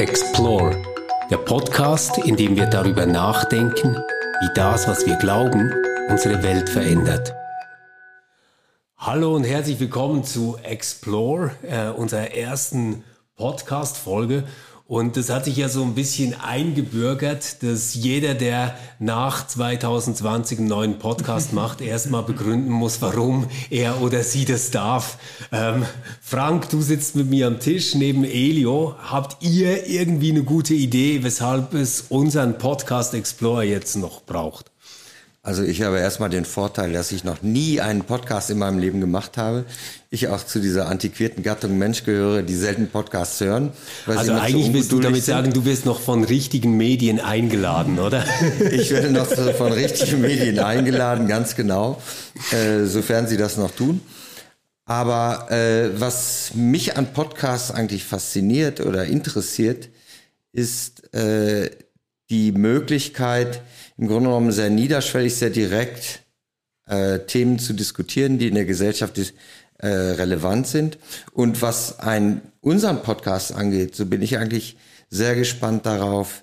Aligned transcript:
Explore, 0.00 0.82
der 1.30 1.36
Podcast, 1.36 2.16
in 2.16 2.34
dem 2.34 2.56
wir 2.56 2.64
darüber 2.64 3.04
nachdenken, 3.04 3.94
wie 4.40 4.48
das, 4.54 4.88
was 4.88 5.04
wir 5.04 5.16
glauben, 5.16 5.74
unsere 6.08 6.42
Welt 6.42 6.70
verändert. 6.70 7.34
Hallo 8.96 9.36
und 9.36 9.44
herzlich 9.44 9.78
willkommen 9.78 10.24
zu 10.24 10.56
Explore, 10.62 11.50
äh, 11.68 11.88
unserer 11.90 12.34
ersten 12.34 13.04
Podcast-Folge. 13.36 14.44
Und 14.90 15.16
das 15.16 15.30
hat 15.30 15.44
sich 15.44 15.56
ja 15.56 15.68
so 15.68 15.84
ein 15.84 15.94
bisschen 15.94 16.34
eingebürgert, 16.34 17.62
dass 17.62 17.94
jeder, 17.94 18.34
der 18.34 18.76
nach 18.98 19.46
2020 19.46 20.58
einen 20.58 20.66
neuen 20.66 20.98
Podcast 20.98 21.52
macht, 21.52 21.80
erstmal 21.80 22.24
begründen 22.24 22.72
muss, 22.72 23.00
warum 23.00 23.46
er 23.70 24.02
oder 24.02 24.24
sie 24.24 24.44
das 24.44 24.72
darf. 24.72 25.18
Ähm, 25.52 25.84
Frank, 26.20 26.70
du 26.70 26.80
sitzt 26.80 27.14
mit 27.14 27.30
mir 27.30 27.46
am 27.46 27.60
Tisch 27.60 27.94
neben 27.94 28.24
Elio. 28.24 28.96
Habt 28.98 29.44
ihr 29.44 29.86
irgendwie 29.86 30.32
eine 30.32 30.42
gute 30.42 30.74
Idee, 30.74 31.22
weshalb 31.22 31.72
es 31.74 32.06
unseren 32.08 32.58
Podcast 32.58 33.14
Explorer 33.14 33.62
jetzt 33.62 33.94
noch 33.94 34.22
braucht? 34.24 34.72
Also 35.50 35.64
ich 35.64 35.82
habe 35.82 35.98
erstmal 35.98 36.30
den 36.30 36.44
Vorteil, 36.44 36.92
dass 36.92 37.10
ich 37.10 37.24
noch 37.24 37.42
nie 37.42 37.80
einen 37.80 38.04
Podcast 38.04 38.50
in 38.50 38.58
meinem 38.58 38.78
Leben 38.78 39.00
gemacht 39.00 39.36
habe. 39.36 39.64
Ich 40.08 40.28
auch 40.28 40.46
zu 40.46 40.60
dieser 40.60 40.88
antiquierten 40.88 41.42
Gattung 41.42 41.76
Mensch 41.76 42.04
gehöre, 42.04 42.42
die 42.42 42.54
selten 42.54 42.86
Podcasts 42.86 43.40
hören. 43.40 43.72
Also 44.06 44.32
eigentlich 44.34 44.66
so 44.66 44.74
willst 44.74 44.92
du 44.92 45.00
damit 45.00 45.24
sind. 45.24 45.34
sagen, 45.34 45.52
du 45.52 45.64
wirst 45.64 45.86
noch 45.86 45.98
von 45.98 46.22
richtigen 46.22 46.76
Medien 46.76 47.18
eingeladen, 47.18 47.98
oder? 47.98 48.24
ich 48.70 48.92
werde 48.92 49.10
noch 49.10 49.26
von 49.26 49.72
richtigen 49.72 50.20
Medien 50.20 50.60
eingeladen, 50.60 51.26
ganz 51.26 51.56
genau, 51.56 52.00
äh, 52.52 52.84
sofern 52.84 53.26
sie 53.26 53.36
das 53.36 53.56
noch 53.56 53.72
tun. 53.72 54.02
Aber 54.84 55.50
äh, 55.50 55.90
was 55.98 56.52
mich 56.54 56.96
an 56.96 57.12
Podcasts 57.12 57.72
eigentlich 57.72 58.04
fasziniert 58.04 58.78
oder 58.78 59.06
interessiert, 59.06 59.88
ist 60.52 61.12
äh, 61.12 61.70
die 62.30 62.52
Möglichkeit, 62.52 63.62
im 64.00 64.08
Grunde 64.08 64.30
genommen 64.30 64.50
sehr 64.50 64.70
niederschwellig, 64.70 65.36
sehr 65.36 65.50
direkt 65.50 66.22
äh, 66.86 67.18
Themen 67.18 67.58
zu 67.58 67.74
diskutieren, 67.74 68.38
die 68.38 68.48
in 68.48 68.54
der 68.54 68.64
Gesellschaft 68.64 69.18
äh, 69.76 69.86
relevant 69.86 70.66
sind. 70.66 70.96
Und 71.34 71.60
was 71.60 72.00
ein, 72.00 72.40
unseren 72.62 73.02
Podcast 73.02 73.54
angeht, 73.54 73.94
so 73.94 74.06
bin 74.06 74.22
ich 74.22 74.38
eigentlich 74.38 74.78
sehr 75.10 75.34
gespannt 75.34 75.84
darauf, 75.84 76.42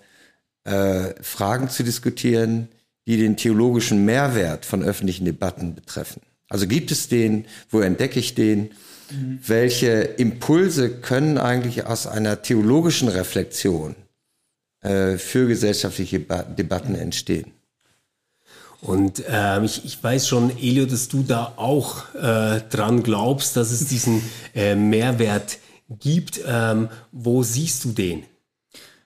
äh, 0.66 1.16
Fragen 1.24 1.68
zu 1.70 1.84
diskutieren, 1.84 2.68
die 3.08 3.18
den 3.18 3.38
theologischen 3.38 4.06
Mehrwert 4.06 4.64
von 4.64 4.84
öffentlichen 4.84 5.26
Debatten 5.26 5.74
betreffen. 5.74 6.22
Also 6.50 6.68
gibt 6.68 6.92
es 6.92 7.08
den, 7.08 7.46
wo 7.72 7.82
entdecke 7.82 8.20
ich 8.20 8.36
den? 8.36 8.70
Mhm. 9.10 9.40
Welche 9.46 10.02
Impulse 10.02 10.92
können 10.92 11.40
eigentlich 11.40 11.88
aus 11.88 12.06
einer 12.06 12.44
theologischen 12.44 13.08
Reflexion 13.08 13.96
äh, 14.88 15.18
für 15.18 15.48
gesellschaftliche 15.48 16.20
Debatten 16.20 16.96
entstehen. 16.96 17.52
Und 18.82 19.24
ähm, 19.28 19.64
ich, 19.64 19.84
ich 19.86 20.04
weiß 20.04 20.28
schon, 20.28 20.56
Elio, 20.58 20.86
dass 20.86 21.10
du 21.10 21.24
da 21.24 21.54
auch 21.58 22.14
äh, 22.16 22.62
dran 22.70 23.04
glaubst, 23.04 23.58
dass 23.58 23.72
es 23.72 23.86
diesen 23.86 24.22
äh, 24.54 24.76
Mehrwert 24.76 25.58
gibt. 26.00 26.40
Ähm, 26.48 26.90
wo 27.12 27.44
siehst 27.44 27.86
du 27.86 27.92
den? 27.92 28.24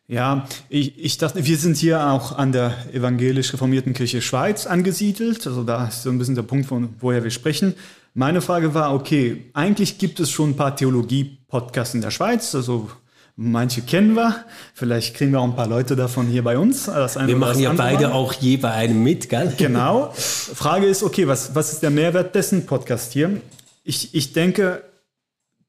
Ja, 0.07 0.45
ich, 0.67 0.99
ich 0.99 1.17
dachte, 1.17 1.45
wir 1.45 1.57
sind 1.57 1.77
hier 1.77 2.05
auch 2.05 2.37
an 2.37 2.51
der 2.51 2.75
evangelisch 2.93 3.53
reformierten 3.53 3.93
Kirche 3.93 4.21
Schweiz 4.21 4.67
angesiedelt. 4.67 5.47
Also 5.47 5.63
da 5.63 5.87
ist 5.87 6.03
so 6.03 6.09
ein 6.09 6.17
bisschen 6.17 6.35
der 6.35 6.43
Punkt, 6.43 6.67
von 6.67 6.89
woher 6.99 7.23
wir 7.23 7.31
sprechen. 7.31 7.75
Meine 8.13 8.41
Frage 8.41 8.73
war, 8.73 8.93
okay, 8.93 9.45
eigentlich 9.53 9.99
gibt 9.99 10.19
es 10.19 10.29
schon 10.29 10.49
ein 10.49 10.55
paar 10.57 10.75
Theologie-Podcasts 10.75 11.95
in 11.95 12.01
der 12.01 12.11
Schweiz. 12.11 12.53
Also 12.53 12.91
Manche 13.35 13.81
kennen 13.81 14.15
wir. 14.15 14.45
Vielleicht 14.73 15.15
kriegen 15.15 15.31
wir 15.31 15.39
auch 15.39 15.45
ein 15.45 15.55
paar 15.55 15.67
Leute 15.67 15.95
davon 15.95 16.27
hier 16.27 16.43
bei 16.43 16.57
uns. 16.57 16.87
wir 16.87 17.35
machen 17.35 17.59
ja 17.59 17.73
beide 17.73 18.09
Mal. 18.09 18.13
auch 18.13 18.33
je 18.33 18.57
bei 18.57 18.71
einem 18.71 19.03
mit, 19.03 19.29
gell? 19.29 19.53
Genau. 19.57 20.11
Frage 20.15 20.85
ist, 20.85 21.03
okay, 21.03 21.27
was, 21.27 21.55
was 21.55 21.73
ist 21.73 21.83
der 21.83 21.89
Mehrwert 21.89 22.35
dessen 22.35 22.65
Podcast 22.65 23.13
hier? 23.13 23.41
Ich, 23.83 24.13
ich 24.13 24.33
denke, 24.33 24.83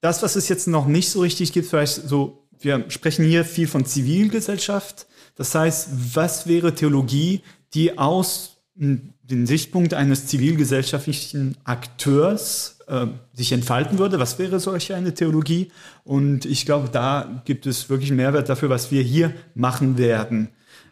das, 0.01 0.23
was 0.23 0.37
es 0.37 0.49
jetzt 0.49 0.67
noch 0.67 0.87
nicht 0.87 1.11
so 1.11 1.21
richtig 1.21 1.53
gibt, 1.53 1.69
vielleicht 1.69 2.09
so, 2.09 2.47
wir 2.59 2.85
sprechen 2.89 3.25
hier 3.25 3.45
viel 3.45 3.69
von 3.69 3.87
Zivilgesellschaft. 3.87 5.07
Das 5.37 5.55
heißt, 5.55 5.89
was 6.15 6.47
wäre 6.47 6.75
Theologie, 6.75 7.43
die 7.75 7.99
aus 7.99 8.57
den 8.75 9.47
Sichtpunkt 9.47 9.95
eines 9.95 10.27
zivilgesellschaftlichen 10.27 11.57
Akteurs 11.65 12.79
äh, 12.93 13.07
sich 13.33 13.53
entfalten 13.53 13.99
würde. 13.99 14.19
Was 14.19 14.39
wäre 14.39 14.61
solch 14.61 14.93
eine 14.93 15.15
Theologie? 15.15 15.73
Und 16.05 16.45
ich 16.45 16.67
glaube, 16.67 16.91
da 16.91 17.43
gibt 17.47 17.67
es 17.67 17.89
wirklich 17.89 18.11
einen 18.11 18.19
Mehrwert 18.19 18.51
dafür, 18.51 18.69
was 18.69 18.91
wir 18.91 19.03
hier 19.03 19.33
machen 19.55 19.97
werden. 19.97 20.49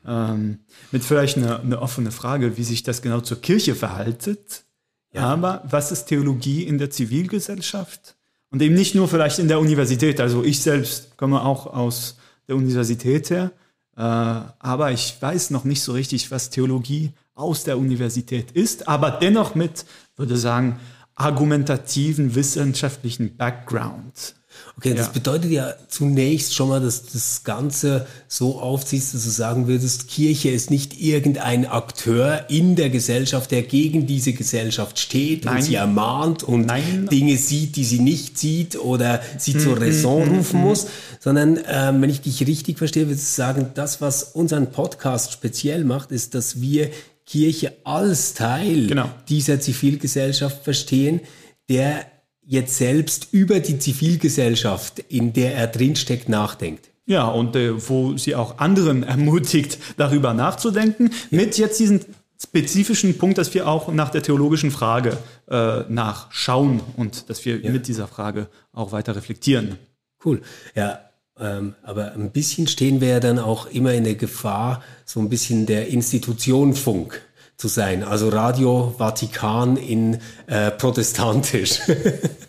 Ähm, 0.07 0.61
mit 0.93 1.05
vielleicht 1.05 1.37
eine, 1.37 1.61
eine 1.61 1.83
offene 1.83 2.11
Frage, 2.11 2.57
wie 2.57 2.65
sich 2.65 2.83
das 2.83 3.03
genau 3.03 3.21
zur 3.21 3.43
Kirche 3.43 3.75
verhaltet. 3.75 4.65
Ja. 5.13 5.25
Aber 5.25 5.63
was 5.69 5.93
ist 5.93 6.07
Theologie 6.07 6.63
in 6.63 6.79
der 6.79 6.89
Zivilgesellschaft? 6.89 8.17
Und 8.51 8.63
eben 8.63 8.75
nicht 8.75 8.95
nur 8.95 9.07
vielleicht 9.07 9.39
in 9.39 9.49
der 9.49 9.61
Universität. 9.61 10.21
Also 10.21 10.43
ich 10.43 10.61
selbst 10.63 11.19
komme 11.19 11.43
auch 11.43 11.67
aus 11.67 12.17
der 12.49 12.57
Universität 12.57 13.29
her. 13.29 13.53
Äh, 13.95 14.01
aber 14.01 14.91
ich 14.93 15.17
weiß 15.21 15.51
noch 15.51 15.65
nicht 15.65 15.83
so 15.83 15.93
richtig, 15.93 16.31
was 16.31 16.49
Theologie 16.49 17.13
aus 17.35 17.65
der 17.65 17.79
Universität 17.79 18.53
ist, 18.53 18.89
aber 18.89 19.11
dennoch 19.11 19.55
mit, 19.55 19.85
würde 20.17 20.37
sagen, 20.37 20.79
argumentativen 21.21 22.35
wissenschaftlichen 22.35 23.37
Background. 23.37 24.35
Okay, 24.77 24.95
das 24.95 25.07
ja. 25.07 25.13
bedeutet 25.13 25.51
ja 25.51 25.75
zunächst 25.89 26.55
schon 26.55 26.71
mal, 26.71 26.81
dass 26.81 27.05
das 27.05 27.45
Ganze 27.45 28.07
so 28.29 28.59
aufziehst, 28.59 29.15
dass 29.15 29.25
du 29.25 29.31
sagen 29.31 29.69
würdest, 29.69 30.09
Kirche 30.09 30.51
ist 30.51 30.71
nicht 30.71 31.01
irgendein 31.01 31.67
Akteur 31.67 32.47
in 32.49 32.77
der 32.77 32.89
Gesellschaft, 32.89 33.51
der 33.51 33.63
gegen 33.63 34.07
diese 34.07 34.33
Gesellschaft 34.33 34.99
steht 34.99 35.45
Nein. 35.45 35.57
und 35.57 35.63
sie 35.63 35.75
ermahnt 35.75 36.43
und 36.43 36.67
Nein. 36.67 37.09
Dinge 37.11 37.37
sieht, 37.37 37.77
die 37.77 37.85
sie 37.85 38.01
nicht 38.01 38.39
sieht 38.39 38.77
oder 38.77 39.21
sie 39.39 39.57
zur 39.57 39.77
mhm, 39.77 39.83
Raison 39.83 40.29
mhm, 40.29 40.37
rufen 40.37 40.61
mhm. 40.61 40.67
muss, 40.67 40.87
sondern 41.21 41.59
ähm, 41.69 42.01
wenn 42.01 42.11
ich 42.11 42.23
dich 42.23 42.47
richtig 42.47 42.79
verstehe, 42.79 43.07
würdest 43.09 43.37
du 43.37 43.43
sagen, 43.43 43.71
das, 43.75 44.01
was 44.01 44.23
unseren 44.23 44.71
Podcast 44.73 45.33
speziell 45.33 45.85
macht, 45.85 46.11
ist, 46.11 46.35
dass 46.35 46.61
wir 46.61 46.91
Kirche 47.31 47.77
als 47.85 48.35
Teil 48.35 48.89
genau. 48.89 49.09
dieser 49.29 49.61
Zivilgesellschaft 49.61 50.65
verstehen, 50.65 51.21
der 51.69 52.05
jetzt 52.43 52.77
selbst 52.77 53.29
über 53.31 53.61
die 53.61 53.79
Zivilgesellschaft, 53.79 54.99
in 54.99 55.33
der 55.33 55.55
er 55.55 55.69
drinsteckt, 55.69 56.29
nachdenkt. 56.29 56.91
Ja, 57.07 57.29
und 57.29 57.55
äh, 57.55 57.89
wo 57.89 58.17
sie 58.17 58.35
auch 58.35 58.59
anderen 58.59 59.03
ermutigt, 59.05 59.79
darüber 59.97 60.35
nachzudenken, 60.35 61.11
ja. 61.31 61.39
mit 61.39 61.57
jetzt 61.57 61.79
diesem 61.79 62.01
spezifischen 62.43 63.17
Punkt, 63.17 63.39
dass 63.39 63.55
wir 63.55 63.69
auch 63.69 63.93
nach 63.93 64.11
der 64.11 64.25
theologischen 64.25 64.73
Frage 64.73 65.17
äh, 65.49 65.83
nachschauen 65.89 66.81
und 66.97 67.31
dass 67.31 67.45
wir 67.45 67.61
ja. 67.61 67.71
mit 67.71 67.87
dieser 67.87 68.09
Frage 68.09 68.49
auch 68.73 68.91
weiter 68.91 69.15
reflektieren. 69.15 69.79
Cool. 70.25 70.43
Ja, 70.75 71.10
ähm, 71.41 71.75
aber 71.83 72.13
ein 72.13 72.31
bisschen 72.31 72.67
stehen 72.67 73.01
wir 73.01 73.09
ja 73.09 73.21
dann 73.21 73.39
auch 73.39 73.67
immer 73.67 73.95
in 73.95 74.05
der 74.05 74.15
Gefahr, 74.15 74.83
so 75.07 75.21
ein 75.21 75.29
bisschen 75.29 75.67
der 75.67 75.89
Institution 75.89 76.75
Funk 76.75 77.23
zu 77.57 77.69
sein. 77.69 78.03
Also 78.03 78.29
Radio 78.29 78.95
Vatikan 78.99 79.77
in 79.77 80.19
äh, 80.47 80.71
protestantisch. 80.71 81.81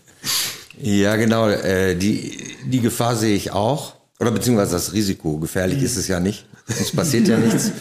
ja, 0.81 1.15
genau. 1.15 1.47
Äh, 1.49 1.95
die, 1.95 2.37
die 2.65 2.81
Gefahr 2.81 3.15
sehe 3.15 3.35
ich 3.35 3.51
auch. 3.51 3.95
Oder 4.19 4.31
beziehungsweise 4.31 4.73
das 4.73 4.93
Risiko. 4.93 5.37
Gefährlich 5.37 5.79
mhm. 5.79 5.85
ist 5.85 5.97
es 5.97 6.07
ja 6.07 6.19
nicht. 6.19 6.45
Es 6.67 6.91
passiert 6.91 7.27
ja 7.27 7.37
nichts. 7.37 7.71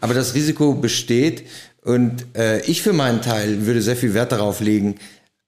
Aber 0.00 0.14
das 0.14 0.34
Risiko 0.34 0.74
besteht. 0.74 1.46
Und 1.82 2.26
äh, 2.36 2.60
ich 2.62 2.82
für 2.82 2.92
meinen 2.92 3.22
Teil 3.22 3.66
würde 3.66 3.82
sehr 3.82 3.96
viel 3.96 4.14
Wert 4.14 4.32
darauf 4.32 4.60
legen, 4.60 4.96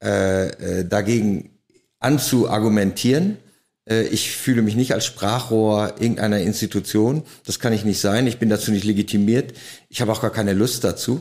äh, 0.02 0.46
äh, 0.46 0.84
dagegen 0.84 1.50
anzuargumentieren 1.98 3.38
ich 3.88 4.32
fühle 4.32 4.62
mich 4.62 4.76
nicht 4.76 4.92
als 4.92 5.06
Sprachrohr 5.06 5.94
irgendeiner 5.98 6.40
Institution. 6.40 7.22
Das 7.46 7.58
kann 7.58 7.72
ich 7.72 7.84
nicht 7.84 8.00
sein. 8.00 8.26
Ich 8.26 8.38
bin 8.38 8.48
dazu 8.48 8.70
nicht 8.70 8.84
legitimiert. 8.84 9.54
Ich 9.88 10.00
habe 10.00 10.12
auch 10.12 10.20
gar 10.20 10.32
keine 10.32 10.52
Lust 10.52 10.84
dazu. 10.84 11.20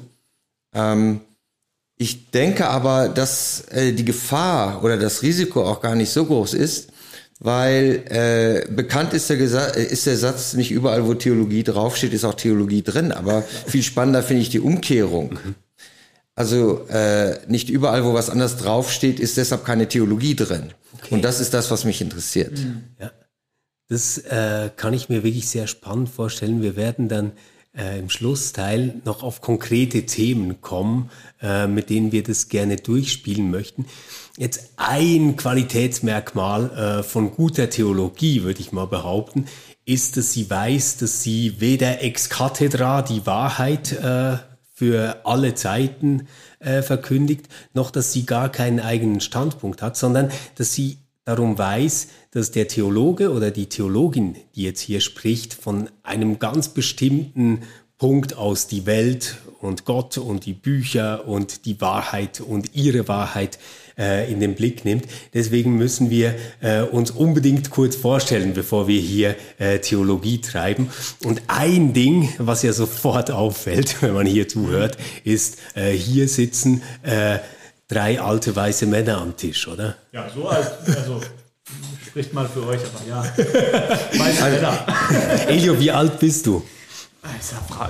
Ähm, 0.73 1.21
ich 1.97 2.29
denke 2.31 2.67
aber, 2.67 3.09
dass 3.09 3.65
äh, 3.71 3.91
die 3.91 4.05
Gefahr 4.05 4.83
oder 4.83 4.97
das 4.97 5.23
Risiko 5.23 5.65
auch 5.65 5.81
gar 5.81 5.95
nicht 5.95 6.11
so 6.11 6.25
groß 6.25 6.53
ist, 6.53 6.89
weil 7.39 8.03
äh, 8.09 8.71
bekannt 8.71 9.13
ist 9.13 9.29
der, 9.29 9.39
ist 9.39 10.05
der 10.05 10.17
Satz, 10.17 10.53
nicht 10.53 10.71
überall, 10.71 11.07
wo 11.07 11.13
Theologie 11.13 11.63
draufsteht, 11.63 12.13
ist 12.13 12.25
auch 12.25 12.35
Theologie 12.35 12.83
drin. 12.83 13.11
Aber 13.11 13.41
viel 13.41 13.83
spannender 13.83 14.23
finde 14.23 14.43
ich 14.43 14.49
die 14.49 14.59
Umkehrung. 14.59 15.33
Mhm. 15.33 15.55
Also 16.37 16.85
äh, 16.89 17.39
nicht 17.47 17.67
überall, 17.67 18.05
wo 18.05 18.13
was 18.13 18.29
anderes 18.29 18.57
draufsteht, 18.57 19.19
ist 19.19 19.37
deshalb 19.37 19.65
keine 19.65 19.87
Theologie 19.87 20.35
drin. 20.35 20.71
Okay. 20.93 21.15
Und 21.15 21.23
das 21.23 21.39
ist 21.39 21.51
das, 21.55 21.71
was 21.71 21.83
mich 21.83 21.99
interessiert. 21.99 22.59
Mhm. 22.59 22.83
Ja. 22.99 23.11
Das 23.89 24.19
äh, 24.19 24.69
kann 24.75 24.93
ich 24.93 25.09
mir 25.09 25.23
wirklich 25.23 25.49
sehr 25.49 25.65
spannend 25.65 26.09
vorstellen. 26.09 26.61
Wir 26.61 26.75
werden 26.75 27.09
dann 27.09 27.31
äh, 27.75 27.97
im 27.97 28.11
Schlussteil 28.11 29.01
noch 29.03 29.23
auf 29.23 29.41
konkrete 29.41 30.05
Themen 30.05 30.61
kommen, 30.61 31.09
äh, 31.41 31.65
mit 31.65 31.89
denen 31.89 32.11
wir 32.11 32.21
das 32.21 32.49
gerne 32.49 32.75
durchspielen 32.75 33.49
möchten. 33.49 33.85
Jetzt 34.37 34.73
ein 34.75 35.37
Qualitätsmerkmal 35.37 36.99
äh, 36.99 37.03
von 37.03 37.31
guter 37.31 37.71
Theologie, 37.71 38.43
würde 38.43 38.59
ich 38.59 38.71
mal 38.71 38.85
behaupten, 38.85 39.45
ist, 39.85 40.17
dass 40.17 40.33
sie 40.33 40.47
weiß, 40.47 40.97
dass 40.97 41.23
sie 41.23 41.59
weder 41.59 42.03
ex 42.03 42.29
cathedra 42.29 43.01
die 43.01 43.25
Wahrheit 43.25 43.91
äh, 43.93 44.37
für 44.77 45.21
alle 45.25 45.55
Zeiten 45.55 46.27
äh, 46.59 46.83
verkündigt, 46.83 47.47
noch 47.73 47.89
dass 47.89 48.13
sie 48.13 48.27
gar 48.27 48.51
keinen 48.51 48.79
eigenen 48.79 49.21
Standpunkt 49.21 49.81
hat, 49.81 49.97
sondern 49.97 50.29
dass 50.53 50.75
sie 50.75 50.99
darum 51.25 51.57
weiß, 51.57 52.09
dass 52.29 52.51
der 52.51 52.67
Theologe 52.67 53.31
oder 53.31 53.49
die 53.49 53.69
Theologin, 53.69 54.35
die 54.53 54.61
jetzt 54.61 54.81
hier 54.81 55.01
spricht, 55.01 55.55
von 55.55 55.89
einem 56.03 56.37
ganz 56.37 56.69
bestimmten 56.69 57.63
Punkt 57.97 58.37
aus 58.37 58.67
die 58.67 58.85
Welt 58.85 59.37
und 59.61 59.85
Gott 59.85 60.19
und 60.19 60.45
die 60.45 60.53
Bücher 60.53 61.27
und 61.27 61.65
die 61.65 61.81
Wahrheit 61.81 62.39
und 62.39 62.75
ihre 62.75 63.07
Wahrheit 63.07 63.55
äh, 63.55 63.86
in 63.97 64.39
den 64.39 64.53
Blick 64.53 64.85
nimmt. 64.85 65.05
Deswegen 65.33 65.75
müssen 65.75 66.11
wir 66.11 66.35
äh, 66.61 66.81
uns 66.81 67.09
unbedingt 67.09 67.71
kurz 67.71 67.95
vorstellen, 67.95 68.53
bevor 68.53 68.87
wir 68.87 68.99
hier 68.99 69.35
äh, 69.57 69.79
Theologie 69.79 70.39
treiben. 70.39 70.89
Und 71.23 71.41
ein 71.47 71.93
Ding, 71.93 72.29
was 72.37 72.61
ja 72.61 72.73
sofort 72.73 73.31
auffällt, 73.37 74.01
wenn 74.01 74.13
man 74.13 74.27
hier 74.27 74.47
zuhört, 74.47 74.97
ist, 75.23 75.57
äh, 75.75 75.91
hier 75.91 76.27
sitzen 76.27 76.83
äh, 77.01 77.39
drei 77.87 78.21
alte 78.21 78.55
weiße 78.55 78.85
Männer 78.85 79.17
am 79.19 79.35
Tisch, 79.35 79.67
oder? 79.67 79.95
Ja, 80.11 80.29
so 80.33 80.47
alt, 80.47 80.71
also 80.85 81.21
spricht 82.05 82.33
mal 82.33 82.47
für 82.47 82.65
euch, 82.67 82.79
aber 82.79 83.07
ja. 83.07 83.23
Weiße 84.19 84.43
Männer. 84.43 84.85
Elio, 85.47 85.79
wie 85.79 85.91
alt 85.91 86.19
bist 86.19 86.45
du? 86.45 86.63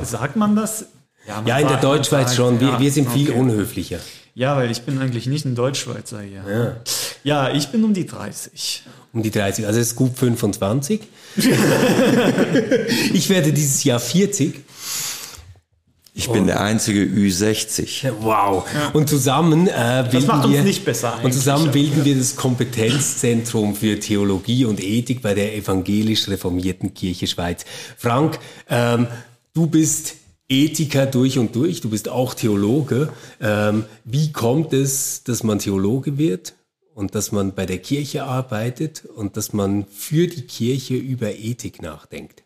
Sagt 0.04 0.36
man 0.36 0.56
das? 0.56 0.86
Ja, 1.28 1.44
ja 1.46 1.60
in 1.60 1.68
der 1.68 1.78
Deutschschweiz 1.78 2.36
schon. 2.36 2.60
Wir, 2.60 2.80
wir 2.80 2.92
sind 2.92 3.12
viel 3.12 3.30
okay. 3.30 3.40
unhöflicher. 3.40 4.00
Ja, 4.38 4.56
weil 4.56 4.70
ich 4.70 4.84
bin 4.84 5.00
eigentlich 5.00 5.26
nicht 5.26 5.46
ein 5.46 5.56
Deutschschweizer 5.56 6.22
hier. 6.22 6.44
Ja. 6.48 6.76
ja, 7.24 7.56
ich 7.56 7.70
bin 7.70 7.84
um 7.84 7.96
die 7.96 8.06
30. 8.06 8.84
Um 9.12 9.24
die 9.24 9.32
30, 9.32 9.66
also 9.66 9.80
ist 9.80 9.96
gut 9.96 10.16
25. 10.16 11.02
ich 13.14 13.30
werde 13.32 13.52
dieses 13.52 13.84
Jahr 13.84 14.00
40. 14.00 14.60
Ich 16.14 16.30
bin 16.30 16.46
der 16.46 16.62
einzige 16.62 17.02
Ü60. 17.02 18.12
Wow. 18.20 18.68
Ja. 18.72 18.90
Und 18.90 19.10
zusammen 19.10 19.66
äh, 19.66 20.08
bilden 20.12 20.52
wir 20.52 20.62
nicht 20.62 20.86
besser 20.86 21.20
und 21.24 21.34
zusammen 21.34 21.72
bilden 21.72 22.06
wir 22.06 22.16
das 22.16 22.36
Kompetenzzentrum 22.36 23.76
für 23.76 24.00
Theologie 24.00 24.66
und 24.66 24.84
Ethik 24.84 25.24
bei 25.24 25.34
der 25.34 25.56
evangelisch 25.56 26.28
reformierten 26.28 26.94
Kirche 26.94 27.26
Schweiz. 27.26 27.66
Frank, 27.98 28.38
ähm, 28.70 29.08
du 29.56 29.66
bist 29.66 30.18
Ethiker 30.50 31.06
durch 31.06 31.38
und 31.38 31.56
durch, 31.56 31.82
du 31.82 31.90
bist 31.90 32.10
auch 32.10 32.34
Theologe. 32.34 33.12
Ähm, 33.42 33.86
wie 34.06 34.32
kommt 34.32 34.74
es, 34.74 35.24
dass 35.24 35.44
man 35.44 35.60
Theologe 35.60 36.18
wird 36.18 36.56
und 36.94 37.16
dass 37.16 37.32
man 37.32 37.54
bei 37.54 37.66
der 37.66 37.80
Kirche 37.80 38.24
arbeitet 38.24 39.04
und 39.06 39.36
dass 39.38 39.54
man 39.54 39.86
für 39.86 40.28
die 40.28 40.44
Kirche 40.44 40.96
über 40.96 41.34
Ethik 41.36 41.82
nachdenkt? 41.82 42.44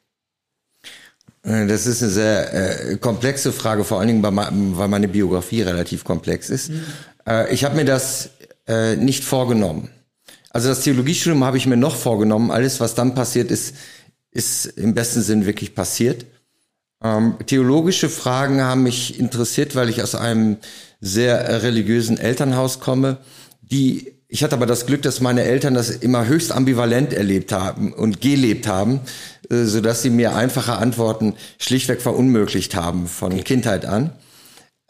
Äh, 1.44 1.68
das 1.68 1.86
ist 1.86 2.02
eine 2.02 2.12
sehr 2.12 2.54
äh, 2.92 2.98
komplexe 2.98 3.52
Frage, 3.52 3.84
vor 3.84 4.00
allen 4.00 4.08
Dingen, 4.08 4.24
weil 4.24 4.88
meine 4.88 5.08
Biografie 5.08 5.62
relativ 5.62 6.04
komplex 6.04 6.50
ist. 6.50 6.70
Mhm. 6.70 6.84
Äh, 7.28 7.54
ich 7.54 7.64
habe 7.64 7.76
mir 7.76 7.86
das 7.86 8.32
äh, 8.68 8.96
nicht 8.96 9.24
vorgenommen. 9.24 9.90
Also 10.50 10.70
das 10.70 10.82
Theologiestudium 10.82 11.44
habe 11.44 11.58
ich 11.58 11.66
mir 11.66 11.78
noch 11.78 11.96
vorgenommen. 11.96 12.52
Alles, 12.52 12.80
was 12.80 12.96
dann 12.96 13.16
passiert 13.16 13.52
ist, 13.52 13.76
ist 14.32 14.66
im 14.66 14.94
besten 14.94 15.22
Sinn 15.22 15.46
wirklich 15.46 15.76
passiert. 15.76 16.26
Ähm, 17.04 17.36
theologische 17.46 18.10
Fragen 18.10 18.62
haben 18.62 18.84
mich 18.84 19.20
interessiert, 19.20 19.76
weil 19.76 19.90
ich 19.90 20.04
aus 20.04 20.16
einem 20.16 20.58
sehr 21.00 21.64
religiösen 21.64 22.18
Elternhaus 22.18 22.80
komme, 22.80 23.18
die 23.62 24.14
ich 24.34 24.44
hatte 24.46 24.56
aber 24.56 24.66
das 24.66 24.86
Glück, 24.86 25.02
dass 25.02 25.20
meine 25.20 25.44
Eltern 25.44 25.74
das 25.74 25.90
immer 25.90 26.26
höchst 26.26 26.54
ambivalent 26.54 27.12
erlebt 27.12 27.52
haben 27.52 27.92
und 27.92 28.22
gelebt 28.22 28.66
haben, 28.66 29.02
äh, 29.50 29.66
so 29.66 29.82
dass 29.82 30.02
sie 30.02 30.10
mir 30.10 30.36
einfache 30.36 30.78
Antworten 30.78 31.36
schlichtweg 31.60 32.02
verunmöglicht 32.02 32.74
haben 32.74 33.08
von 33.08 33.44
Kindheit 33.44 33.86
an. 33.86 34.12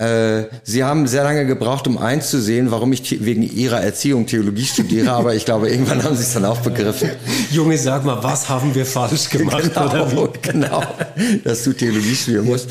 Äh, 0.01 0.47
sie 0.63 0.83
haben 0.83 1.05
sehr 1.05 1.23
lange 1.23 1.45
gebraucht, 1.45 1.85
um 1.85 1.99
einzusehen, 1.99 2.71
warum 2.71 2.91
ich 2.91 3.23
wegen 3.23 3.43
ihrer 3.43 3.81
Erziehung 3.81 4.25
Theologie 4.25 4.65
studiere, 4.65 5.11
aber 5.11 5.35
ich 5.35 5.45
glaube, 5.45 5.69
irgendwann 5.69 6.03
haben 6.03 6.15
sie 6.15 6.23
es 6.23 6.33
dann 6.33 6.45
auch 6.45 6.59
begriffen. 6.61 7.11
Junge, 7.51 7.77
sag 7.77 8.03
mal, 8.03 8.23
was 8.23 8.49
haben 8.49 8.73
wir 8.73 8.87
falsch 8.87 9.29
gemacht? 9.29 9.71
genau, 9.71 10.33
genau, 10.41 10.83
dass 11.43 11.63
du 11.65 11.73
Theologie 11.73 12.15
studieren 12.15 12.45
musst. 12.45 12.67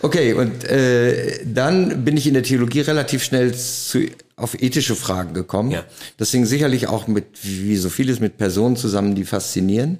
Okay, 0.00 0.32
und 0.32 0.64
äh, 0.64 1.44
dann 1.44 2.02
bin 2.02 2.16
ich 2.16 2.26
in 2.26 2.32
der 2.32 2.44
Theologie 2.44 2.80
relativ 2.80 3.24
schnell 3.24 3.54
zu, 3.54 4.06
auf 4.36 4.54
ethische 4.62 4.96
Fragen 4.96 5.34
gekommen. 5.34 5.72
Ja. 5.72 5.84
Das 6.16 6.30
hing 6.30 6.46
sicherlich 6.46 6.86
auch 6.86 7.06
mit, 7.06 7.26
wie 7.42 7.76
so 7.76 7.90
vieles, 7.90 8.20
mit 8.20 8.38
Personen 8.38 8.76
zusammen, 8.76 9.14
die 9.14 9.26
faszinieren. 9.26 9.98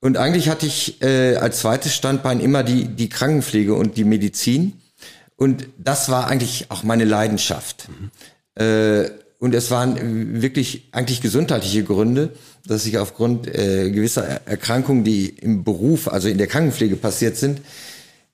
Und 0.00 0.16
eigentlich 0.16 0.48
hatte 0.48 0.64
ich 0.64 1.02
äh, 1.02 1.36
als 1.36 1.58
zweites 1.58 1.94
Standbein 1.94 2.40
immer 2.40 2.62
die, 2.62 2.86
die 2.86 3.10
Krankenpflege 3.10 3.74
und 3.74 3.98
die 3.98 4.04
Medizin. 4.04 4.72
Und 5.36 5.66
das 5.78 6.08
war 6.08 6.28
eigentlich 6.28 6.66
auch 6.70 6.82
meine 6.84 7.04
Leidenschaft. 7.04 7.88
Mhm. 7.88 8.10
Und 9.44 9.54
es 9.54 9.70
waren 9.70 10.40
wirklich 10.40 10.88
eigentlich 10.92 11.20
gesundheitliche 11.20 11.84
Gründe, 11.84 12.30
dass 12.66 12.86
ich 12.86 12.96
aufgrund 12.96 13.46
äh, 13.46 13.90
gewisser 13.90 14.40
Erkrankungen, 14.46 15.04
die 15.04 15.28
im 15.28 15.64
Beruf, 15.64 16.08
also 16.08 16.28
in 16.28 16.38
der 16.38 16.46
Krankenpflege 16.46 16.96
passiert 16.96 17.36
sind, 17.36 17.60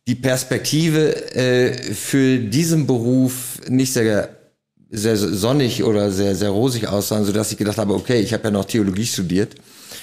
die 0.07 0.15
Perspektive 0.15 1.35
äh, 1.35 1.73
für 1.95 2.39
diesen 2.39 2.87
Beruf 2.87 3.61
nicht 3.69 3.93
sehr 3.93 4.37
sehr 4.93 5.17
sonnig 5.17 5.85
oder 5.85 6.13
sehr 6.13 6.35
sehr 6.37 6.51
rosig 6.51 6.87
aussahen, 6.87 7.25
so 7.25 7.33
dass 7.33 7.51
ich 7.51 7.59
gedacht 7.59 7.79
habe, 7.79 7.95
okay, 7.95 8.21
ich 8.21 8.33
habe 8.33 8.45
ja 8.45 8.51
noch 8.53 8.65
Theologie 8.65 9.07
studiert 9.07 9.57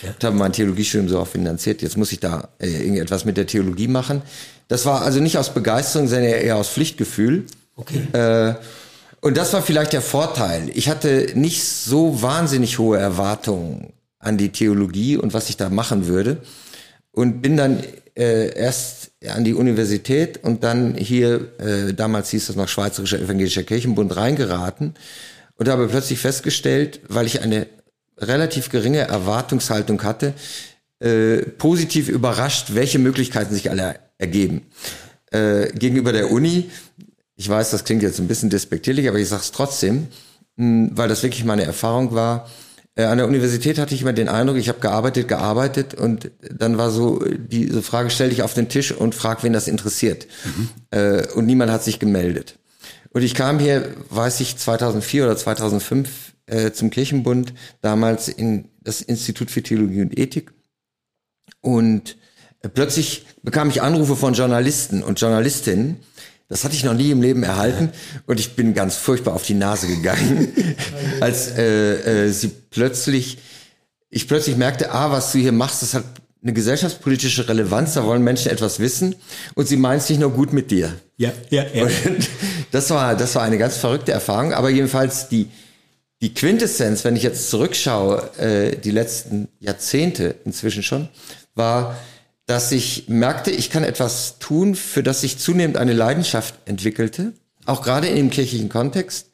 ja. 0.04 0.10
und 0.10 0.24
habe 0.24 0.36
mein 0.36 0.54
Theologiestudium 0.54 1.10
so 1.10 1.20
auch 1.20 1.28
finanziert. 1.28 1.82
Jetzt 1.82 1.98
muss 1.98 2.12
ich 2.12 2.20
da 2.20 2.50
äh, 2.60 2.68
irgendetwas 2.68 3.26
mit 3.26 3.38
der 3.38 3.48
Theologie 3.48 3.88
machen. 3.88 4.22
Das 4.68 4.86
war 4.86 5.02
also 5.02 5.20
nicht 5.20 5.38
aus 5.38 5.54
Begeisterung, 5.54 6.08
sondern 6.08 6.30
eher 6.30 6.58
aus 6.58 6.70
Pflichtgefühl. 6.70 7.46
Okay. 7.76 8.08
Äh, 8.14 8.56
und 9.22 9.38
das 9.38 9.54
war 9.54 9.62
vielleicht 9.62 9.94
der 9.94 10.02
Vorteil. 10.02 10.70
Ich 10.74 10.90
hatte 10.90 11.32
nicht 11.36 11.64
so 11.64 12.22
wahnsinnig 12.22 12.80
hohe 12.80 12.98
Erwartungen 12.98 13.94
an 14.20 14.38
die 14.38 14.50
Theologie 14.50 15.18
und 15.18 15.34
was 15.34 15.50
ich 15.50 15.58
da 15.58 15.70
machen 15.70 16.08
würde. 16.08 16.38
Und 17.12 17.42
bin 17.42 17.58
dann 17.58 17.84
äh, 18.16 18.56
erst 18.56 19.12
an 19.28 19.44
die 19.44 19.54
Universität 19.54 20.44
und 20.44 20.64
dann 20.64 20.96
hier, 20.96 21.52
äh, 21.60 21.94
damals 21.94 22.30
hieß 22.30 22.48
das 22.48 22.56
noch 22.56 22.68
Schweizerischer 22.68 23.20
Evangelischer 23.20 23.64
Kirchenbund, 23.64 24.16
reingeraten 24.16 24.94
und 25.58 25.68
habe 25.68 25.88
plötzlich 25.88 26.20
festgestellt, 26.20 27.02
weil 27.08 27.26
ich 27.26 27.42
eine 27.42 27.68
relativ 28.18 28.70
geringe 28.70 29.00
Erwartungshaltung 29.00 30.04
hatte, 30.04 30.34
äh, 31.00 31.38
positiv 31.38 32.10
überrascht, 32.10 32.74
welche 32.74 33.00
Möglichkeiten 33.00 33.54
sich 33.54 33.70
alle 33.70 34.00
ergeben. 34.18 34.64
Äh, 35.32 35.68
gegenüber 35.74 36.12
der 36.12 36.32
Uni, 36.32 36.70
ich 37.36 37.48
weiß, 37.48 37.72
das 37.72 37.84
klingt 37.84 38.02
jetzt 38.02 38.20
ein 38.20 38.28
bisschen 38.28 38.50
despektierlich, 38.50 39.08
aber 39.08 39.20
ich 39.20 39.30
sage 39.30 39.44
es 39.44 39.52
trotzdem, 39.52 40.08
mh, 40.56 40.92
weil 40.94 41.08
das 41.08 41.22
wirklich 41.22 41.46
meine 41.46 41.64
Erfahrung 41.64 42.14
war. 42.14 42.50
Äh, 42.96 43.04
an 43.04 43.20
der 43.20 43.28
Universität 43.28 43.78
hatte 43.78 43.94
ich 43.94 44.02
immer 44.02 44.14
den 44.14 44.28
Eindruck, 44.28 44.58
ich 44.58 44.70
habe 44.70 44.80
gearbeitet, 44.80 45.28
gearbeitet 45.28 45.94
und 45.94 46.32
dann 46.52 46.80
war 46.80 46.90
so 46.90 47.24
diese 47.24 47.84
Frage, 47.84 48.10
stell 48.10 48.30
dich 48.30 48.42
auf 48.42 48.56
den 48.56 48.70
Tisch 48.70 48.92
und 48.92 49.14
frag, 49.14 49.44
wen 49.44 49.54
das 49.54 49.68
interessiert. 49.68 50.26
Mhm. 50.46 50.70
Äh, 50.90 51.28
und 51.36 51.46
niemand 51.46 51.72
hat 51.72 51.84
sich 51.84 52.00
gemeldet. 52.00 52.58
Und 53.12 53.22
ich 53.22 53.36
kam 53.36 53.60
hier, 53.60 53.94
weiß 54.10 54.40
ich, 54.40 54.58
2004 54.58 55.26
oder 55.26 55.38
2005 55.38 56.10
äh, 56.48 56.72
zum 56.72 56.90
Kirchenbund, 56.90 57.54
damals 57.82 58.28
in 58.28 58.70
das 58.82 59.02
Institut 59.02 59.52
für 59.52 59.62
Theologie 59.62 60.02
und 60.02 60.18
Ethik. 60.18 60.54
Und 61.62 62.18
äh, 62.62 62.70
plötzlich 62.70 63.26
bekam 63.44 63.70
ich 63.70 63.82
Anrufe 63.82 64.16
von 64.16 64.34
Journalisten 64.34 65.04
und 65.04 65.20
Journalistinnen. 65.20 65.98
Das 66.50 66.64
hatte 66.64 66.76
ich 66.76 66.86
noch 66.86 66.94
nie 66.94 67.12
im 67.12 67.22
Leben 67.22 67.44
erhalten 67.44 67.92
und 68.26 68.40
ich 68.40 68.56
bin 68.56 68.74
ganz 68.74 68.96
furchtbar 68.96 69.34
auf 69.34 69.44
die 69.44 69.54
Nase 69.54 69.88
gegangen, 69.88 70.54
als 71.20 71.52
äh, 71.58 72.28
äh, 72.28 72.32
sie 72.32 72.48
plötzlich, 72.48 73.40
ich 74.10 74.28
plötzlich 74.28 74.56
merkte, 74.56 74.92
ah, 74.92 75.12
was 75.12 75.34
du 75.34 75.40
hier 75.40 75.52
machst, 75.52 75.82
das 75.82 75.94
hat 75.94 76.06
eine 76.42 76.54
gesellschaftspolitische 76.54 77.50
Relevanz, 77.50 77.96
da 77.96 78.06
wollen 78.06 78.24
Menschen 78.24 78.52
etwas 78.52 78.80
wissen 78.80 79.16
und 79.56 79.68
sie 79.68 79.76
meinen 79.76 79.98
es 79.98 80.10
nicht 80.10 80.20
nur 80.20 80.32
gut 80.32 80.54
mit 80.54 80.72
dir. 80.72 80.94
Ja, 81.18 81.34
ja, 81.50 81.66
ja. 81.74 81.84
Und 81.84 81.94
das 82.72 82.90
war, 82.90 83.18
das 83.18 83.36
war 83.36 83.42
eine 83.42 83.58
ganz 83.58 83.76
verrückte 83.76 84.14
Erfahrung, 84.14 84.54
aber 84.54 84.70
jedenfalls 84.70 85.28
die, 85.28 85.50
die 86.22 86.34
Quintessenz, 86.34 87.04
wenn 87.04 87.16
ich 87.16 87.24
jetzt 87.24 87.50
zurückschaue, 87.50 88.38
äh, 88.38 88.76
die 88.78 88.92
letzten 88.92 89.50
Jahrzehnte 89.60 90.36
inzwischen 90.46 90.84
schon, 90.84 91.10
war, 91.54 91.98
dass 92.48 92.72
ich 92.72 93.08
merkte, 93.08 93.52
ich 93.52 93.70
kann 93.70 93.84
etwas 93.84 94.40
tun, 94.40 94.76
für 94.76 95.04
das 95.04 95.22
sich 95.22 95.38
zunehmend 95.38 95.78
eine 95.78 95.94
Leidenschaft 95.94 96.56
entwickelte, 96.66 97.34
auch 97.66 97.82
gerade 97.84 98.08
in 98.08 98.16
dem 98.16 98.30
kirchlichen 98.30 98.70
Kontext. 98.70 99.32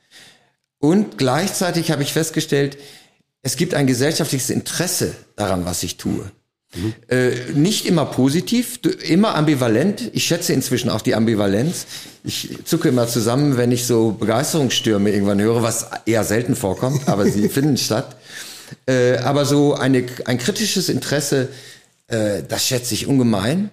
Und 0.80 1.18
gleichzeitig 1.18 1.92
habe 1.92 2.04
ich 2.04 2.12
festgestellt, 2.12 2.78
es 3.44 3.56
gibt 3.56 3.76
ein 3.76 3.88
gesellschaftliches 3.88 4.50
Interesse 4.50 5.16
daran, 5.36 5.66
was 5.66 5.84
ich 5.84 5.98
tue. 5.98 6.32
Äh, 7.08 7.32
nicht 7.54 7.86
immer 7.86 8.06
positiv, 8.06 8.80
immer 9.08 9.36
ambivalent. 9.36 10.10
Ich 10.14 10.24
schätze 10.26 10.54
inzwischen 10.54 10.90
auch 10.90 11.02
die 11.02 11.14
Ambivalenz. 11.14 11.86
Ich 12.24 12.58
zucke 12.66 12.90
immer 12.90 13.08
zusammen, 13.08 13.58
wenn 13.58 13.72
ich 13.72 13.86
so 13.86 14.12
Begeisterungsstürme 14.12 15.12
irgendwann 15.12 15.40
höre, 15.40 15.62
was 15.62 15.88
eher 16.06 16.24
selten 16.24 16.56
vorkommt, 16.56 17.08
aber 17.08 17.26
sie 17.26 17.48
finden 17.50 17.78
statt. 17.78 18.16
Äh, 18.88 19.18
aber 19.18 19.46
so 19.46 19.76
eine, 19.76 20.06
ein 20.26 20.40
kritisches 20.40 20.90
Interesse, 20.90 21.50
äh, 22.08 22.42
das 22.48 22.66
schätze 22.66 22.96
ich 22.96 23.06
ungemein. 23.08 23.70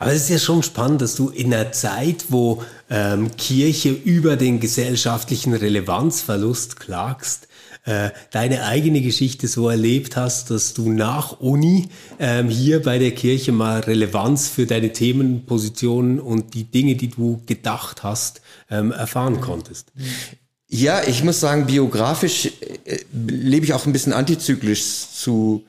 Aber 0.00 0.12
es 0.12 0.22
ist 0.24 0.30
ja 0.30 0.38
schon 0.38 0.64
spannend, 0.64 1.00
dass 1.00 1.14
du 1.14 1.28
in 1.28 1.54
einer 1.54 1.70
Zeit, 1.70 2.26
wo 2.28 2.64
ähm, 2.90 3.30
Kirche 3.36 3.90
über 3.90 4.36
den 4.36 4.58
gesellschaftlichen 4.58 5.54
Relevanzverlust 5.54 6.80
klagst, 6.80 7.46
äh, 7.84 8.10
deine 8.30 8.64
eigene 8.64 9.00
Geschichte 9.00 9.48
so 9.48 9.68
erlebt 9.68 10.16
hast, 10.16 10.50
dass 10.50 10.74
du 10.74 10.90
nach 10.92 11.40
Uni 11.40 11.88
ähm, 12.18 12.48
hier 12.48 12.82
bei 12.82 12.98
der 12.98 13.12
Kirche 13.12 13.52
mal 13.52 13.80
Relevanz 13.80 14.48
für 14.48 14.66
deine 14.66 14.92
Themenpositionen 14.92 16.20
und 16.20 16.54
die 16.54 16.64
Dinge, 16.64 16.96
die 16.96 17.08
du 17.08 17.42
gedacht 17.46 18.02
hast, 18.02 18.42
ähm, 18.70 18.92
erfahren 18.92 19.40
konntest. 19.40 19.92
Ja, 20.68 21.02
ich 21.06 21.24
muss 21.24 21.40
sagen, 21.40 21.66
biografisch 21.66 22.46
äh, 22.84 22.98
lebe 23.12 23.64
ich 23.64 23.72
auch 23.72 23.86
ein 23.86 23.92
bisschen 23.92 24.12
antizyklisch 24.12 25.08
zu 25.14 25.64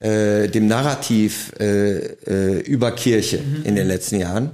äh, 0.00 0.48
dem 0.48 0.66
Narrativ 0.66 1.52
äh, 1.58 1.96
äh, 1.96 2.60
über 2.60 2.92
Kirche 2.92 3.38
mhm. 3.38 3.64
in 3.64 3.74
den 3.74 3.88
letzten 3.88 4.20
Jahren. 4.20 4.50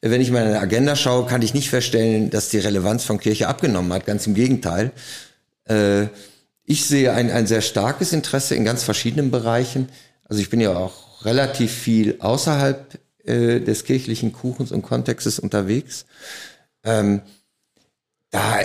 Wenn 0.00 0.20
ich 0.20 0.30
meine 0.30 0.58
Agenda 0.60 0.96
schaue, 0.96 1.26
kann 1.26 1.42
ich 1.42 1.54
nicht 1.54 1.70
feststellen, 1.70 2.30
dass 2.30 2.48
die 2.48 2.58
Relevanz 2.58 3.04
von 3.04 3.18
Kirche 3.18 3.48
abgenommen 3.48 3.92
hat. 3.92 4.06
Ganz 4.06 4.26
im 4.26 4.34
Gegenteil. 4.34 4.92
Äh, 5.66 6.06
ich 6.64 6.86
sehe 6.86 7.12
ein, 7.12 7.30
ein 7.30 7.46
sehr 7.46 7.60
starkes 7.60 8.12
Interesse 8.12 8.54
in 8.54 8.64
ganz 8.64 8.82
verschiedenen 8.82 9.30
Bereichen. 9.30 9.88
Also 10.24 10.40
ich 10.40 10.50
bin 10.50 10.60
ja 10.60 10.76
auch 10.76 11.24
relativ 11.24 11.72
viel 11.72 12.16
außerhalb 12.20 12.98
äh, 13.24 13.60
des 13.60 13.84
kirchlichen 13.84 14.32
Kuchens 14.32 14.72
und 14.72 14.82
Kontextes 14.82 15.38
unterwegs. 15.38 16.06
Ähm, 16.82 17.22
da, 18.30 18.58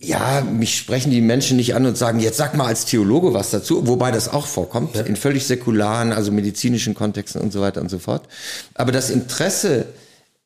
ja, 0.00 0.40
mich 0.40 0.76
sprechen 0.76 1.10
die 1.10 1.20
Menschen 1.20 1.56
nicht 1.56 1.74
an 1.74 1.86
und 1.86 1.96
sagen, 1.96 2.20
jetzt 2.20 2.38
sag 2.38 2.56
mal 2.56 2.66
als 2.66 2.84
Theologe 2.86 3.34
was 3.34 3.50
dazu, 3.50 3.86
wobei 3.86 4.10
das 4.10 4.28
auch 4.28 4.46
vorkommt, 4.46 4.96
ja. 4.96 5.02
in 5.02 5.16
völlig 5.16 5.46
säkularen, 5.46 6.12
also 6.12 6.32
medizinischen 6.32 6.94
Kontexten 6.94 7.40
und 7.40 7.52
so 7.52 7.60
weiter 7.60 7.80
und 7.80 7.90
so 7.90 7.98
fort. 7.98 8.26
Aber 8.74 8.92
das 8.92 9.10
Interesse, 9.10 9.86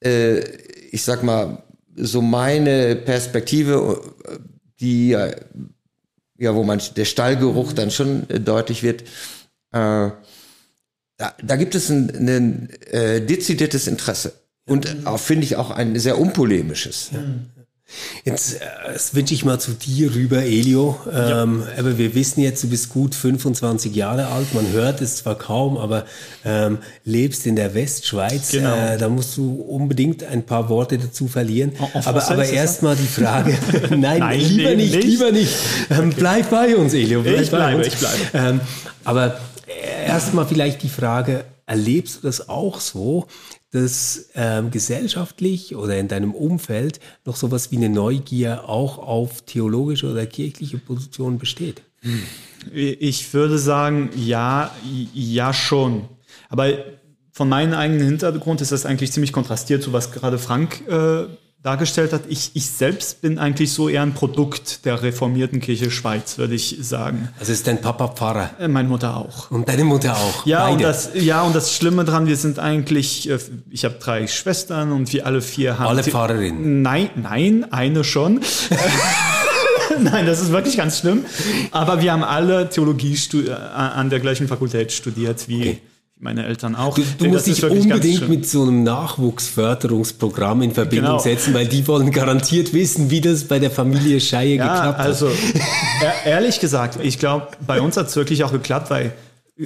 äh, 0.03 0.41
ich 0.91 1.03
sag 1.03 1.23
mal, 1.23 1.62
so 1.97 2.21
meine 2.21 2.97
Perspektive, 2.97 4.00
äh, 4.26 4.38
die 4.81 5.17
ja, 6.38 6.55
wo 6.55 6.62
man 6.62 6.81
der 6.97 7.05
Stallgeruch 7.05 7.73
dann 7.73 7.91
schon 7.91 8.29
äh, 8.29 8.41
deutlich 8.41 8.83
wird. 8.83 9.03
Äh, 9.73 10.11
da, 11.17 11.35
da 11.43 11.57
gibt 11.57 11.75
es 11.75 11.91
ein, 11.91 12.11
ein 12.29 12.71
äh, 12.91 13.21
dezidiertes 13.21 13.87
Interesse 13.87 14.33
und 14.67 15.07
auch 15.07 15.21
finde 15.21 15.45
ich 15.45 15.57
auch 15.57 15.71
ein 15.71 15.99
sehr 15.99 16.19
unpolemisches. 16.19 17.11
Ja. 17.12 17.23
Jetzt 18.25 18.55
äh, 18.55 18.99
switche 18.99 19.35
ich 19.35 19.45
mal 19.45 19.61
zu 19.61 19.73
dir 19.73 20.14
rüber, 20.14 20.43
Elio. 20.43 20.99
Ähm, 21.07 21.62
ja. 21.67 21.79
Aber 21.79 21.99
wir 21.99 22.14
wissen 22.14 22.41
jetzt, 22.41 22.62
du 22.64 22.69
bist 22.69 22.88
gut 22.88 23.14
25 23.14 23.95
Jahre 23.95 24.29
alt. 24.29 24.55
Man 24.55 24.73
hört 24.73 25.00
es 25.00 25.17
zwar 25.17 25.37
kaum, 25.37 25.76
aber 25.76 26.07
ähm, 26.45 26.79
lebst 27.05 27.47
in 27.47 27.57
der 27.57 27.75
Westschweiz. 27.75 28.53
Genau. 28.53 28.75
Äh, 28.75 28.97
da 28.97 29.09
musst 29.09 29.37
du 29.37 29.61
unbedingt 29.61 30.25
ein 30.25 30.45
paar 30.45 30.69
Worte 30.69 30.99
dazu 30.99 31.29
verlieren. 31.29 31.73
Auf 31.79 32.07
aber 32.07 32.29
aber 32.31 32.47
erstmal 32.47 32.97
die 32.97 33.07
Frage. 33.07 33.57
Nein, 33.91 34.21
Nein, 34.21 34.41
lieber 34.41 34.75
nicht, 34.75 34.95
nicht, 34.95 35.07
lieber 35.07 35.31
nicht. 35.31 35.55
Ähm, 35.91 36.09
okay. 36.09 36.14
Bleib 36.17 36.50
bei 36.50 36.76
uns, 36.76 36.95
Elio. 36.95 37.23
Bleib 37.23 37.43
ich 37.43 37.50
bleibe, 37.50 37.76
uns. 37.79 37.87
ich 37.88 37.97
bleibe. 37.97 38.19
Ähm, 38.33 38.61
aber 39.05 39.38
erstmal 40.07 40.47
vielleicht 40.47 40.83
die 40.83 40.88
Frage, 40.88 41.45
erlebst 41.67 42.17
du 42.17 42.26
das 42.26 42.49
auch 42.49 42.81
so, 42.81 43.26
dass 43.75 44.31
ähm, 44.37 44.71
gesellschaftlich 44.71 45.75
oder 45.75 45.99
in 45.99 46.07
deinem 46.07 46.33
Umfeld 46.33 47.00
noch 47.25 47.35
sowas 47.35 47.73
wie 47.73 47.76
eine 47.76 47.88
Neugier 47.88 48.69
auch 48.69 48.99
auf 48.99 49.43
theologische 49.43 50.09
oder 50.09 50.26
kirchliche 50.26 50.78
Positionen 50.78 51.38
besteht? 51.38 51.83
Ich 52.73 53.35
würde 53.35 53.59
sagen, 53.59 54.11
ja, 54.14 54.71
ja 55.12 55.52
schon. 55.52 56.09
Aber 56.49 56.69
von 57.33 57.49
meinem 57.49 57.75
eigenen 57.75 58.07
Hintergrund 58.07 58.61
ist 58.61 58.71
das 58.71 58.87
eigentlich 58.87 59.11
ziemlich 59.11 59.33
kontrastiert 59.33 59.83
zu 59.83 59.93
was 59.93 60.12
gerade 60.12 60.38
Frank 60.38 60.87
äh, 60.87 61.25
dargestellt 61.64 62.12
hat. 62.12 62.25
Ich, 62.28 62.50
ich 62.52 62.71
selbst 62.71 63.23
bin 63.23 63.38
eigentlich 63.38 63.73
so 63.73 63.88
eher 63.88 64.02
ein 64.02 64.12
Produkt 64.12 64.85
der 64.85 65.02
reformierten 65.02 65.61
Kirche 65.61 65.90
Schweiz, 65.90 66.37
würde 66.37 66.54
ich 66.54 66.76
sagen. 66.83 67.30
Also 67.40 67.52
ist 67.52 67.66
dein 67.66 67.80
Papa 67.80 68.09
Pfarrer? 68.09 68.50
Äh, 68.61 68.68
meine 68.68 68.87
Mutter 68.87 69.16
auch. 69.16 69.50
Und 69.50 69.66
deine 69.66 69.83
Mutter 69.83 70.14
auch? 70.14 70.44
Ja, 70.44 70.68
und 70.68 70.83
das, 70.83 71.11
ja, 71.14 71.40
und 71.40 71.56
das 71.56 71.75
Schlimme 71.75 72.04
dran, 72.04 72.26
wir 72.26 72.37
sind 72.37 72.59
eigentlich, 72.59 73.30
äh, 73.30 73.38
ich 73.71 73.87
habe 73.87 73.94
drei 73.99 74.26
Schwestern 74.26 74.92
und 74.92 75.11
wir 75.14 75.26
alle 75.26 75.40
vier 75.40 75.78
haben... 75.78 75.88
Alle 75.88 76.04
Pfarrerinnen? 76.04 76.83
Nein, 76.83 77.09
nein, 77.16 77.66
eine 77.73 78.04
schon. 78.04 78.40
Nein, 80.00 80.26
das 80.26 80.40
ist 80.40 80.50
wirklich 80.50 80.76
ganz 80.76 80.99
schlimm. 80.99 81.25
Aber 81.71 82.02
wir 82.02 82.12
haben 82.12 82.25
alle 82.25 82.68
Theologie 82.68 83.16
äh, 83.47 83.52
an 83.52 84.11
der 84.11 84.18
gleichen 84.21 84.49
Fakultät 84.49 84.92
studiert 84.92 85.49
wie... 85.49 85.61
Okay 85.61 85.80
meine 86.25 86.47
Eltern 86.47 86.75
auch. 86.75 86.95
Du, 86.95 87.02
du 87.19 87.26
musst 87.26 87.47
dich 87.47 87.62
unbedingt 87.62 88.31
mit 88.31 88.49
so 88.49 88.62
einem 88.62 88.83
Nachwuchsförderungsprogramm 88.83 90.62
in 90.62 90.73
Verbindung 90.73 91.11
genau. 91.11 91.19
setzen, 91.19 91.52
weil 91.52 91.66
die 91.66 91.87
wollen 91.87 92.11
garantiert 92.11 92.73
wissen, 92.73 93.11
wie 93.11 93.21
das 93.21 93.45
bei 93.45 93.59
der 93.59 93.71
Familie 93.71 94.19
Scheier 94.21 94.57
ja, 94.57 94.75
geklappt 94.75 94.99
hat. 95.00 95.07
Also 95.07 95.31
ehrlich 96.25 96.61
gesagt, 96.61 96.99
ich 97.02 97.19
glaube, 97.19 97.49
bei 97.66 97.83
uns 97.83 97.99
hat 97.99 98.09
es 98.09 98.16
wirklich 98.16 98.43
auch 98.43 98.52
geklappt, 98.52 98.88
weil 98.88 99.12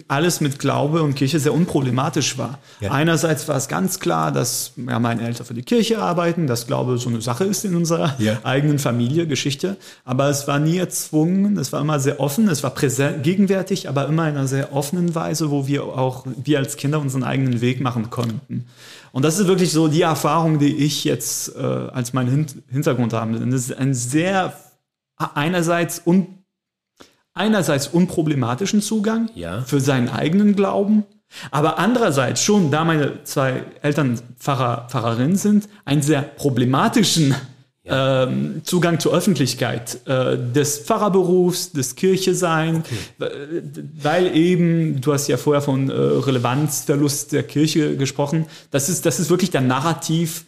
alles 0.07 0.43
mit 0.43 0.59
Glaube 0.59 1.03
und 1.03 1.15
Kirche 1.15 1.41
sehr 1.41 1.55
unproblematisch 1.55 2.37
war. 2.37 2.59
Ja. 2.81 2.91
Einerseits 2.91 3.49
war 3.49 3.57
es 3.57 3.69
ganz 3.69 4.01
klar, 4.01 4.33
dass 4.33 4.73
ja, 4.77 4.99
meine 4.99 5.27
Eltern 5.27 5.47
für 5.47 5.55
die 5.55 5.63
Kirche 5.63 5.99
arbeiten, 5.99 6.47
dass 6.47 6.67
Glaube 6.67 6.99
so 6.99 7.09
eine 7.09 7.23
Sache 7.23 7.45
ist 7.45 7.65
in 7.65 7.75
unserer 7.75 8.15
ja. 8.19 8.39
eigenen 8.45 8.79
Familie, 8.79 9.27
Geschichte. 9.27 9.79
Aber 10.05 10.29
es 10.29 10.47
war 10.47 10.59
nie 10.59 10.77
erzwungen, 10.77 11.57
es 11.57 11.73
war 11.73 11.81
immer 11.81 12.01
sehr 12.01 12.21
offen, 12.21 12.49
es 12.49 12.63
war 12.63 12.71
präsent, 12.71 13.23
gegenwärtig, 13.23 13.89
aber 13.89 14.07
immer 14.07 14.29
in 14.29 14.37
einer 14.37 14.47
sehr 14.47 14.75
offenen 14.75 15.15
Weise, 15.15 15.51
wo 15.51 15.67
wir 15.67 15.85
auch, 15.85 16.27
wir 16.27 16.59
als 16.59 16.77
Kinder 16.77 17.01
unseren 17.01 17.25
eigenen 17.25 17.63
Weg 17.63 17.81
machen 17.81 18.11
konnten. 18.11 18.67
Und 19.13 19.25
das 19.25 19.39
ist 19.39 19.47
wirklich 19.47 19.73
so 19.73 19.89
die 19.89 20.03
Erfahrung, 20.03 20.59
die 20.59 20.77
ich 20.77 21.05
jetzt 21.05 21.57
äh, 21.57 21.63
als 21.63 22.13
meinen 22.13 22.47
Hintergrund 22.69 23.15
habe. 23.15 23.39
Das 23.39 23.55
ist 23.55 23.77
ein 23.77 23.95
sehr 23.95 24.53
einerseits 25.17 26.03
un 26.07 26.38
einerseits 27.39 27.89
unproblematischen 27.89 28.83
Zugang 28.83 29.31
ja. 29.35 29.63
für 29.63 29.81
seinen 29.81 30.09
eigenen 30.09 30.55
Glauben, 30.55 31.05
aber 31.51 31.79
andererseits 31.79 32.43
schon, 32.43 32.71
da 32.71 32.85
meine 32.85 33.25
zwei 33.25 33.65
Eltern 33.83 34.21
Pfarrer, 34.39 34.87
Pfarrerinnen 34.89 35.37
sind, 35.37 35.69
einen 35.85 36.03
sehr 36.03 36.23
problematischen 36.23 37.35
ja. 37.85 38.25
ähm, 38.25 38.63
Zugang 38.65 38.99
zur 38.99 39.13
Öffentlichkeit 39.13 40.07
äh, 40.07 40.37
des 40.39 40.79
Pfarrerberufs, 40.79 41.73
des 41.73 41.95
Kirchesein, 41.97 42.77
okay. 42.77 43.63
weil 44.03 44.37
eben, 44.37 45.01
du 45.01 45.13
hast 45.13 45.29
ja 45.29 45.37
vorher 45.37 45.63
von 45.63 45.91
äh, 45.91 45.93
Relevanzverlust 45.93 47.33
der 47.33 47.43
Kirche 47.43 47.97
gesprochen, 47.97 48.47
das 48.71 48.89
ist, 48.89 49.07
das 49.07 49.21
ist 49.21 49.31
wirklich 49.31 49.51
der 49.51 49.61
Narrativ, 49.63 50.47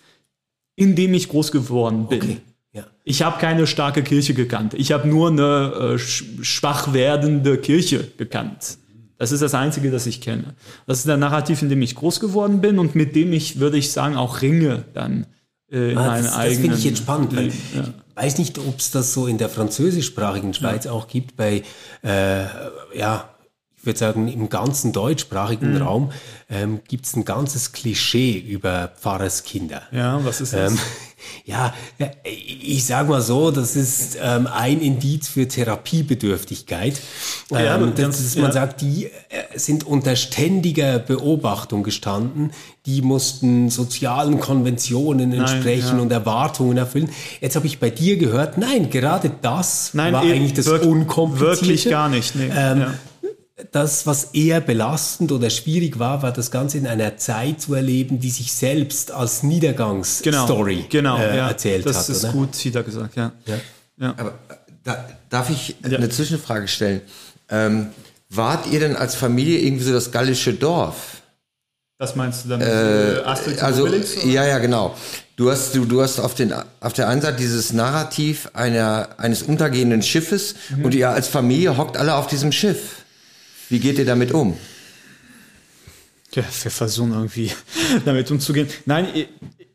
in 0.76 0.97
dem 0.97 1.14
ich 1.14 1.28
groß 1.28 1.52
geworden 1.52 2.06
bin. 2.09 2.23
Okay. 2.23 2.37
Ja. 2.73 2.85
Ich 3.05 3.23
habe 3.23 3.41
keine 3.41 3.67
starke 3.67 4.03
Kirche 4.03 4.35
gekannt. 4.35 4.75
Ich 4.75 4.93
habe 4.93 5.09
nur 5.09 5.29
eine 5.29 5.95
äh, 5.95 5.99
schwach 5.99 6.93
werdende 6.93 7.59
Kirche 7.59 8.07
gekannt. 8.17 8.79
Das 9.19 9.33
ist 9.33 9.43
das 9.43 9.55
Einzige, 9.55 9.91
das 9.91 10.07
ich 10.07 10.21
kenne. 10.21 10.55
Das 10.87 10.99
ist 10.99 11.07
der 11.09 11.17
Narrativ, 11.17 11.61
in 11.61 11.69
dem 11.69 11.83
ich 11.83 11.95
groß 11.95 12.21
geworden 12.21 12.61
bin 12.61 12.79
und 12.79 12.95
mit 12.95 13.15
dem 13.15 13.33
ich, 13.33 13.61
würde 13.61 13.77
ich 13.77 13.93
sagen, 13.93 14.17
auch 14.17 14.41
ringe 14.41 14.85
dann 14.95 15.27
äh, 15.71 15.93
in 15.93 15.99
ah, 15.99 16.07
meinen 16.07 16.25
das, 16.25 16.37
eigenen. 16.37 16.53
Das 16.53 16.61
finde 16.61 16.77
ich 16.79 16.85
jetzt 16.85 16.99
spannend, 16.99 17.37
weil 17.37 17.49
ja. 17.49 17.53
ich 17.83 18.17
weiß 18.17 18.39
nicht, 18.39 18.59
ob 18.59 18.79
es 18.79 18.91
das 18.91 19.12
so 19.12 19.27
in 19.27 19.37
der 19.37 19.49
französischsprachigen 19.49 20.55
Schweiz 20.55 20.85
ja. 20.85 20.93
auch 20.93 21.07
gibt, 21.07 21.37
bei 21.37 21.62
äh, 22.03 22.45
ja, 22.97 23.29
ich 23.81 23.87
würde 23.87 23.99
sagen, 23.99 24.29
im 24.29 24.51
ganzen 24.51 24.93
deutschsprachigen 24.93 25.75
mhm. 25.75 25.83
Raum 25.83 26.13
ähm, 26.51 26.81
gibt 26.87 27.07
es 27.07 27.17
ein 27.17 27.25
ganzes 27.25 27.73
Klischee 27.73 28.37
über 28.39 28.89
Pfarrerskinder. 28.89 29.83
Ja, 29.91 30.23
was 30.23 30.43
ist 30.43 30.53
das? 30.53 30.73
Ähm, 30.73 30.79
ja, 31.47 31.73
äh, 31.99 32.09
ich 32.29 32.85
sage 32.85 33.09
mal 33.09 33.23
so, 33.23 33.51
das 33.51 33.77
ist 33.77 34.19
ähm, 34.21 34.47
ein 34.49 34.83
Indiz 34.83 35.29
für 35.29 35.49
Therapiebedürftigkeit. 35.49 37.01
Ja, 37.51 37.77
ähm, 37.77 37.95
das 37.97 38.21
ist, 38.21 38.37
man 38.37 38.47
ja. 38.47 38.53
sagt, 38.53 38.83
die 38.83 39.07
äh, 39.07 39.11
sind 39.55 39.87
unter 39.87 40.15
ständiger 40.15 40.99
Beobachtung 40.99 41.83
gestanden. 41.83 42.53
Die 42.85 43.01
mussten 43.01 43.71
sozialen 43.71 44.41
Konventionen 44.41 45.33
entsprechen 45.33 45.87
nein, 45.87 45.97
ja. 45.97 46.03
und 46.03 46.13
Erwartungen 46.13 46.77
erfüllen. 46.77 47.09
Jetzt 47.41 47.57
habe 47.57 47.67
ich 47.67 47.79
bei 47.79 47.89
dir 47.89 48.19
gehört, 48.19 48.59
nein, 48.59 48.91
gerade 48.91 49.31
das 49.41 49.95
nein, 49.95 50.13
war 50.13 50.21
eigentlich 50.21 50.53
das 50.53 50.67
wirklich, 50.67 50.91
Unkomplizierte. 50.91 51.61
Wirklich 51.63 51.89
gar 51.89 52.11
nicht. 52.11 52.35
Nee. 52.35 52.51
Ähm, 52.55 52.87
das, 53.73 54.07
was 54.07 54.25
eher 54.33 54.61
belastend 54.61 55.33
oder 55.33 55.50
schwierig 55.50 55.99
war, 55.99 56.23
war 56.23 56.33
das 56.33 56.50
Ganze 56.50 56.79
in 56.79 56.87
einer 56.87 57.17
Zeit 57.17 57.61
zu 57.61 57.75
erleben, 57.75 58.21
die 58.21 58.31
sich 58.31 58.52
selbst 58.52 59.12
als 59.12 59.43
Niedergangsstory 59.43 60.87
genau, 60.88 61.17
genau, 61.17 61.19
äh, 61.19 61.37
ja, 61.37 61.49
erzählt 61.49 61.87
das 61.87 61.97
hat. 61.97 62.09
Das 62.09 62.17
ist 62.17 62.25
oder? 62.25 62.33
gut 62.33 62.64
wieder 62.64 62.83
gesagt, 62.83 63.17
ja. 63.17 63.33
ja. 63.47 63.55
ja. 63.99 64.14
Aber 64.17 64.31
äh, 64.49 64.55
da, 64.85 65.05
darf 65.29 65.50
ich 65.50 65.76
ja. 65.88 65.97
eine 65.97 66.09
Zwischenfrage 66.09 66.69
stellen? 66.69 67.00
Ähm, 67.49 67.88
wart 68.29 68.67
ihr 68.67 68.81
denn 68.81 68.97
als 68.97 69.14
Familie 69.14 69.59
irgendwie 69.59 69.85
so 69.85 69.93
das 69.93 70.11
gallische 70.11 70.55
Dorf? 70.55 71.23
Was 71.99 72.17
meinst 72.17 72.45
du 72.45 72.49
damit? 72.49 72.67
Äh, 72.67 73.23
Asterix 73.25 73.62
also, 73.62 73.83
oder? 73.85 73.99
ja, 74.25 74.47
ja, 74.47 74.59
genau. 74.59 74.95
Du 75.37 75.50
hast, 75.50 75.75
du, 75.75 75.85
du 75.85 76.00
hast 76.02 76.19
auf, 76.19 76.35
den, 76.35 76.52
auf 76.81 76.93
der 76.95 77.09
einen 77.09 77.21
Seite 77.21 77.37
dieses 77.38 77.73
Narrativ 77.73 78.50
einer, 78.55 79.11
eines 79.19 79.43
untergehenden 79.43 80.02
Schiffes 80.02 80.55
Mhm. 80.71 80.85
und 80.85 80.95
ihr 80.95 81.11
als 81.11 81.29
Familie 81.29 81.76
hockt 81.76 81.97
alle 81.97 82.14
auf 82.14 82.26
diesem 82.26 82.52
Schiff. 82.52 83.00
Wie 83.71 83.79
geht 83.79 83.99
ihr 83.99 84.05
damit 84.05 84.33
um? 84.33 84.57
Ja, 86.33 86.43
wir 86.62 86.71
versuchen 86.71 87.12
irgendwie 87.12 87.50
damit 88.05 88.31
umzugehen. 88.31 88.69
Nein, 88.85 89.07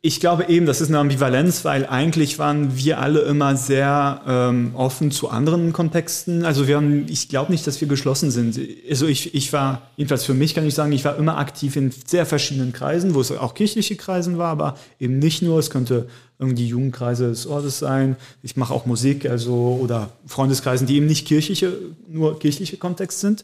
ich- 0.02 0.20
glaube 0.20 0.46
eben, 0.50 0.66
das 0.68 0.82
ist 0.82 0.90
eine 0.90 1.00
Ambivalenz, 1.00 1.66
weil 1.66 1.86
eigentlich 1.88 2.38
waren 2.38 2.78
wir 2.78 3.00
alle 3.00 3.22
immer 3.22 3.56
sehr 3.58 4.22
ähm, 4.28 4.72
offen 4.75 5.10
zu 5.12 5.30
anderen 5.30 5.74
Kontexten. 5.74 6.46
Also 6.46 6.68
wir 6.68 6.75
haben, 6.75 7.08
ich 7.10 7.28
glaube 7.28 7.52
nicht, 7.52 7.66
dass 7.66 7.82
wir 7.82 7.88
geschlossen 7.88 8.30
sind. 8.32 8.60
Also 8.90 9.08
ich, 9.08 9.34
ich 9.34 9.52
war, 9.52 9.82
jedenfalls 9.98 10.24
für 10.24 10.36
mich 10.36 10.54
kann 10.54 10.66
ich 10.68 10.75
sagen, 10.75 10.92
ich 10.92 11.04
war 11.06 11.18
immer 11.18 11.38
aktiv 11.40 11.75
in 11.75 11.92
sehr 12.06 12.25
verschiedenen 12.28 12.72
Kreisen, 12.72 13.16
wo 13.16 13.22
es 13.22 13.32
auch 13.32 13.56
kirchliche 13.56 13.96
Kreisen 13.96 14.38
war, 14.38 14.50
aber 14.52 14.78
eben 15.00 15.18
nicht 15.20 15.42
nur. 15.42 15.58
Es 15.58 15.70
könnte 15.72 16.08
irgendwie 16.38 16.68
Jugendkreise 16.68 17.30
des 17.30 17.48
Ortes 17.48 17.80
sein. 17.80 18.16
Ich 18.44 18.56
mache 18.56 18.74
auch 18.74 18.86
Musik, 18.86 19.25
also 19.28 19.80
oder 19.82 20.12
Freundeskreisen, 20.28 20.86
die 20.86 20.98
eben 20.98 21.08
nicht 21.08 21.28
kirchliche, 21.28 21.74
nur 22.08 22.38
kirchliche 22.40 22.78
Kontext 22.78 23.22
sind. 23.22 23.44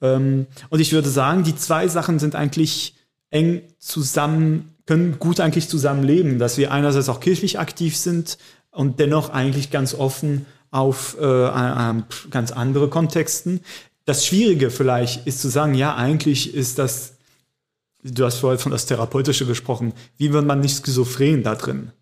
Ähm, 0.00 0.46
und 0.70 0.80
ich 0.80 0.92
würde 0.92 1.08
sagen, 1.08 1.44
die 1.44 1.56
zwei 1.56 1.88
Sachen 1.88 2.18
sind 2.18 2.34
eigentlich 2.34 2.94
eng 3.30 3.62
zusammen, 3.78 4.74
können 4.86 5.18
gut 5.18 5.40
eigentlich 5.40 5.68
zusammenleben, 5.68 6.38
dass 6.38 6.56
wir 6.56 6.72
einerseits 6.72 7.08
auch 7.08 7.20
kirchlich 7.20 7.58
aktiv 7.58 7.96
sind 7.96 8.38
und 8.70 9.00
dennoch 9.00 9.30
eigentlich 9.30 9.70
ganz 9.70 9.94
offen 9.94 10.46
auf 10.70 11.16
äh, 11.20 11.24
äh, 11.24 11.94
ganz 12.30 12.52
andere 12.52 12.88
Kontexten. 12.88 13.60
Das 14.04 14.24
Schwierige 14.24 14.70
vielleicht 14.70 15.26
ist 15.26 15.40
zu 15.40 15.48
sagen, 15.48 15.74
ja, 15.74 15.94
eigentlich 15.94 16.54
ist 16.54 16.78
das, 16.78 17.14
du 18.02 18.24
hast 18.24 18.38
vorher 18.38 18.58
von 18.58 18.72
das 18.72 18.86
Therapeutische 18.86 19.46
gesprochen, 19.46 19.92
wie 20.16 20.32
wird 20.32 20.46
man 20.46 20.60
nicht 20.60 20.86
schizophren 20.86 21.42
da 21.42 21.54
drin? 21.54 21.92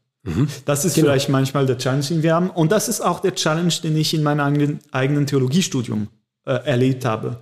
Das 0.65 0.85
ist 0.85 0.95
vielleicht 0.95 1.29
manchmal 1.29 1.67
der 1.67 1.79
Challenge, 1.79 2.05
den 2.05 2.23
wir 2.23 2.35
haben. 2.35 2.51
Und 2.51 2.73
das 2.73 2.89
ist 2.89 3.01
auch 3.01 3.21
der 3.21 3.35
Challenge, 3.35 3.73
den 3.83 3.97
ich 3.97 4.13
in 4.13 4.23
meinem 4.23 4.41
eigenen, 4.41 4.81
eigenen 4.91 5.27
Theologiestudium 5.27 6.09
äh, 6.47 6.53
erlebt 6.65 7.05
habe. 7.05 7.41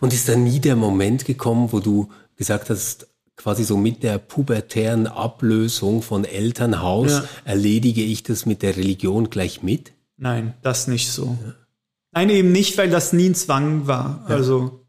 Und 0.00 0.12
ist 0.12 0.28
da 0.28 0.34
nie 0.36 0.58
der 0.60 0.74
Moment 0.76 1.24
gekommen, 1.24 1.68
wo 1.72 1.80
du 1.80 2.08
gesagt 2.36 2.70
hast, 2.70 3.06
quasi 3.36 3.64
so 3.64 3.76
mit 3.76 4.02
der 4.02 4.18
pubertären 4.18 5.06
Ablösung 5.06 6.02
von 6.02 6.24
Elternhaus 6.24 7.12
Ja. 7.12 7.24
erledige 7.44 8.02
ich 8.02 8.22
das 8.22 8.46
mit 8.46 8.62
der 8.62 8.76
Religion 8.76 9.28
gleich 9.30 9.62
mit? 9.62 9.92
Nein, 10.16 10.54
das 10.62 10.88
nicht 10.88 11.12
so. 11.12 11.36
Nein, 12.12 12.30
eben 12.30 12.50
nicht, 12.50 12.78
weil 12.78 12.88
das 12.88 13.12
nie 13.12 13.28
ein 13.28 13.34
Zwang 13.34 13.86
war. 13.86 14.24
Also 14.26 14.86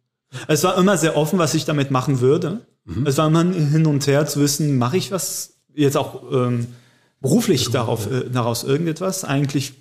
es 0.47 0.63
war 0.63 0.77
immer 0.77 0.97
sehr 0.97 1.17
offen, 1.17 1.37
was 1.39 1.53
ich 1.53 1.65
damit 1.65 1.91
machen 1.91 2.21
würde. 2.21 2.61
Es 3.03 3.17
war 3.17 3.27
immer 3.27 3.43
hin 3.43 3.85
und 3.85 4.07
her 4.07 4.25
zu 4.27 4.39
wissen, 4.39 4.77
mache 4.77 4.95
ich 4.95 5.11
was 5.11 5.57
jetzt 5.75 5.97
auch 5.97 6.23
ähm, 6.31 6.67
beruflich 7.19 7.69
darauf, 7.69 8.09
äh, 8.09 8.29
daraus 8.29 8.63
irgendetwas. 8.63 9.25
Eigentlich 9.25 9.73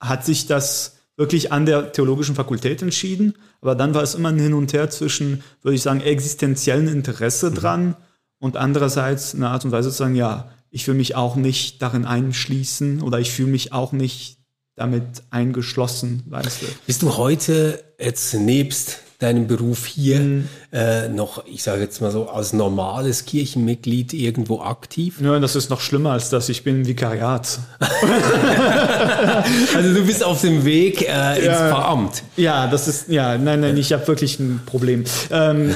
hat 0.00 0.24
sich 0.24 0.46
das 0.46 0.96
wirklich 1.16 1.52
an 1.52 1.66
der 1.66 1.92
theologischen 1.92 2.34
Fakultät 2.34 2.82
entschieden, 2.82 3.34
aber 3.60 3.74
dann 3.74 3.94
war 3.94 4.02
es 4.02 4.14
immer 4.14 4.30
ein 4.30 4.38
Hin 4.38 4.54
und 4.54 4.72
Her 4.72 4.90
zwischen, 4.90 5.42
würde 5.62 5.74
ich 5.74 5.82
sagen, 5.82 6.00
existenziellen 6.00 6.88
Interesse 6.88 7.50
dran 7.50 7.96
und 8.38 8.56
andererseits 8.56 9.34
eine 9.34 9.48
Art 9.48 9.64
und 9.64 9.72
Weise 9.72 9.90
zu 9.90 9.96
sagen, 9.96 10.14
ja, 10.14 10.50
ich 10.70 10.88
will 10.88 10.94
mich 10.94 11.14
auch 11.14 11.36
nicht 11.36 11.82
darin 11.82 12.06
einschließen 12.06 13.02
oder 13.02 13.20
ich 13.20 13.30
fühle 13.30 13.50
mich 13.50 13.72
auch 13.72 13.92
nicht 13.92 14.38
damit 14.74 15.04
eingeschlossen, 15.30 16.22
weißt 16.26 16.62
du. 16.62 16.66
Bist 16.86 17.02
du 17.02 17.16
heute 17.16 17.84
jetzt 17.98 18.32
nebst 18.34 19.00
deinem 19.22 19.46
Beruf 19.46 19.86
hier 19.86 20.20
Mhm. 20.20 20.48
äh, 20.72 21.08
noch, 21.08 21.44
ich 21.46 21.62
sage 21.62 21.82
jetzt 21.82 22.00
mal 22.00 22.10
so, 22.10 22.28
als 22.28 22.52
normales 22.52 23.24
Kirchenmitglied 23.24 24.12
irgendwo 24.12 24.60
aktiv? 24.60 25.20
Ja, 25.20 25.38
das 25.38 25.54
ist 25.56 25.70
noch 25.70 25.80
schlimmer 25.80 26.12
als 26.12 26.30
das. 26.30 26.48
Ich 26.48 26.64
bin 26.64 26.86
Vikariat. 26.86 27.58
Also 29.74 29.94
du 29.94 30.04
bist 30.06 30.22
auf 30.24 30.40
dem 30.40 30.64
Weg 30.64 31.02
äh, 31.02 31.36
ins 31.36 31.46
Ja. 31.46 31.68
Pfarramt. 31.70 32.22
Ja, 32.36 32.66
das 32.66 32.88
ist, 32.88 33.08
ja, 33.08 33.38
nein, 33.38 33.60
nein, 33.60 33.76
ich 33.76 33.92
habe 33.92 34.06
wirklich 34.08 34.38
ein 34.38 34.60
Problem. 34.66 35.04
Ähm, 35.30 35.74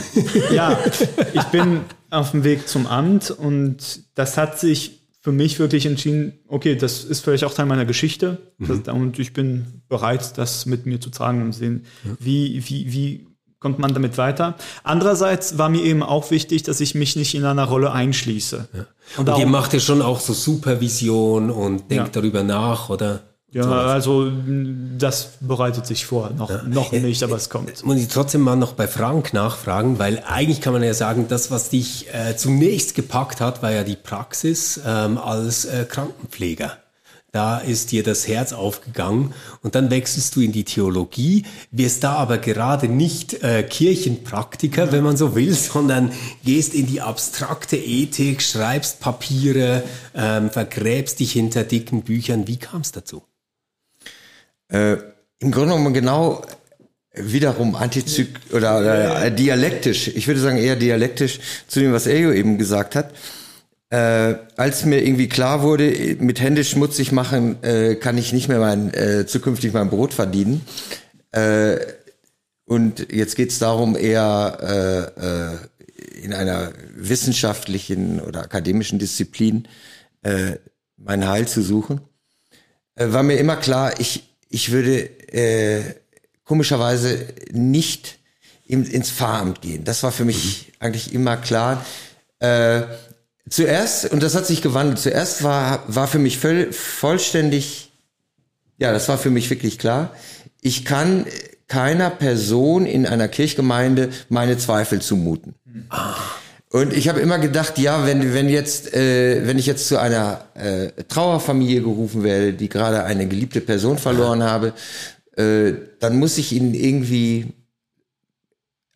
ja, 0.53 0.79
ich 1.35 1.43
bin 1.45 1.81
auf 2.11 2.31
dem 2.33 2.45
Weg 2.45 2.69
zum 2.69 2.87
Amt 2.87 3.31
und 3.31 3.77
das 4.15 4.37
hat 4.37 4.59
sich 4.59 5.01
für 5.21 5.33
mich 5.33 5.59
wirklich 5.59 5.87
entschieden, 5.87 6.35
okay, 6.47 6.77
das 6.77 7.03
ist 7.05 7.21
vielleicht 7.21 7.43
auch 7.45 7.53
Teil 7.53 7.67
meiner 7.67 7.85
Geschichte 7.85 8.39
das, 8.61 8.79
und 8.95 9.19
ich 9.19 9.33
bin 9.33 9.83
bereit, 9.89 10.39
das 10.39 10.67
mit 10.67 10.87
mir 10.87 11.01
zu 11.01 11.11
tragen 11.11 11.43
und 11.43 11.53
sehen, 11.53 11.85
wie, 12.21 12.63
wie, 12.69 12.93
wie 12.93 13.27
kommt 13.67 13.79
man 13.81 13.93
damit 13.95 14.17
weiter. 14.17 14.55
Andererseits 14.85 15.59
war 15.59 15.69
mir 15.69 15.83
eben 15.83 16.03
auch 16.05 16.31
wichtig, 16.31 16.63
dass 16.63 16.81
ich 16.81 16.95
mich 16.95 17.17
nicht 17.17 17.35
in 17.35 17.45
einer 17.45 17.65
Rolle 17.65 17.91
einschließe. 17.91 18.69
Und 18.73 18.87
Und 19.19 19.27
darum- 19.29 19.41
ihr 19.41 19.47
macht 19.49 19.73
ja 19.73 19.81
schon 19.81 20.03
auch 20.03 20.21
so 20.21 20.33
Supervision 20.33 21.51
und 21.51 21.91
denkt 21.91 22.07
Ja. 22.15 22.21
darüber 22.21 22.43
nach, 22.45 22.89
oder? 22.91 23.21
ja, 23.53 23.63
also 23.71 24.31
mh, 24.31 24.99
das 24.99 25.31
bereitet 25.41 25.87
sich 25.87 26.05
vor, 26.07 26.31
noch, 26.37 26.51
noch 26.65 26.93
nicht, 26.93 27.23
aber 27.23 27.37
es 27.37 27.49
kommt. 27.49 27.85
Muss 27.85 27.97
ich 27.97 28.09
trotzdem 28.09 28.43
mal 28.43 28.55
noch 28.57 28.75
bei 28.75 28.87
Frank 28.87 29.33
nachfragen, 29.33 29.99
weil 29.99 30.23
eigentlich 30.29 30.61
kann 30.61 30.73
man 30.75 30.83
ja 30.83 30.93
sagen, 30.95 31.27
das, 31.29 31.51
was 31.51 31.71
dich 31.71 32.07
äh, 32.13 32.37
zunächst 32.37 32.95
gepackt 32.95 33.41
hat, 33.41 33.63
war 33.63 33.73
ja 33.73 33.83
die 33.83 33.97
Praxis 33.97 34.79
ähm, 34.87 35.17
als 35.19 35.65
äh, 35.65 35.87
Krankenpfleger. 35.89 36.73
Da 37.37 37.59
ist 37.59 37.93
dir 37.93 38.03
das 38.03 38.27
Herz 38.27 38.55
aufgegangen 38.55 39.35
und 39.61 39.75
dann 39.75 39.91
wechselst 39.91 40.35
du 40.35 40.41
in 40.41 40.53
die 40.53 40.65
Theologie, 40.65 41.45
wirst 41.71 42.03
da 42.03 42.15
aber 42.15 42.39
gerade 42.39 42.89
nicht 42.89 43.45
äh, 43.45 43.63
Kirchenpraktiker, 43.63 44.91
wenn 44.91 45.05
man 45.05 45.19
so 45.19 45.35
will, 45.35 45.53
sondern 45.55 46.13
gehst 46.47 46.73
in 46.73 46.87
die 46.87 47.03
abstrakte 47.03 47.77
Ethik, 47.77 48.41
schreibst 48.41 49.01
Papiere, 49.01 49.83
ähm, 50.15 50.49
vergräbst 50.49 51.21
dich 51.21 51.33
hinter 51.33 51.65
dicken 51.65 52.05
Büchern. 52.05 52.49
Wie 52.49 52.57
kam 52.57 52.81
es 52.81 52.93
dazu? 52.93 53.23
Äh, 54.69 54.95
Im 55.39 55.51
Grunde 55.51 55.75
genommen 55.75 55.93
genau 55.93 56.41
wiederum 57.13 57.75
antizyk 57.75 58.31
oder, 58.51 58.79
oder 58.79 59.27
äh, 59.27 59.31
dialektisch, 59.31 60.09
ich 60.09 60.27
würde 60.27 60.41
sagen 60.41 60.57
eher 60.57 60.77
dialektisch 60.77 61.39
zu 61.69 61.81
dem, 61.81 61.93
was 61.93 62.07
Elio 62.07 62.33
eben 62.33 62.57
gesagt 62.57 62.95
hat. 62.95 63.13
Äh, 63.91 64.35
als 64.57 64.85
mir 64.85 65.05
irgendwie 65.05 65.29
klar 65.29 65.63
wurde, 65.63 66.17
mit 66.19 66.41
Hände 66.41 66.65
schmutzig 66.65 67.13
machen 67.13 67.63
äh, 67.63 67.95
kann 67.95 68.19
ich 68.19 68.33
nicht 68.33 68.49
mehr 68.49 68.59
mein 68.59 68.93
äh, 68.93 69.27
zukünftig 69.27 69.73
mein 69.73 69.91
Brot 69.91 70.13
verdienen. 70.13 70.63
Äh, 71.31 71.77
und 72.65 73.13
jetzt 73.13 73.37
geht 73.37 73.51
es 73.51 73.61
darum, 73.61 73.97
eher 73.97 75.13
äh, 75.21 75.25
äh, 75.25 76.25
in 76.25 76.33
einer 76.33 76.73
wissenschaftlichen 76.97 78.21
oder 78.21 78.43
akademischen 78.43 78.99
Disziplin 78.99 79.69
äh, 80.23 80.57
mein 80.97 81.29
Heil 81.29 81.47
zu 81.47 81.63
suchen 81.63 82.01
äh, 82.97 83.13
war 83.13 83.23
mir 83.23 83.37
immer 83.37 83.57
klar, 83.57 84.01
ich, 84.01 84.25
ich 84.49 84.73
würde 84.73 85.09
äh, 85.33 85.83
komischerweise 86.45 87.27
nicht 87.53 88.19
im, 88.67 88.85
ins 88.85 89.11
Pfarramt 89.11 89.61
gehen. 89.61 89.85
Das 89.85 90.03
war 90.03 90.11
für 90.11 90.25
mich 90.25 90.73
eigentlich 90.81 91.15
immer 91.15 91.37
klar. 91.37 91.85
Äh, 92.41 92.83
zuerst, 93.49 94.11
und 94.11 94.23
das 94.23 94.35
hat 94.35 94.47
sich 94.47 94.63
gewandelt, 94.63 94.99
zuerst 94.99 95.43
war, 95.43 95.85
war 95.89 96.09
für 96.09 96.19
mich 96.19 96.39
voll, 96.39 96.73
vollständig, 96.73 97.93
ja, 98.79 98.93
das 98.93 99.09
war 99.09 99.19
für 99.19 99.31
mich 99.31 99.51
wirklich 99.51 99.79
klar, 99.79 100.13
ich 100.61 100.85
kann 100.85 101.27
keiner 101.69 102.11
Person 102.11 102.87
in 102.87 103.07
einer 103.07 103.29
Kirchgemeinde 103.29 104.11
meine 104.29 104.59
Zweifel 104.59 105.01
zumuten. 105.01 105.55
Und 106.71 106.93
ich 106.93 107.09
habe 107.09 107.21
immer 107.21 107.39
gedacht, 107.39 107.79
ja, 107.79 108.07
wenn 108.07 108.35
wenn 108.35 108.49
jetzt 108.49 108.93
äh, 108.95 109.47
wenn 109.47 109.59
ich 109.59 109.67
jetzt 109.67 109.89
zu 109.89 109.99
einer 109.99 110.45
äh, 110.55 110.89
Trauerfamilie 111.09 111.81
gerufen 111.81 112.23
werde, 112.23 112.53
die 112.53 112.69
gerade 112.69 113.05
eine 113.05 113.27
geliebte 113.27 113.61
Person 113.61 113.99
verloren 113.99 114.43
habe, 114.43 114.75
äh, 115.37 115.73
dann 116.01 116.19
muss 116.19 116.39
ich 116.39 116.53
ihnen 116.53 116.75
irgendwie 116.75 117.53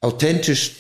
authentisch 0.01 0.79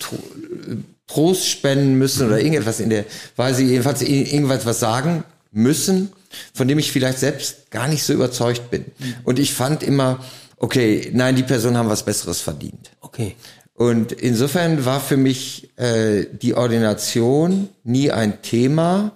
Tro 1.10 1.30
Trost 1.30 1.48
spenden 1.48 1.94
müssen 1.94 2.26
oder 2.26 2.38
irgendetwas 2.38 2.80
in 2.80 2.90
der 2.90 3.04
Weise, 3.36 3.62
jedenfalls 3.62 4.02
irgendwas 4.02 4.64
was 4.64 4.80
sagen 4.80 5.24
müssen, 5.52 6.12
von 6.54 6.68
dem 6.68 6.78
ich 6.78 6.92
vielleicht 6.92 7.18
selbst 7.18 7.70
gar 7.70 7.88
nicht 7.88 8.04
so 8.04 8.12
überzeugt 8.12 8.70
bin. 8.70 8.84
Und 9.24 9.38
ich 9.38 9.52
fand 9.52 9.82
immer, 9.82 10.24
okay, 10.56 11.10
nein, 11.12 11.34
die 11.34 11.42
Personen 11.42 11.76
haben 11.76 11.88
was 11.88 12.04
Besseres 12.04 12.40
verdient. 12.40 12.92
Okay. 13.00 13.34
Und 13.74 14.12
insofern 14.12 14.84
war 14.84 15.00
für 15.00 15.16
mich 15.16 15.70
äh, 15.78 16.26
die 16.30 16.54
Ordination 16.54 17.70
nie 17.82 18.10
ein 18.10 18.42
Thema. 18.42 19.12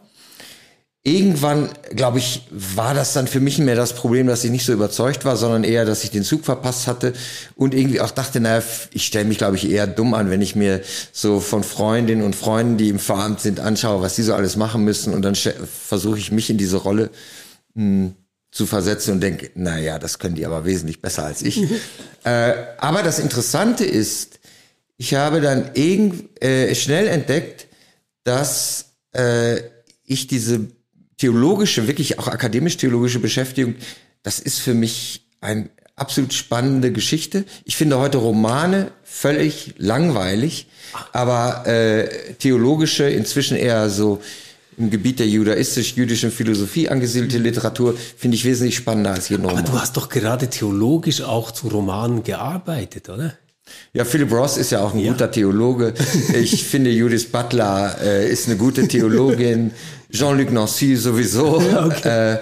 Irgendwann, 1.07 1.69
glaube 1.91 2.19
ich, 2.19 2.47
war 2.51 2.95
das 2.95 3.13
dann 3.13 3.27
für 3.27 3.39
mich 3.39 3.59
mehr 3.59 3.77
das 3.77 3.95
Problem, 3.95 4.27
dass 4.27 4.43
ich 4.43 4.51
nicht 4.51 4.65
so 4.65 4.73
überzeugt 4.73 5.27
war, 5.27 5.37
sondern 5.37 5.63
eher, 5.63 5.85
dass 5.85 6.03
ich 6.03 6.11
den 6.11 6.23
Zug 6.25 6.47
verpasst 6.47 6.87
hatte 6.87 7.13
und 7.57 7.75
irgendwie 7.75 8.01
auch 8.01 8.11
dachte, 8.11 8.41
naja, 8.41 8.63
ich 8.91 9.05
stelle 9.05 9.27
mich, 9.27 9.37
glaube 9.37 9.57
ich, 9.57 9.69
eher 9.69 9.87
dumm 9.87 10.15
an, 10.15 10.31
wenn 10.31 10.41
ich 10.41 10.57
mir 10.57 10.81
so 11.13 11.41
von 11.41 11.63
Freundinnen 11.63 12.23
und 12.23 12.35
Freunden, 12.35 12.79
die 12.79 12.89
im 12.89 12.99
Pfarramt 12.99 13.41
sind, 13.41 13.61
anschaue, 13.61 14.01
was 14.01 14.17
die 14.17 14.23
so 14.23 14.33
alles 14.33 14.57
machen 14.57 14.83
müssen 14.83 15.13
und 15.13 15.21
dann 15.21 15.35
versuche 15.35 16.19
ich 16.19 16.33
mich 16.33 16.49
in 16.49 16.57
diese 16.57 16.79
Rolle 16.79 17.11
mh, 17.75 18.13
zu 18.51 18.65
versetzen 18.65 19.13
und 19.13 19.21
denke, 19.21 19.51
naja, 19.57 19.99
das 19.99 20.19
können 20.19 20.37
die 20.37 20.47
aber 20.47 20.65
wesentlich 20.65 21.03
besser 21.03 21.25
als 21.27 21.43
ich. 21.43 21.61
äh, 22.25 22.55
aber 22.79 23.03
das 23.03 23.19
Interessante 23.19 23.85
ist, 23.85 24.41
ich 24.97 25.13
habe 25.13 25.43
dann 25.43 25.73
irgend, 25.75 26.43
äh, 26.43 26.75
schnell 26.75 27.09
entdeckt, 27.09 27.67
dass 28.23 28.87
äh, 29.13 29.61
ich 30.07 30.29
diese 30.29 30.69
theologische, 31.19 31.87
wirklich 31.87 32.19
auch 32.19 32.29
akademisch-theologische 32.29 33.19
Beschäftigung, 33.21 33.75
das 34.23 34.39
ist 34.39 34.59
für 34.61 34.75
mich 34.75 35.27
ein 35.41 35.71
absolut 35.97 36.33
spannende 36.33 36.91
Geschichte. 36.93 37.45
Ich 37.65 37.77
finde 37.77 37.99
heute 37.99 38.19
Romane 38.19 38.91
völlig 39.05 39.75
langweilig, 39.79 40.67
aber 41.13 41.67
äh, 41.67 42.09
theologische, 42.39 43.05
inzwischen 43.09 43.57
eher 43.57 43.89
so 43.91 44.21
im 44.77 44.91
Gebiet 44.91 45.21
der 45.21 45.29
judaistisch-jüdischen 45.29 46.33
Philosophie 46.33 46.89
angesiedelte 46.89 47.39
Literatur 47.39 47.95
finde 48.17 48.37
ich 48.37 48.45
wesentlich 48.45 48.75
spannender 48.75 49.13
als 49.13 49.29
jeden 49.29 49.45
Aber 49.45 49.53
Roman. 49.53 49.65
du 49.67 49.79
hast 49.81 49.97
doch 49.97 50.09
gerade 50.09 50.51
theologisch 50.51 51.23
auch 51.23 51.53
zu 51.53 51.69
Romanen 51.69 52.25
gearbeitet, 52.25 53.09
oder? 53.09 53.35
Ja, 53.93 54.05
Philip 54.05 54.31
Ross 54.33 54.57
ist 54.57 54.73
ja 54.73 54.81
auch 54.83 54.93
ein 54.93 54.99
Ja. 55.01 55.13
guter 55.13 55.31
Theologe. 55.31 55.95
Ich 56.35 56.65
finde, 56.65 56.91
Judith 56.91 57.27
Butler 57.31 57.97
äh, 58.03 58.29
ist 58.31 58.47
eine 58.49 58.57
gute 58.57 58.89
Theologin. 58.89 59.71
Jean-Luc 60.15 60.53
Nancy 60.53 60.97
sowieso. 60.97 61.61
äh, 62.05 62.39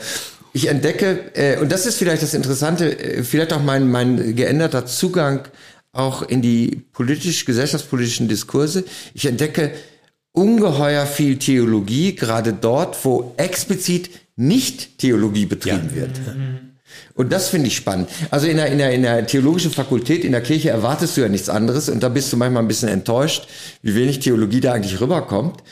ich 0.52 0.68
entdecke, 0.68 1.30
äh, 1.34 1.58
und 1.58 1.72
das 1.72 1.86
ist 1.86 1.96
vielleicht 1.96 2.22
das 2.22 2.34
Interessante, 2.34 2.98
äh, 2.98 3.24
vielleicht 3.24 3.52
auch 3.52 3.62
mein, 3.62 3.90
mein 3.90 4.36
geänderter 4.36 4.86
Zugang 4.86 5.48
auch 5.92 6.22
in 6.22 6.42
die 6.42 6.84
politisch-gesellschaftspolitischen 6.92 8.28
Diskurse. 8.28 8.84
Ich 9.14 9.26
entdecke 9.26 9.72
ungeheuer 10.32 11.06
viel 11.06 11.38
Theologie, 11.38 12.14
gerade 12.14 12.52
dort, 12.52 13.02
wo 13.04 13.34
explizit 13.36 14.10
nicht 14.36 14.98
Theologie 14.98 15.46
betrieben 15.46 15.94
wird. 15.94 16.20
Und 17.14 17.32
das 17.32 17.48
finde 17.48 17.68
ich 17.68 17.76
spannend. 17.76 18.08
Also 18.30 18.46
in 18.46 18.56
der, 18.56 18.66
in, 18.66 18.78
der, 18.78 18.92
in 18.92 19.02
der 19.02 19.26
theologischen 19.26 19.70
Fakultät, 19.70 20.24
in 20.24 20.32
der 20.32 20.40
Kirche 20.40 20.70
erwartest 20.70 21.16
du 21.16 21.20
ja 21.20 21.28
nichts 21.28 21.48
anderes 21.48 21.88
und 21.88 22.02
da 22.02 22.08
bist 22.08 22.32
du 22.32 22.36
manchmal 22.36 22.62
ein 22.62 22.68
bisschen 22.68 22.88
enttäuscht, 22.88 23.48
wie 23.82 23.94
wenig 23.94 24.20
Theologie 24.20 24.60
da 24.60 24.72
eigentlich 24.72 25.00
rüberkommt. 25.00 25.62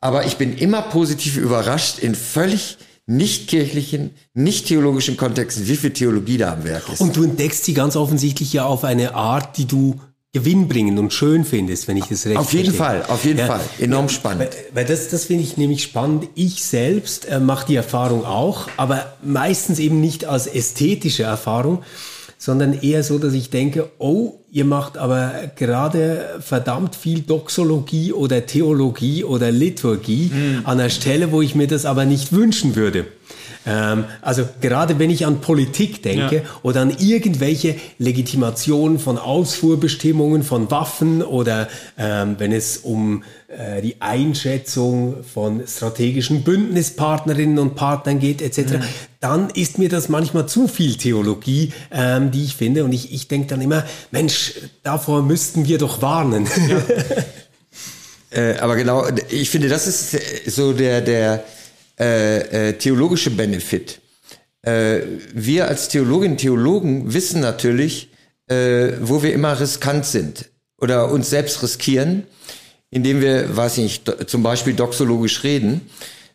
Aber 0.00 0.26
ich 0.26 0.36
bin 0.36 0.56
immer 0.56 0.82
positiv 0.82 1.36
überrascht 1.36 1.98
in 1.98 2.14
völlig 2.14 2.78
nicht 3.06 3.48
kirchlichen, 3.48 4.10
nicht 4.34 4.66
theologischen 4.66 5.16
Kontexten, 5.16 5.68
wie 5.68 5.76
viel 5.76 5.90
Theologie 5.92 6.38
da 6.38 6.52
am 6.52 6.64
Werk 6.64 6.88
ist. 6.92 7.00
Und 7.00 7.16
du 7.16 7.22
entdeckst 7.22 7.64
sie 7.64 7.72
ganz 7.74 7.94
offensichtlich 7.96 8.52
ja 8.52 8.64
auf 8.66 8.82
eine 8.84 9.14
Art, 9.14 9.56
die 9.58 9.66
du 9.66 10.00
gewinnbringend 10.32 10.98
und 10.98 11.12
schön 11.14 11.44
findest, 11.44 11.88
wenn 11.88 11.96
ich 11.96 12.06
das 12.06 12.26
recht 12.26 12.36
auf 12.36 12.52
jeden 12.52 12.74
verstehe. 12.74 13.00
Fall, 13.02 13.14
auf 13.14 13.24
jeden 13.24 13.38
Ja. 13.38 13.46
Fall. 13.46 13.60
Enorm 13.78 14.08
spannend. 14.10 14.40
Weil, 14.40 14.50
weil 14.74 14.84
das, 14.84 15.08
das 15.08 15.24
finde 15.24 15.44
ich 15.44 15.56
nämlich 15.56 15.82
spannend. 15.82 16.28
Ich 16.34 16.62
selbst 16.64 17.26
äh, 17.26 17.40
mache 17.40 17.66
die 17.68 17.76
Erfahrung 17.76 18.24
auch, 18.26 18.68
aber 18.76 19.14
meistens 19.22 19.78
eben 19.78 20.00
nicht 20.00 20.26
als 20.26 20.46
ästhetische 20.46 21.22
Erfahrung, 21.22 21.82
sondern 22.38 22.74
eher 22.74 23.02
so, 23.02 23.18
dass 23.18 23.32
ich 23.32 23.50
denke, 23.50 23.90
oh, 23.98 24.34
ihr 24.50 24.64
macht 24.64 24.98
aber 24.98 25.32
gerade 25.56 26.36
verdammt 26.40 26.94
viel 26.94 27.20
Doxologie 27.20 28.12
oder 28.12 28.46
Theologie 28.46 29.24
oder 29.24 29.50
Liturgie 29.50 30.30
an 30.64 30.78
einer 30.78 30.90
Stelle, 30.90 31.32
wo 31.32 31.42
ich 31.42 31.54
mir 31.54 31.66
das 31.66 31.84
aber 31.84 32.04
nicht 32.04 32.32
wünschen 32.32 32.76
würde. 32.76 33.06
Ähm, 33.66 34.04
also 34.22 34.48
gerade 34.60 34.98
wenn 34.98 35.10
ich 35.10 35.26
an 35.26 35.40
Politik 35.40 36.02
denke 36.02 36.36
Ja. 36.36 36.42
oder 36.62 36.82
an 36.82 36.96
irgendwelche 36.98 37.74
Legitimationen 37.98 38.98
von 38.98 39.18
Ausfuhrbestimmungen 39.18 40.42
von 40.44 40.70
Waffen 40.70 41.22
oder 41.22 41.68
ähm, 41.98 42.36
wenn 42.38 42.52
es 42.52 42.78
um 42.78 43.24
äh, 43.48 43.82
die 43.82 44.00
Einschätzung 44.00 45.24
von 45.24 45.62
strategischen 45.66 46.42
Bündnispartnerinnen 46.44 47.58
und 47.58 47.74
Partnern 47.74 48.20
geht 48.20 48.40
etc., 48.40 48.74
dann 49.20 49.50
ist 49.50 49.78
mir 49.78 49.88
das 49.88 50.08
manchmal 50.08 50.46
zu 50.46 50.68
viel 50.68 50.96
Theologie, 50.96 51.72
ähm, 51.90 52.30
die 52.30 52.44
ich 52.44 52.54
finde. 52.54 52.84
Und 52.84 52.92
ich, 52.92 53.12
ich 53.12 53.26
denke 53.26 53.48
dann 53.48 53.60
immer, 53.60 53.84
Mensch, 54.12 54.54
davor 54.84 55.22
müssten 55.22 55.66
wir 55.66 55.78
doch 55.78 56.00
warnen. 56.02 56.46
Äh, 58.28 58.58
aber 58.58 58.74
genau, 58.74 59.06
ich 59.30 59.48
finde, 59.50 59.68
das 59.68 59.86
ist 59.86 60.14
äh, 60.14 60.50
so 60.50 60.72
der, 60.72 61.00
der 61.00 61.44
äh, 61.98 62.68
äh, 62.68 62.72
theologische 62.74 63.30
Benefit. 63.30 64.00
Äh, 64.62 65.00
wir 65.32 65.68
als 65.68 65.88
Theologinnen 65.88 66.32
und 66.32 66.40
Theologen 66.40 67.14
wissen 67.14 67.40
natürlich, 67.40 68.10
äh, 68.48 68.92
wo 69.00 69.22
wir 69.22 69.32
immer 69.32 69.58
riskant 69.58 70.04
sind 70.04 70.50
oder 70.78 71.10
uns 71.10 71.30
selbst 71.30 71.62
riskieren, 71.62 72.24
indem 72.90 73.20
wir, 73.20 73.56
weiß 73.56 73.78
ich 73.78 73.84
nicht, 73.84 74.28
zum 74.28 74.42
Beispiel 74.42 74.74
doxologisch 74.74 75.42
reden. 75.42 75.82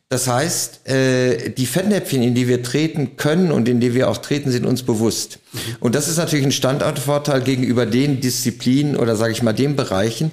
Das 0.09 0.27
heißt, 0.27 0.89
äh, 0.89 1.51
die 1.51 1.65
Fettnäpfchen, 1.65 2.21
in 2.21 2.35
die 2.35 2.47
wir 2.47 2.63
treten 2.63 3.15
können 3.15 3.51
und 3.51 3.69
in 3.69 3.79
die 3.79 3.93
wir 3.93 4.09
auch 4.09 4.17
treten, 4.17 4.51
sind 4.51 4.65
uns 4.65 4.83
bewusst. 4.83 5.39
Und 5.79 5.95
das 5.95 6.09
ist 6.09 6.17
natürlich 6.17 6.45
ein 6.45 6.51
Standortvorteil 6.51 7.41
gegenüber 7.41 7.85
den 7.85 8.19
Disziplinen 8.19 8.97
oder 8.97 9.15
sage 9.15 9.31
ich 9.31 9.41
mal 9.41 9.53
den 9.53 9.77
Bereichen, 9.77 10.31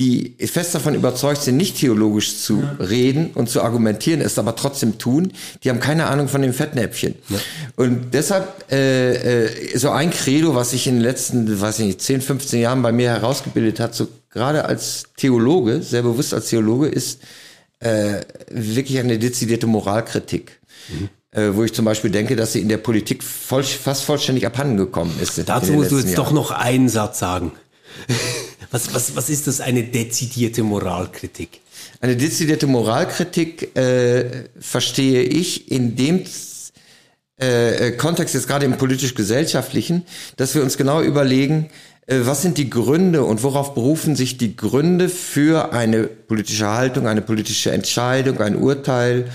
die 0.00 0.34
fest 0.46 0.74
davon 0.74 0.94
überzeugt 0.94 1.42
sind, 1.42 1.56
nicht 1.56 1.78
theologisch 1.78 2.38
zu 2.38 2.64
reden 2.80 3.30
und 3.34 3.48
zu 3.48 3.62
argumentieren, 3.62 4.20
es 4.20 4.38
aber 4.38 4.56
trotzdem 4.56 4.98
tun, 4.98 5.32
die 5.62 5.70
haben 5.70 5.78
keine 5.78 6.06
Ahnung 6.06 6.26
von 6.26 6.42
dem 6.42 6.52
Fettnäpfchen. 6.52 7.14
Und 7.76 8.12
deshalb 8.12 8.70
äh, 8.72 9.44
äh, 9.44 9.78
so 9.78 9.90
ein 9.90 10.10
Credo, 10.10 10.56
was 10.56 10.70
sich 10.70 10.88
in 10.88 10.94
den 10.94 11.02
letzten, 11.02 11.60
weiß 11.60 11.78
ich 11.78 11.86
nicht, 11.86 12.02
10, 12.02 12.22
15 12.22 12.60
Jahren 12.60 12.82
bei 12.82 12.90
mir 12.90 13.10
herausgebildet 13.10 13.78
hat, 13.78 13.94
so 13.94 14.08
gerade 14.30 14.64
als 14.64 15.04
Theologe, 15.16 15.80
sehr 15.80 16.02
bewusst 16.02 16.34
als 16.34 16.48
Theologe, 16.48 16.88
ist 16.88 17.20
äh, 17.78 18.20
wirklich 18.50 18.98
eine 18.98 19.18
dezidierte 19.18 19.68
Moralkritik. 19.68 20.60
Äh, 21.30 21.54
wo 21.54 21.64
ich 21.64 21.72
zum 21.72 21.84
Beispiel 21.84 22.10
denke, 22.10 22.36
dass 22.36 22.52
sie 22.52 22.60
in 22.60 22.68
der 22.68 22.76
Politik 22.76 23.24
voll, 23.24 23.64
fast 23.64 24.04
vollständig 24.04 24.46
abhanden 24.46 24.76
gekommen 24.76 25.18
ist. 25.20 25.40
Dazu 25.46 25.72
musst 25.72 25.90
du 25.90 25.98
jetzt 25.98 26.16
doch 26.16 26.26
Jahren. 26.26 26.34
noch 26.34 26.50
einen 26.52 26.88
Satz 26.88 27.18
sagen. 27.18 27.52
Was, 28.70 28.94
was, 28.94 29.16
was 29.16 29.30
ist 29.30 29.46
das, 29.46 29.60
eine 29.60 29.84
dezidierte 29.84 30.62
Moralkritik? 30.62 31.60
Eine 32.00 32.16
dezidierte 32.16 32.66
Moralkritik 32.66 33.76
äh, 33.76 34.44
verstehe 34.58 35.22
ich 35.22 35.70
in 35.70 35.96
dem 35.96 36.24
äh, 37.36 37.92
Kontext 37.92 38.34
jetzt 38.34 38.46
gerade 38.46 38.66
im 38.66 38.76
politisch-gesellschaftlichen, 38.76 40.04
dass 40.36 40.54
wir 40.54 40.62
uns 40.62 40.76
genau 40.76 41.02
überlegen, 41.02 41.70
äh, 42.06 42.20
was 42.22 42.42
sind 42.42 42.58
die 42.58 42.70
Gründe 42.70 43.24
und 43.24 43.42
worauf 43.42 43.74
berufen 43.74 44.16
sich 44.16 44.36
die 44.38 44.56
Gründe 44.56 45.08
für 45.08 45.72
eine 45.72 46.04
politische 46.04 46.68
Haltung, 46.68 47.06
eine 47.06 47.22
politische 47.22 47.72
Entscheidung, 47.72 48.40
ein 48.40 48.56
Urteil. 48.56 49.30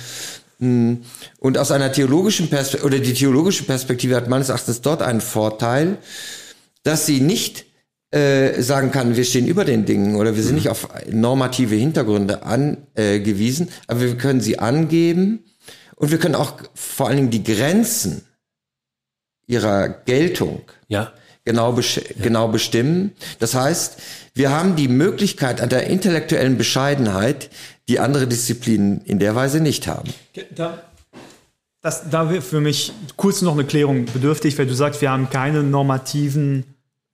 Mh. 0.59 0.97
Und 1.39 1.57
aus 1.57 1.71
einer 1.71 1.91
theologischen 1.91 2.49
Perspektive, 2.49 2.87
oder 2.87 2.99
die 2.99 3.13
theologische 3.13 3.63
Perspektive 3.63 4.15
hat 4.15 4.29
meines 4.29 4.49
Erachtens 4.49 4.81
dort 4.81 5.01
einen 5.01 5.21
Vorteil, 5.21 5.97
dass 6.83 7.05
sie 7.05 7.21
nicht 7.21 7.65
äh, 8.11 8.61
sagen 8.61 8.91
kann, 8.91 9.15
wir 9.15 9.23
stehen 9.23 9.47
über 9.47 9.65
den 9.65 9.85
Dingen 9.85 10.15
oder 10.15 10.35
wir 10.35 10.43
sind 10.43 10.55
nicht 10.55 10.69
auf 10.69 10.87
normative 11.11 11.75
Hintergründe 11.75 12.43
angewiesen, 12.43 13.69
aber 13.87 14.01
wir 14.01 14.17
können 14.17 14.41
sie 14.41 14.57
angeben 14.59 15.43
und 15.95 16.11
wir 16.11 16.17
können 16.17 16.35
auch 16.35 16.53
vor 16.73 17.07
allen 17.07 17.17
Dingen 17.17 17.29
die 17.29 17.43
Grenzen 17.43 18.23
ihrer 19.45 19.89
Geltung 19.89 20.61
Ja. 20.87 21.11
genau, 21.43 21.71
besch 21.73 21.99
genau 22.21 22.47
bestimmen. 22.47 23.11
Das 23.39 23.53
heißt, 23.55 23.97
wir 24.33 24.51
haben 24.51 24.75
die 24.75 24.87
Möglichkeit 24.87 25.59
an 25.61 25.69
der 25.69 25.87
intellektuellen 25.87 26.57
Bescheidenheit, 26.57 27.49
die 27.87 27.99
andere 27.99 28.27
Disziplinen 28.27 29.01
in 29.01 29.19
der 29.19 29.35
Weise 29.35 29.59
nicht 29.59 29.87
haben. 29.87 30.13
Da, 30.55 30.81
das, 31.81 32.09
da 32.09 32.29
wäre 32.29 32.41
für 32.41 32.61
mich 32.61 32.93
kurz 33.17 33.41
noch 33.41 33.53
eine 33.53 33.65
Klärung 33.65 34.05
bedürftig, 34.05 34.57
weil 34.57 34.67
du 34.67 34.75
sagst, 34.75 35.01
wir 35.01 35.09
haben 35.11 35.29
keine 35.29 35.63
normativen, 35.63 36.63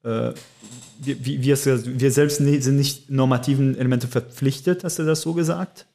äh, 0.03 0.31
wir, 0.99 1.23
wir, 1.23 1.57
wir 1.99 2.11
selbst 2.11 2.37
sind 2.37 2.75
nicht 2.75 3.09
normativen 3.09 3.77
Elemente 3.77 4.07
verpflichtet, 4.07 4.83
hast 4.83 4.99
du 4.99 5.03
das 5.03 5.21
so 5.21 5.33
gesagt? 5.33 5.87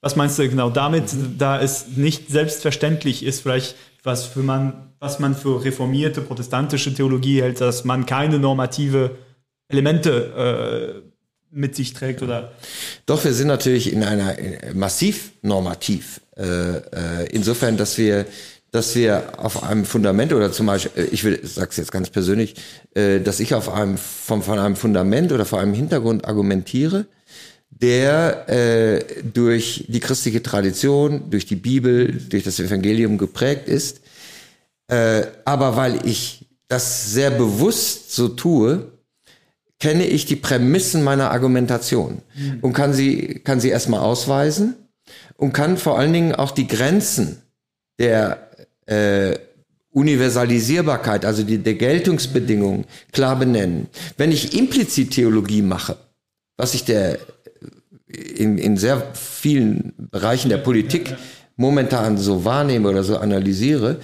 Was 0.00 0.16
meinst 0.16 0.38
du 0.38 0.48
genau 0.48 0.68
damit, 0.68 1.04
da 1.38 1.60
es 1.60 1.96
nicht 1.96 2.28
selbstverständlich 2.28 3.24
ist, 3.24 3.40
vielleicht 3.40 3.74
was 4.02 4.26
für 4.26 4.42
man, 4.42 4.92
was 5.00 5.18
man 5.18 5.34
für 5.34 5.64
reformierte 5.64 6.20
protestantische 6.20 6.92
Theologie 6.92 7.40
hält, 7.40 7.60
dass 7.60 7.84
man 7.84 8.04
keine 8.04 8.38
normative 8.38 9.16
Elemente 9.68 11.02
äh, 11.02 11.10
mit 11.50 11.74
sich 11.74 11.94
trägt 11.94 12.22
oder 12.22 12.52
Doch, 13.06 13.24
wir 13.24 13.32
sind 13.32 13.48
natürlich 13.48 13.92
in 13.92 14.02
einer 14.02 14.38
äh, 14.38 14.74
massiv 14.74 15.32
normativ. 15.42 16.20
Äh, 16.36 16.42
äh, 16.42 17.26
insofern, 17.30 17.76
dass 17.76 17.96
wir, 17.96 18.26
dass 18.74 18.96
wir 18.96 19.34
auf 19.36 19.62
einem 19.62 19.84
Fundament 19.84 20.32
oder 20.32 20.50
zum 20.50 20.66
Beispiel, 20.66 21.04
äh, 21.04 21.06
ich 21.06 21.22
will, 21.22 21.38
sag's 21.44 21.76
jetzt 21.76 21.92
ganz 21.92 22.10
persönlich, 22.10 22.56
äh, 22.94 23.20
dass 23.20 23.38
ich 23.38 23.54
auf 23.54 23.72
einem 23.72 23.96
von, 23.96 24.42
von 24.42 24.58
einem 24.58 24.74
Fundament 24.74 25.30
oder 25.30 25.44
vor 25.44 25.60
einem 25.60 25.74
Hintergrund 25.74 26.24
argumentiere, 26.24 27.06
der 27.70 28.48
äh, 28.48 29.04
durch 29.22 29.84
die 29.86 30.00
christliche 30.00 30.42
Tradition, 30.42 31.30
durch 31.30 31.46
die 31.46 31.54
Bibel, 31.54 32.20
durch 32.28 32.42
das 32.42 32.58
Evangelium 32.58 33.16
geprägt 33.16 33.68
ist. 33.68 34.00
Äh, 34.88 35.22
aber 35.44 35.76
weil 35.76 36.04
ich 36.04 36.46
das 36.66 37.12
sehr 37.12 37.30
bewusst 37.30 38.12
so 38.12 38.26
tue, 38.26 38.88
kenne 39.78 40.04
ich 40.04 40.26
die 40.26 40.34
Prämissen 40.34 41.04
meiner 41.04 41.30
Argumentation 41.30 42.22
und 42.60 42.72
kann 42.72 42.92
sie, 42.92 43.40
kann 43.44 43.60
sie 43.60 43.68
erstmal 43.68 44.00
ausweisen 44.00 44.74
und 45.36 45.52
kann 45.52 45.76
vor 45.76 45.96
allen 45.96 46.12
Dingen 46.12 46.34
auch 46.34 46.50
die 46.50 46.66
Grenzen 46.66 47.40
der 47.98 48.50
äh, 48.86 49.38
Universalisierbarkeit, 49.90 51.24
also 51.24 51.44
die, 51.44 51.58
der 51.58 51.74
Geltungsbedingungen 51.74 52.84
klar 53.12 53.38
benennen. 53.38 53.88
Wenn 54.16 54.32
ich 54.32 54.58
implizit 54.58 55.12
Theologie 55.12 55.62
mache, 55.62 55.96
was 56.56 56.74
ich 56.74 56.84
der 56.84 57.18
in, 58.06 58.58
in 58.58 58.76
sehr 58.76 59.14
vielen 59.14 59.92
Bereichen 59.98 60.48
der 60.48 60.58
Politik 60.58 61.16
momentan 61.56 62.18
so 62.18 62.44
wahrnehme 62.44 62.88
oder 62.88 63.04
so 63.04 63.18
analysiere, 63.18 64.00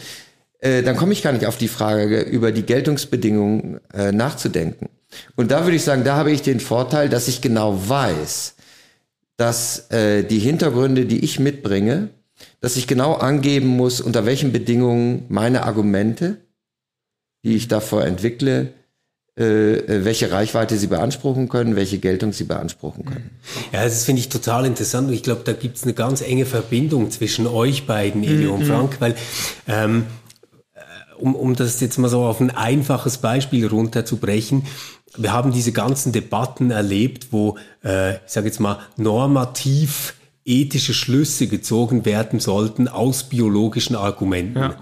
äh, 0.60 0.82
dann 0.82 0.96
komme 0.96 1.12
ich 1.12 1.22
gar 1.22 1.32
nicht 1.32 1.46
auf 1.46 1.58
die 1.58 1.68
Frage, 1.68 2.20
über 2.20 2.52
die 2.52 2.62
Geltungsbedingungen 2.62 3.80
äh, 3.92 4.12
nachzudenken. 4.12 4.88
Und 5.36 5.50
da 5.50 5.64
würde 5.64 5.76
ich 5.76 5.82
sagen, 5.82 6.04
da 6.04 6.16
habe 6.16 6.30
ich 6.30 6.42
den 6.42 6.60
Vorteil, 6.60 7.08
dass 7.08 7.28
ich 7.28 7.40
genau 7.40 7.88
weiß, 7.88 8.54
dass 9.36 9.90
äh, 9.90 10.22
die 10.22 10.38
Hintergründe, 10.38 11.06
die 11.06 11.24
ich 11.24 11.40
mitbringe, 11.40 12.10
dass 12.60 12.76
ich 12.76 12.86
genau 12.86 13.14
angeben 13.14 13.68
muss, 13.68 14.00
unter 14.00 14.26
welchen 14.26 14.52
Bedingungen 14.52 15.24
meine 15.28 15.62
Argumente, 15.64 16.38
die 17.44 17.56
ich 17.56 17.68
davor 17.68 18.04
entwickle, 18.04 18.72
äh, 19.38 19.78
äh, 19.78 20.04
welche 20.04 20.30
Reichweite 20.32 20.76
sie 20.76 20.88
beanspruchen 20.88 21.48
können, 21.48 21.74
welche 21.74 21.98
Geltung 21.98 22.32
sie 22.32 22.44
beanspruchen 22.44 23.06
können. 23.06 23.30
Ja, 23.72 23.84
das 23.84 24.04
finde 24.04 24.20
ich 24.20 24.28
total 24.28 24.66
interessant 24.66 25.08
und 25.08 25.14
ich 25.14 25.22
glaube, 25.22 25.42
da 25.44 25.52
gibt 25.52 25.78
es 25.78 25.84
eine 25.84 25.94
ganz 25.94 26.20
enge 26.20 26.44
Verbindung 26.44 27.10
zwischen 27.10 27.46
euch 27.46 27.86
beiden, 27.86 28.22
und 28.22 28.60
mhm. 28.60 28.66
Frank, 28.66 28.96
weil 29.00 29.14
ähm, 29.66 30.04
äh, 30.74 30.80
um, 31.18 31.34
um 31.34 31.56
das 31.56 31.80
jetzt 31.80 31.96
mal 31.96 32.08
so 32.08 32.24
auf 32.24 32.40
ein 32.40 32.50
einfaches 32.50 33.18
Beispiel 33.18 33.66
runterzubrechen, 33.66 34.66
wir 35.16 35.32
haben 35.32 35.52
diese 35.52 35.72
ganzen 35.72 36.12
Debatten 36.12 36.70
erlebt, 36.70 37.28
wo, 37.30 37.56
äh, 37.82 38.16
ich 38.16 38.20
sage 38.26 38.48
jetzt 38.48 38.60
mal, 38.60 38.80
normativ 38.96 40.14
ethische 40.44 40.94
Schlüsse 40.94 41.46
gezogen 41.46 42.04
werden 42.04 42.40
sollten 42.40 42.88
aus 42.88 43.24
biologischen 43.24 43.96
Argumenten. 43.96 44.58
Ja. 44.58 44.76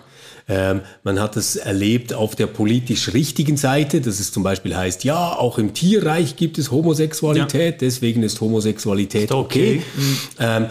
Ähm, 0.50 0.80
man 1.02 1.20
hat 1.20 1.36
es 1.36 1.56
erlebt 1.56 2.14
auf 2.14 2.34
der 2.34 2.46
politisch 2.46 3.12
richtigen 3.12 3.58
Seite, 3.58 4.00
dass 4.00 4.18
es 4.18 4.32
zum 4.32 4.42
Beispiel 4.42 4.74
heißt, 4.74 5.04
ja, 5.04 5.36
auch 5.36 5.58
im 5.58 5.74
Tierreich 5.74 6.36
gibt 6.36 6.56
es 6.56 6.70
Homosexualität, 6.70 7.74
ja. 7.74 7.78
deswegen 7.86 8.22
ist 8.22 8.40
Homosexualität 8.40 9.24
ist 9.24 9.32
okay. 9.32 9.82
okay. 9.82 9.82
Mhm. 9.96 10.18
Ähm, 10.38 10.66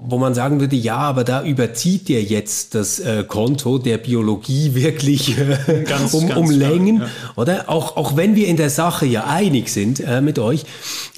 wo 0.00 0.18
man 0.18 0.34
sagen 0.34 0.60
würde, 0.60 0.76
ja, 0.76 0.96
aber 0.96 1.24
da 1.24 1.44
überzieht 1.44 2.08
der 2.08 2.22
jetzt 2.22 2.74
das 2.74 2.98
äh, 2.98 3.24
Konto 3.26 3.78
der 3.78 3.98
Biologie 3.98 4.74
wirklich 4.74 5.36
äh, 5.38 5.84
ganz, 5.84 6.14
um, 6.14 6.28
ganz 6.28 6.38
um 6.38 6.50
Längen, 6.50 7.00
ja. 7.00 7.08
oder? 7.36 7.68
Auch, 7.68 7.96
auch 7.96 8.16
wenn 8.16 8.36
wir 8.36 8.48
in 8.48 8.56
der 8.56 8.70
Sache 8.70 9.06
ja 9.06 9.24
einig 9.24 9.68
sind 9.68 10.00
äh, 10.00 10.20
mit 10.20 10.38
euch. 10.38 10.64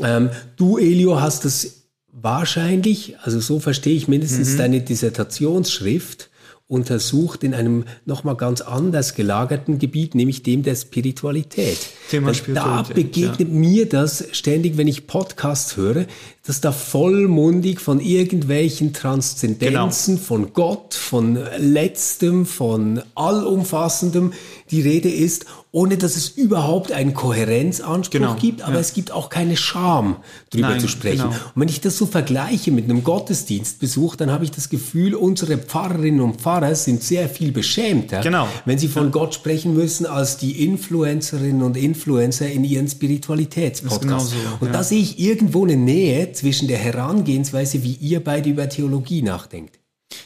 Ähm, 0.02 0.30
du, 0.56 0.78
Elio, 0.78 1.20
hast 1.20 1.44
es 1.44 1.77
wahrscheinlich, 2.22 3.16
also 3.22 3.40
so 3.40 3.60
verstehe 3.60 3.94
ich 3.96 4.08
mindestens 4.08 4.54
mhm. 4.54 4.58
deine 4.58 4.80
Dissertationsschrift, 4.80 6.30
untersucht 6.68 7.44
in 7.44 7.54
einem 7.54 7.84
nochmal 8.04 8.36
ganz 8.36 8.60
anders 8.60 9.14
gelagerten 9.14 9.78
Gebiet, 9.78 10.14
nämlich 10.14 10.42
dem 10.42 10.62
der 10.62 10.74
Spiritualität. 10.74 11.78
Thema 12.10 12.34
Spiritualität 12.34 12.90
da 12.90 12.94
begegnet 12.94 13.48
ja. 13.48 13.54
mir 13.54 13.88
das 13.88 14.24
ständig, 14.32 14.76
wenn 14.76 14.86
ich 14.86 15.06
Podcasts 15.06 15.78
höre, 15.78 16.04
dass 16.48 16.62
da 16.62 16.72
vollmundig 16.72 17.78
von 17.78 18.00
irgendwelchen 18.00 18.94
Transzendenzen, 18.94 20.14
genau. 20.14 20.26
von 20.26 20.52
Gott, 20.54 20.94
von 20.94 21.38
Letztem, 21.58 22.46
von 22.46 23.02
Allumfassendem 23.14 24.32
die 24.70 24.80
Rede 24.80 25.10
ist, 25.10 25.44
ohne 25.70 25.98
dass 25.98 26.16
es 26.16 26.30
überhaupt 26.30 26.92
einen 26.92 27.12
Kohärenzanspruch 27.12 28.10
genau. 28.18 28.34
gibt, 28.36 28.62
aber 28.62 28.74
ja. 28.74 28.80
es 28.80 28.94
gibt 28.94 29.12
auch 29.12 29.28
keine 29.28 29.56
Scham, 29.56 30.16
darüber 30.48 30.70
Nein, 30.70 30.80
zu 30.80 30.88
sprechen. 30.88 31.24
Genau. 31.24 31.34
Und 31.54 31.56
wenn 31.56 31.68
ich 31.68 31.82
das 31.82 31.98
so 31.98 32.06
vergleiche 32.06 32.70
mit 32.70 32.84
einem 32.84 33.04
Gottesdienstbesuch, 33.04 34.16
dann 34.16 34.30
habe 34.30 34.44
ich 34.44 34.50
das 34.50 34.70
Gefühl, 34.70 35.14
unsere 35.14 35.58
Pfarrerinnen 35.58 36.22
und 36.22 36.40
Pfarrer 36.40 36.74
sind 36.74 37.02
sehr 37.02 37.28
viel 37.28 37.52
beschämter, 37.52 38.20
genau. 38.20 38.48
wenn 38.64 38.78
sie 38.78 38.88
von 38.88 39.04
ja. 39.04 39.10
Gott 39.10 39.34
sprechen 39.34 39.74
müssen, 39.74 40.06
als 40.06 40.38
die 40.38 40.64
Influencerinnen 40.64 41.62
und 41.62 41.76
Influencer 41.76 42.48
in 42.50 42.64
ihren 42.64 42.88
Spiritualitätspodcasts. 42.88 44.30
Genau 44.30 44.42
so, 44.42 44.56
und 44.60 44.68
ja. 44.68 44.72
da 44.72 44.82
sehe 44.82 45.00
ich 45.00 45.18
irgendwo 45.18 45.64
eine 45.64 45.76
Nähe 45.76 46.32
zwischen 46.38 46.68
der 46.68 46.78
Herangehensweise, 46.78 47.82
wie 47.82 47.94
ihr 47.94 48.22
beide 48.22 48.48
über 48.48 48.68
Theologie 48.68 49.22
nachdenkt. 49.22 49.78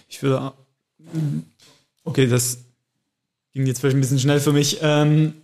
Ich 0.09 0.23
würde, 0.23 0.53
okay, 2.05 2.27
das 2.27 2.59
ging 3.53 3.67
jetzt 3.67 3.81
vielleicht 3.81 3.97
ein 3.97 4.01
bisschen 4.01 4.19
schnell 4.19 4.41
für 4.41 4.53
mich. 4.53 4.79
Ähm, 4.83 5.35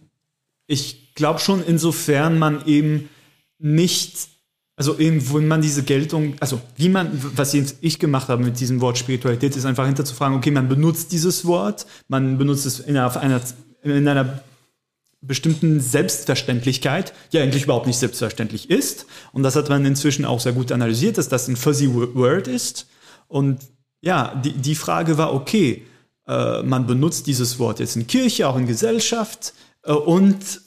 ich 0.67 1.15
glaube 1.15 1.41
schon, 1.41 1.65
insofern 1.65 2.39
man 2.39 2.67
eben 2.67 3.09
nicht, 3.59 4.29
also 4.77 4.99
eben, 4.99 5.33
wenn 5.33 5.49
man 5.49 5.63
diese 5.63 5.83
Geltung, 5.83 6.37
also 6.41 6.61
wie 6.77 6.89
man, 6.89 7.11
was 7.37 7.55
ich 7.55 7.99
gemacht 7.99 8.29
habe 8.29 8.45
mit 8.45 8.61
diesem 8.61 8.81
Wort 8.81 8.99
Spiritualität, 8.99 9.57
ist 9.57 9.65
einfach 9.65 9.87
hinterzufragen, 9.87 10.37
okay, 10.37 10.51
man 10.51 10.69
benutzt 10.69 11.13
dieses 11.13 11.45
Wort, 11.45 11.87
man 12.09 12.39
benutzt 12.39 12.67
es 12.67 12.81
in 12.81 12.97
einer, 12.97 13.43
in 13.83 14.07
einer 14.07 14.43
bestimmten 15.21 15.81
Selbstverständlichkeit, 15.81 17.13
die 17.33 17.39
eigentlich 17.39 17.65
überhaupt 17.65 17.87
nicht 17.87 17.99
selbstverständlich 17.99 18.71
ist. 18.71 19.07
Und 19.33 19.43
das 19.43 19.57
hat 19.57 19.69
man 19.69 19.85
inzwischen 19.85 20.25
auch 20.25 20.41
sehr 20.41 20.53
gut 20.53 20.71
analysiert, 20.71 21.19
dass 21.19 21.29
das 21.29 21.49
ein 21.49 21.57
fuzzy 21.57 21.93
word 21.93 22.47
ist. 22.47 22.87
Und 23.27 23.61
ja, 24.01 24.35
die, 24.45 24.53
die 24.53 24.77
Frage 24.77 25.19
war, 25.19 25.35
okay, 25.35 25.85
äh, 26.27 26.63
man 26.63 26.87
benutzt 26.87 27.27
dieses 27.27 27.59
Wort 27.59 27.81
jetzt 27.81 27.97
in 27.97 28.07
Kirche, 28.07 28.49
auch 28.49 28.57
in 28.57 28.67
Gesellschaft 28.67 29.55
äh, 29.83 29.93
und 29.93 30.61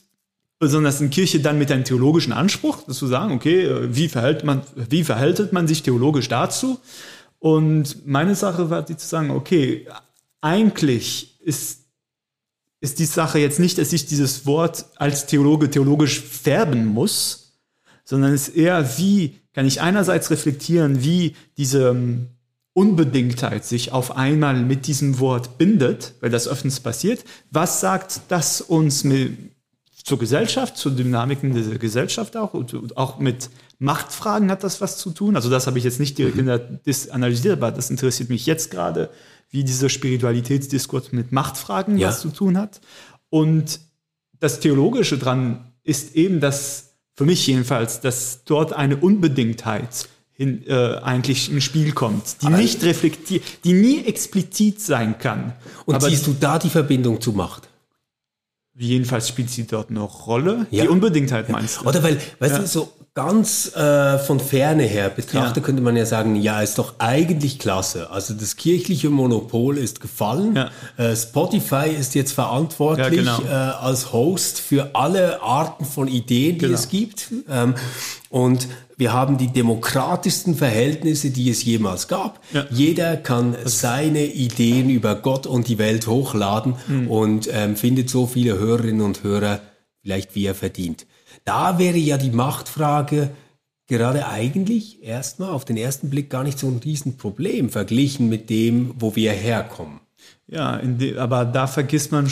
besonders 0.60 1.02
in 1.02 1.10
Kirche 1.10 1.40
dann 1.40 1.58
mit 1.58 1.72
einem 1.72 1.86
theologischen 1.86 2.34
Anspruch, 2.34 2.86
zu 2.86 3.08
sagen, 3.08 3.34
okay, 3.34 3.64
äh, 3.64 3.96
wie 3.96 4.10
verhält 4.10 4.44
man, 4.44 4.64
wie 4.76 5.04
verhält 5.04 5.54
man 5.54 5.68
sich 5.68 5.82
theologisch 5.82 6.28
dazu? 6.28 6.80
Und 7.40 8.06
meine 8.06 8.36
Sache 8.36 8.70
war 8.70 8.84
die 8.84 8.98
zu 8.98 9.08
sagen, 9.08 9.32
okay, 9.32 9.88
eigentlich 10.42 11.40
ist 11.42 11.81
ist 12.82 13.00
die 13.00 13.06
Sache 13.06 13.40
jetzt 13.40 13.60
nicht, 13.60 13.78
dass 13.78 13.94
ich 13.94 14.08
dieses 14.08 14.46
Wort 14.46 14.86
als 14.96 15.28
Theologe 15.28 15.70
theologisch 15.70 16.20
färben 16.20 16.86
muss, 16.86 17.60
sondern 18.04 18.34
es 18.34 18.50
ist 18.50 18.58
eher, 18.58 18.98
wie 18.98 19.40
kann 19.54 19.68
ich 19.68 19.82
einerseits 19.82 20.32
reflektieren, 20.32 21.04
wie 21.04 21.36
diese 21.58 21.90
ähm, 21.90 22.28
Unbedingtheit 22.74 23.66
sich 23.66 23.92
auf 23.92 24.16
einmal 24.16 24.56
mit 24.62 24.88
diesem 24.88 25.20
Wort 25.20 25.58
bindet, 25.58 26.16
weil 26.22 26.30
das 26.30 26.48
öfters 26.48 26.80
passiert. 26.80 27.24
Was 27.52 27.82
sagt 27.82 28.22
das 28.30 28.62
uns 28.62 29.04
mit, 29.04 29.38
zur 30.04 30.18
Gesellschaft, 30.18 30.78
zur 30.78 30.94
Dynamiken 30.94 31.54
der 31.54 31.78
Gesellschaft 31.78 32.36
auch 32.36 32.54
und 32.54 32.98
auch 32.98 33.20
mit 33.20 33.50
Machtfragen 33.78 34.50
hat 34.50 34.64
das 34.64 34.82
was 34.82 34.98
zu 34.98 35.12
tun? 35.12 35.36
Also 35.36 35.50
das 35.50 35.68
habe 35.68 35.78
ich 35.78 35.84
jetzt 35.84 36.00
nicht 36.00 36.18
direkt 36.18 36.38
in 36.38 36.48
der 36.48 36.60
Dis 36.60 37.10
analysiert, 37.10 37.58
aber 37.58 37.72
das 37.72 37.90
interessiert 37.90 38.30
mich 38.30 38.46
jetzt 38.46 38.72
gerade, 38.72 39.10
wie 39.52 39.64
dieser 39.64 39.90
Spiritualitätsdiskurs 39.90 41.12
mit 41.12 41.32
Machtfragen 41.32 41.98
ja. 41.98 42.08
was 42.08 42.22
zu 42.22 42.30
tun 42.30 42.58
hat. 42.58 42.82
Und 43.30 43.80
das 44.40 44.60
Theologische 44.60 45.18
dran 45.18 45.72
ist 45.84 46.16
eben, 46.16 46.40
dass, 46.40 46.96
für 47.16 47.26
mich 47.26 47.46
jedenfalls, 47.46 48.02
dass 48.02 48.44
dort 48.46 48.74
eine 48.74 48.98
Unbedingtheit 48.98 50.08
in, 50.36 50.66
äh, 50.68 50.98
eigentlich 51.04 51.52
ins 51.52 51.64
Spiel 51.64 51.92
kommt, 51.92 52.42
die 52.42 52.48
Aber 52.48 52.58
nicht 52.58 52.84
reflektiert, 52.84 53.44
die 53.64 53.74
nie 53.74 54.06
explizit 54.06 54.82
sein 54.82 55.20
kann. 55.20 55.54
Und 55.86 55.96
Aber 55.96 56.10
siehst 56.10 56.26
du 56.26 56.36
da 56.40 56.58
die 56.58 56.70
Verbindung 56.70 57.22
zu 57.22 57.34
Macht? 57.34 57.71
Jedenfalls 58.78 59.28
spielt 59.28 59.50
sie 59.50 59.68
dort 59.68 59.90
eine 59.90 60.00
Rolle. 60.00 60.66
Ja. 60.72 60.84
Die 60.84 60.90
Unbedingtheit 60.90 61.50
meinst 61.50 61.82
du? 61.82 61.88
Oder 61.88 62.02
weil, 62.04 62.18
weißt 62.40 62.54
ja. 62.54 62.60
du, 62.60 62.68
so 62.68 62.94
ganz 63.14 63.76
äh, 63.76 64.18
von 64.20 64.40
Ferne 64.40 64.84
her 64.84 65.10
betrachtet 65.10 65.58
ja. 65.58 65.64
könnte 65.64 65.82
man 65.82 65.98
ja 65.98 66.06
sagen, 66.06 66.38
ja, 66.38 66.62
ist 66.62 66.78
doch 66.78 66.94
eigentlich 67.00 67.60
klasse. 67.60 68.10
Also 68.10 68.34
das 68.34 68.56
kirchliche 68.56 69.10
Monopol 69.10 69.78
ist 69.78 70.00
gefallen. 70.00 70.56
Ja. 70.56 70.70
Äh, 70.96 71.16
Spotify 71.18 71.90
ist 71.90 72.16
jetzt 72.16 72.32
verantwortlich 72.32 73.26
ja, 73.26 73.38
genau. 73.38 73.42
äh, 73.44 73.54
als 73.54 74.14
Host 74.14 74.60
für 74.62 74.96
alle 74.96 75.42
Arten 75.42 75.84
von 75.84 76.08
Ideen, 76.08 76.54
die 76.54 76.60
genau. 76.60 76.76
es 76.76 76.88
gibt. 76.88 77.28
Ähm, 77.50 77.76
und 78.32 78.70
wir 78.96 79.12
haben 79.12 79.38
die 79.38 79.50
demokratischsten 79.50 80.56
Verhältnisse, 80.56 81.32
die 81.32 81.50
es 81.50 81.66
jemals 81.66 82.08
gab. 82.08 82.40
Ja. 82.54 82.66
Jeder 82.72 83.18
kann 83.18 83.58
seine 83.66 84.26
Ideen 84.26 84.90
über 84.90 85.16
Gott 85.16 85.46
und 85.46 85.68
die 85.68 85.78
Welt 85.78 86.08
hochladen 86.08 86.76
mhm. 86.88 87.08
und 87.12 87.50
ähm, 87.52 87.76
findet 87.76 88.10
so 88.10 88.28
viele 88.28 88.58
Hörerinnen 88.58 89.02
und 89.02 89.24
Hörer, 89.24 89.60
vielleicht 90.02 90.34
wie 90.34 90.46
er 90.46 90.56
verdient. 90.56 91.06
Da 91.44 91.78
wäre 91.78 91.98
ja 91.98 92.18
die 92.18 92.32
Machtfrage 92.32 93.32
gerade 93.88 94.28
eigentlich 94.28 95.04
erstmal 95.04 95.50
auf 95.50 95.66
den 95.66 95.76
ersten 95.76 96.10
Blick 96.10 96.30
gar 96.30 96.46
nicht 96.46 96.58
so 96.58 96.68
ein 96.68 96.80
Riesenproblem 96.82 97.70
verglichen 97.70 98.30
mit 98.30 98.50
dem, 98.50 98.94
wo 98.98 99.14
wir 99.18 99.34
herkommen. 99.34 100.00
Ja, 100.48 100.80
aber 101.18 101.44
da 101.44 101.68
vergisst 101.68 102.14
man, 102.14 102.32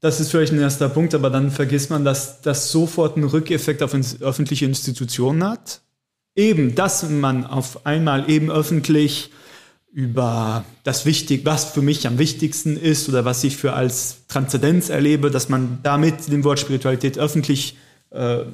das 0.00 0.18
ist 0.18 0.30
vielleicht 0.30 0.52
ein 0.52 0.60
erster 0.60 0.88
Punkt, 0.88 1.14
aber 1.14 1.28
dann 1.30 1.50
vergisst 1.50 1.90
man, 1.90 2.04
dass 2.04 2.40
das 2.40 2.72
sofort 2.72 3.16
einen 3.16 3.26
Rückeffekt 3.26 3.82
auf 3.82 3.94
öffentliche 4.20 4.64
Institutionen 4.64 5.44
hat. 5.44 5.82
Eben, 6.34 6.74
dass 6.74 7.08
man 7.08 7.44
auf 7.44 7.84
einmal 7.84 8.30
eben 8.30 8.50
öffentlich 8.50 9.30
über 9.92 10.64
das 10.84 11.04
Wichtig, 11.04 11.44
was 11.44 11.64
für 11.64 11.82
mich 11.82 12.06
am 12.06 12.18
wichtigsten 12.18 12.76
ist 12.76 13.08
oder 13.08 13.24
was 13.24 13.42
ich 13.44 13.56
für 13.56 13.72
als 13.72 14.26
Transzendenz 14.28 14.88
erlebe, 14.88 15.30
dass 15.30 15.48
man 15.48 15.80
damit 15.82 16.30
dem 16.30 16.44
Wort 16.44 16.60
Spiritualität 16.60 17.18
öffentlich 17.18 17.76
äh, 18.10 18.44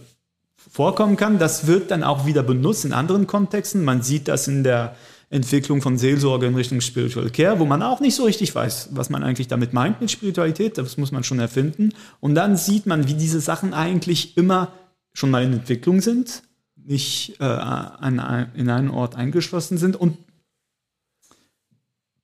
vorkommen 0.57 1.17
kann. 1.17 1.39
Das 1.39 1.67
wird 1.67 1.91
dann 1.91 2.03
auch 2.03 2.27
wieder 2.27 2.43
benutzt 2.43 2.85
in 2.85 2.93
anderen 2.93 3.27
Kontexten. 3.27 3.85
Man 3.85 4.03
sieht 4.03 4.29
das 4.29 4.49
in 4.49 4.65
der 4.65 4.97
Entwicklung 5.29 5.83
von 5.83 5.99
Seelsorge 5.99 6.47
in 6.47 6.55
Richtung 6.55 6.81
Spiritual 6.81 7.31
Care, 7.31 7.59
wo 7.59 7.65
man 7.65 7.83
auch 7.83 8.01
nicht 8.01 8.15
so 8.15 8.25
richtig 8.25 8.55
weiß, 8.55 8.91
was 8.93 9.11
man 9.11 9.25
eigentlich 9.25 9.49
damit 9.49 9.73
meint 9.73 10.01
mit 10.01 10.11
Spiritualität. 10.11 10.79
Das 10.79 10.97
muss 10.97 11.11
man 11.11 11.25
schon 11.25 11.41
erfinden. 11.41 11.93
Und 12.21 12.37
dann 12.37 12.57
sieht 12.57 12.87
man, 12.87 13.09
wie 13.09 13.15
diese 13.15 13.41
Sachen 13.41 13.75
eigentlich 13.75 14.37
immer 14.37 14.73
schon 15.13 15.31
mal 15.31 15.43
in 15.43 15.53
Entwicklung 15.53 16.01
sind, 16.01 16.43
nicht 16.77 17.41
äh, 17.41 17.45
an, 17.45 18.51
in 18.55 18.71
einen 18.71 18.91
Ort 18.91 19.17
eingeschlossen 19.17 19.79
sind 19.79 19.97
und 19.97 20.17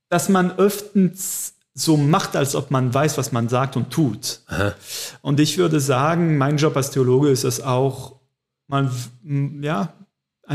dass 0.09 0.29
man 0.29 0.59
öfters 0.59 1.55
so 1.75 1.97
macht, 1.97 2.37
als 2.37 2.55
ob 2.55 2.71
man 2.71 2.93
weiß, 2.93 3.17
was 3.17 3.33
man 3.33 3.49
sagt 3.49 3.77
und 3.77 3.91
tut. 3.91 4.41
Aha. 4.47 4.75
Und 5.23 5.41
ich 5.41 5.57
würde 5.57 5.81
sagen, 5.81 6.37
mein 6.37 6.59
Job 6.59 6.77
als 6.77 6.91
Theologe 6.91 7.31
ist 7.31 7.45
es 7.45 7.63
auch, 7.63 8.21
mal, 8.69 8.91
ja, 9.63 9.95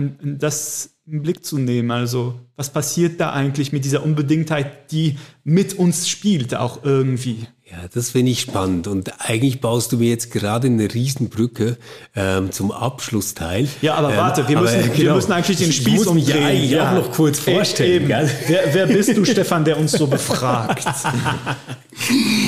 das 0.01 0.97
im 1.05 1.21
Blick 1.21 1.45
zu 1.45 1.57
nehmen. 1.57 1.91
Also, 1.91 2.39
was 2.55 2.71
passiert 2.71 3.19
da 3.19 3.31
eigentlich 3.31 3.71
mit 3.71 3.85
dieser 3.85 4.03
Unbedingtheit, 4.03 4.91
die 4.91 5.17
mit 5.43 5.73
uns 5.75 6.09
spielt, 6.09 6.55
auch 6.55 6.83
irgendwie? 6.83 7.47
Ja, 7.69 7.79
das 7.93 8.11
finde 8.11 8.31
ich 8.31 8.39
spannend. 8.39 8.87
Und 8.87 9.11
eigentlich 9.19 9.59
baust 9.59 9.91
du 9.91 9.97
mir 9.97 10.09
jetzt 10.09 10.31
gerade 10.31 10.67
eine 10.67 10.93
Riesenbrücke 10.93 11.75
ähm, 12.15 12.49
zum 12.53 12.71
Abschlussteil. 12.71 13.67
Ja, 13.81 13.95
aber 13.95 14.11
ähm, 14.11 14.17
warte, 14.17 14.47
wir, 14.47 14.57
müssen, 14.57 14.83
genau, 14.83 14.97
wir 14.97 15.13
müssen 15.15 15.31
eigentlich 15.33 15.57
den 15.57 15.73
Spieß 15.73 16.01
ich 16.03 16.07
umdrehen. 16.07 16.45
eigentlich 16.45 16.71
ja. 16.71 16.89
auch 16.89 16.95
noch 16.95 17.11
kurz 17.11 17.45
e- 17.45 17.53
vorstellen. 17.53 18.07
Wer, 18.07 18.29
wer, 18.71 18.87
bist 18.87 19.17
du, 19.17 19.25
Stefan, 19.25 19.65
der 19.65 19.77
uns 19.77 19.91
so 19.91 20.07
befragt? 20.07 20.85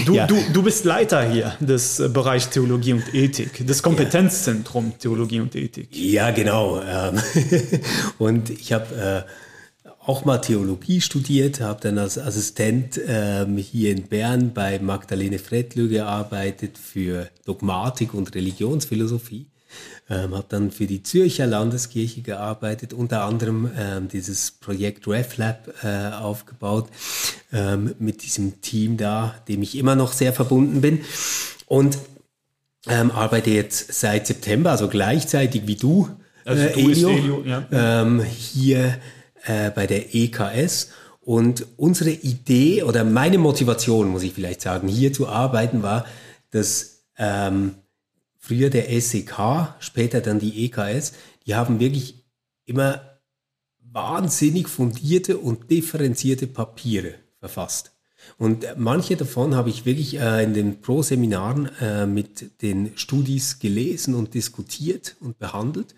Du, 0.06 0.14
ja. 0.14 0.28
du, 0.28 0.38
du 0.54 0.62
bist 0.62 0.86
Leiter 0.86 1.28
hier 1.28 1.56
des 1.60 2.00
äh, 2.00 2.08
Bereichs 2.08 2.52
Theologie 2.52 2.94
und 2.94 3.14
Ethik, 3.16 3.66
des 3.66 3.82
Kompetenzzentrum 3.82 4.94
Theologie 5.00 5.40
und 5.40 5.56
Ethik. 5.56 5.90
Ja, 5.92 6.30
genau. 6.30 6.80
Ähm, 6.82 7.20
und 8.20 8.52
ich 8.52 8.72
habe... 8.72 9.26
Äh, 9.26 9.49
auch 10.10 10.26
mal 10.26 10.40
Theologie 10.40 11.02
studiert, 11.02 11.62
habe 11.62 11.82
dann 11.82 12.00
als 12.00 12.18
Assistent 12.18 13.00
ähm, 13.06 13.58
hier 13.58 13.92
in 13.92 14.08
Bern 14.08 14.56
bei 14.56 14.80
Magdalene 14.80 15.38
Frettlö 15.38 15.88
gearbeitet 15.88 16.80
für 16.80 17.30
Dogmatik 17.46 18.16
und 18.16 18.34
Religionsphilosophie. 18.34 19.46
Ähm, 20.10 20.34
habe 20.34 20.48
dann 20.50 20.72
für 20.72 20.88
die 20.88 21.04
Zürcher 21.04 21.46
Landeskirche 21.46 22.24
gearbeitet, 22.24 22.92
unter 22.92 23.24
anderem 23.24 23.70
ähm, 23.78 24.08
dieses 24.08 24.50
Projekt 24.50 25.08
RefLab 25.08 25.76
äh, 25.84 26.16
aufgebaut 26.16 26.90
ähm, 27.54 27.94
mit 28.00 28.24
diesem 28.24 28.62
Team 28.62 28.98
da, 28.98 29.36
dem 29.48 29.62
ich 29.62 29.78
immer 29.78 29.94
noch 29.94 30.14
sehr 30.14 30.34
verbunden 30.34 30.82
bin. 30.82 31.02
Und 31.68 32.00
ähm, 32.88 33.12
arbeite 33.12 33.52
jetzt 33.52 33.94
seit 33.94 34.26
September, 34.26 34.72
also 34.72 34.88
gleichzeitig 34.88 35.68
wie 35.68 35.76
du, 35.76 36.10
also 36.46 36.64
äh, 36.64 36.74
du 36.74 36.80
Elio, 36.80 37.10
Elio 37.10 37.44
ja. 37.46 37.68
ähm, 37.72 38.24
hier 38.24 38.98
äh, 39.46 39.72
bei 39.72 39.88
der 39.88 40.14
EKS. 40.16 40.90
Und 41.22 41.66
unsere 41.78 42.12
Idee 42.12 42.84
oder 42.84 43.04
meine 43.04 43.38
Motivation, 43.38 44.10
muss 44.10 44.24
ich 44.24 44.34
vielleicht 44.34 44.62
sagen, 44.62 44.88
hier 44.88 45.14
zu 45.14 45.28
arbeiten, 45.28 45.84
war, 45.84 46.06
dass 46.52 47.04
ähm, 47.18 47.76
früher 48.38 48.70
der 48.70 48.90
SEK, 49.00 49.76
später 49.80 50.22
dann 50.22 50.40
die 50.40 50.66
EKS, 50.66 51.14
die 51.46 51.56
haben 51.56 51.80
wirklich 51.80 52.26
immer 52.66 53.02
wahnsinnig 53.80 54.68
fundierte 54.68 55.38
und 55.38 55.70
differenzierte 55.70 56.48
Papiere 56.48 57.16
verfasst. 57.40 57.92
Und 58.38 58.66
manche 58.78 59.16
davon 59.16 59.56
habe 59.56 59.70
ich 59.70 59.86
wirklich 59.86 60.20
äh, 60.20 60.44
in 60.44 60.54
den 60.54 60.82
Pro-Seminaren 60.82 61.70
äh, 61.82 62.06
mit 62.06 62.62
den 62.62 62.92
Studis 62.96 63.60
gelesen 63.60 64.14
und 64.14 64.34
diskutiert 64.34 65.16
und 65.20 65.40
behandelt. 65.40 65.96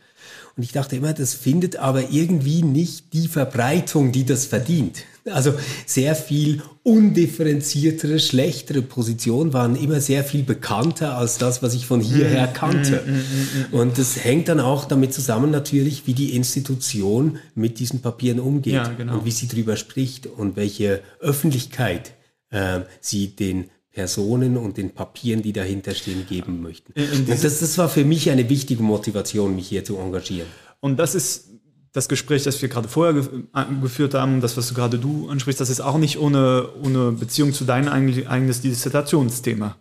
Und 0.58 0.64
ich 0.64 0.72
dachte 0.72 0.96
immer, 0.96 1.14
das 1.14 1.34
findet 1.34 1.78
aber 1.78 2.10
irgendwie 2.12 2.62
nicht 2.62 3.14
die 3.14 3.28
Verbreitung, 3.28 4.12
die 4.12 4.26
das 4.26 4.46
verdient. 4.46 5.04
Also 5.26 5.54
sehr 5.86 6.16
viel 6.16 6.64
undifferenziertere, 6.84 8.20
schlechtere 8.20 8.82
Positionen 8.82 9.54
waren 9.54 9.76
immer 9.76 10.02
sehr 10.02 10.24
viel 10.24 10.42
bekannter 10.42 11.16
als 11.16 11.38
das, 11.38 11.62
was 11.62 11.76
ich 11.76 11.86
von 11.86 12.02
hierher 12.02 12.48
mm, 12.48 12.54
kannte. 12.54 13.04
Mm, 13.06 13.76
mm, 13.76 13.80
und 13.80 13.98
das 14.00 14.24
hängt 14.24 14.48
dann 14.48 14.60
auch 14.60 14.86
damit 14.86 15.14
zusammen 15.14 15.52
natürlich, 15.52 16.08
wie 16.08 16.16
die 16.16 16.36
Institution 16.36 17.38
mit 17.54 17.78
diesen 17.78 18.02
Papieren 18.02 18.40
umgeht 18.40 18.74
ja, 18.74 18.88
genau. 18.90 19.20
und 19.20 19.26
wie 19.26 19.32
sie 19.32 19.48
darüber 19.48 19.78
spricht 19.78 20.26
und 20.26 20.56
welche 20.56 21.02
Öffentlichkeit 21.20 22.14
äh, 22.50 22.80
sie 23.00 23.36
den 23.36 23.70
Personen 23.92 24.58
und 24.58 24.78
den 24.78 24.92
Papieren, 24.92 25.42
die 25.42 25.54
dahinter 25.54 25.94
stehen, 25.94 26.26
geben 26.28 26.62
möchten. 26.62 26.94
Und 26.94 27.30
das, 27.30 27.42
das 27.42 27.78
war 27.78 27.90
für 27.90 28.06
mich 28.06 28.30
eine 28.30 28.50
wichtige 28.50 28.84
Motivation, 28.84 29.56
mich 29.56 29.68
hier 29.68 29.84
zu 29.84 29.98
engagieren. 29.98 30.48
Und 30.80 30.98
das 30.98 31.14
ist 31.14 31.50
das 31.94 32.08
Gespräch, 32.08 32.44
das 32.44 32.62
wir 32.62 32.70
gerade 32.70 32.88
vorher 32.88 33.16
äh, 33.18 33.66
geführt 33.82 34.14
haben, 34.14 34.40
das, 34.40 34.56
was 34.56 34.70
du 34.70 34.76
gerade 34.76 34.98
du 34.98 35.28
ansprichst, 35.30 35.60
das 35.60 35.70
ist 35.70 35.82
auch 35.82 35.98
nicht 35.98 36.20
ohne, 36.20 36.70
ohne 36.82 37.12
Beziehung 37.12 37.54
zu 37.54 37.66
deinem 37.66 37.90
eigenes 37.90 38.62
Dissertationsthema. 38.62 39.76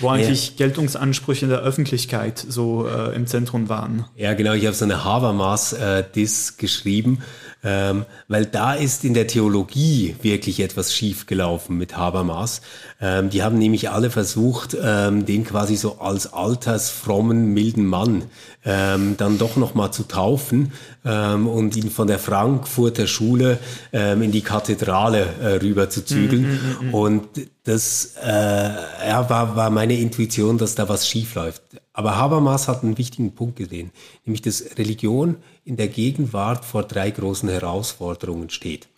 Wo 0.00 0.10
eigentlich 0.10 0.50
ja. 0.50 0.54
Geltungsansprüche 0.58 1.46
in 1.46 1.50
der 1.50 1.60
Öffentlichkeit 1.60 2.44
so 2.46 2.86
äh, 2.86 3.14
im 3.14 3.26
Zentrum 3.26 3.70
waren. 3.70 4.04
Ja, 4.16 4.34
genau. 4.34 4.52
Ich 4.52 4.66
habe 4.66 4.74
so 4.74 4.84
eine 4.84 5.02
Habermas-Diss 5.02 6.50
äh, 6.50 6.60
geschrieben 6.60 7.22
ähm, 7.64 8.04
weil 8.28 8.46
da 8.46 8.74
ist 8.74 9.04
in 9.04 9.14
der 9.14 9.26
Theologie 9.26 10.16
wirklich 10.22 10.60
etwas 10.60 10.94
schiefgelaufen 10.94 11.78
mit 11.78 11.96
Habermas. 11.96 12.60
Ähm, 13.00 13.30
die 13.30 13.42
haben 13.42 13.58
nämlich 13.58 13.90
alle 13.90 14.10
versucht, 14.10 14.76
ähm, 14.82 15.26
den 15.26 15.44
quasi 15.44 15.76
so 15.76 16.00
als 16.00 16.32
altersfrommen, 16.32 17.52
milden 17.54 17.86
Mann 17.86 18.24
ähm, 18.64 19.16
dann 19.16 19.38
doch 19.38 19.56
nochmal 19.56 19.92
zu 19.92 20.04
taufen 20.04 20.72
ähm, 21.04 21.46
und 21.46 21.76
ihn 21.76 21.90
von 21.90 22.06
der 22.06 22.18
Frankfurter 22.18 23.06
Schule 23.06 23.58
ähm, 23.92 24.22
in 24.22 24.32
die 24.32 24.42
Kathedrale 24.42 25.26
äh, 25.40 25.46
rüber 25.56 25.88
zu 25.88 26.04
zügeln. 26.04 26.42
Mm, 26.42 26.86
mm, 26.86 26.90
mm, 26.90 26.94
und 26.94 27.28
das 27.64 28.14
äh, 28.22 28.28
ja, 28.28 29.28
war, 29.30 29.56
war 29.56 29.70
meine 29.70 29.98
Intuition, 29.98 30.58
dass 30.58 30.74
da 30.74 30.88
was 30.88 31.08
schief 31.08 31.34
läuft. 31.34 31.62
Aber 31.92 32.16
Habermas 32.16 32.68
hat 32.68 32.82
einen 32.82 32.96
wichtigen 32.98 33.34
Punkt 33.34 33.56
gesehen, 33.56 33.90
nämlich 34.24 34.42
dass 34.42 34.78
Religion 34.78 35.36
in 35.64 35.76
der 35.76 35.88
Gegenwart 35.88 36.64
vor 36.64 36.84
drei 36.84 37.10
großen 37.10 37.48
Herausforderungen 37.48 38.50
steht. 38.50 38.88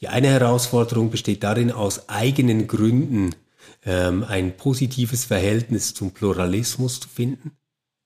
Die 0.00 0.08
eine 0.08 0.28
Herausforderung 0.28 1.10
besteht 1.10 1.42
darin, 1.42 1.72
aus 1.72 2.08
eigenen 2.08 2.68
Gründen 2.68 3.34
ähm, 3.84 4.24
ein 4.24 4.56
positives 4.56 5.24
Verhältnis 5.24 5.94
zum 5.94 6.12
Pluralismus 6.12 7.00
zu 7.00 7.08
finden. 7.08 7.52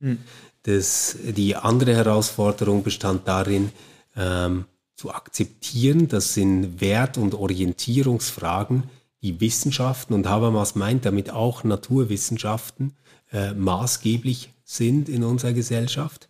Mhm. 0.00 0.18
Das, 0.62 1.16
die 1.22 1.56
andere 1.56 1.94
Herausforderung 1.94 2.82
bestand 2.82 3.28
darin, 3.28 3.72
ähm, 4.16 4.64
zu 4.94 5.12
akzeptieren, 5.12 6.08
dass 6.08 6.36
in 6.36 6.80
Wert- 6.80 7.18
und 7.18 7.34
Orientierungsfragen 7.34 8.84
die 9.22 9.40
Wissenschaften, 9.40 10.14
und 10.14 10.28
Habermas 10.28 10.74
meint 10.74 11.04
damit 11.04 11.30
auch 11.30 11.64
Naturwissenschaften, 11.64 12.94
äh, 13.32 13.52
maßgeblich 13.54 14.50
sind 14.64 15.08
in 15.08 15.24
unserer 15.24 15.52
Gesellschaft. 15.52 16.28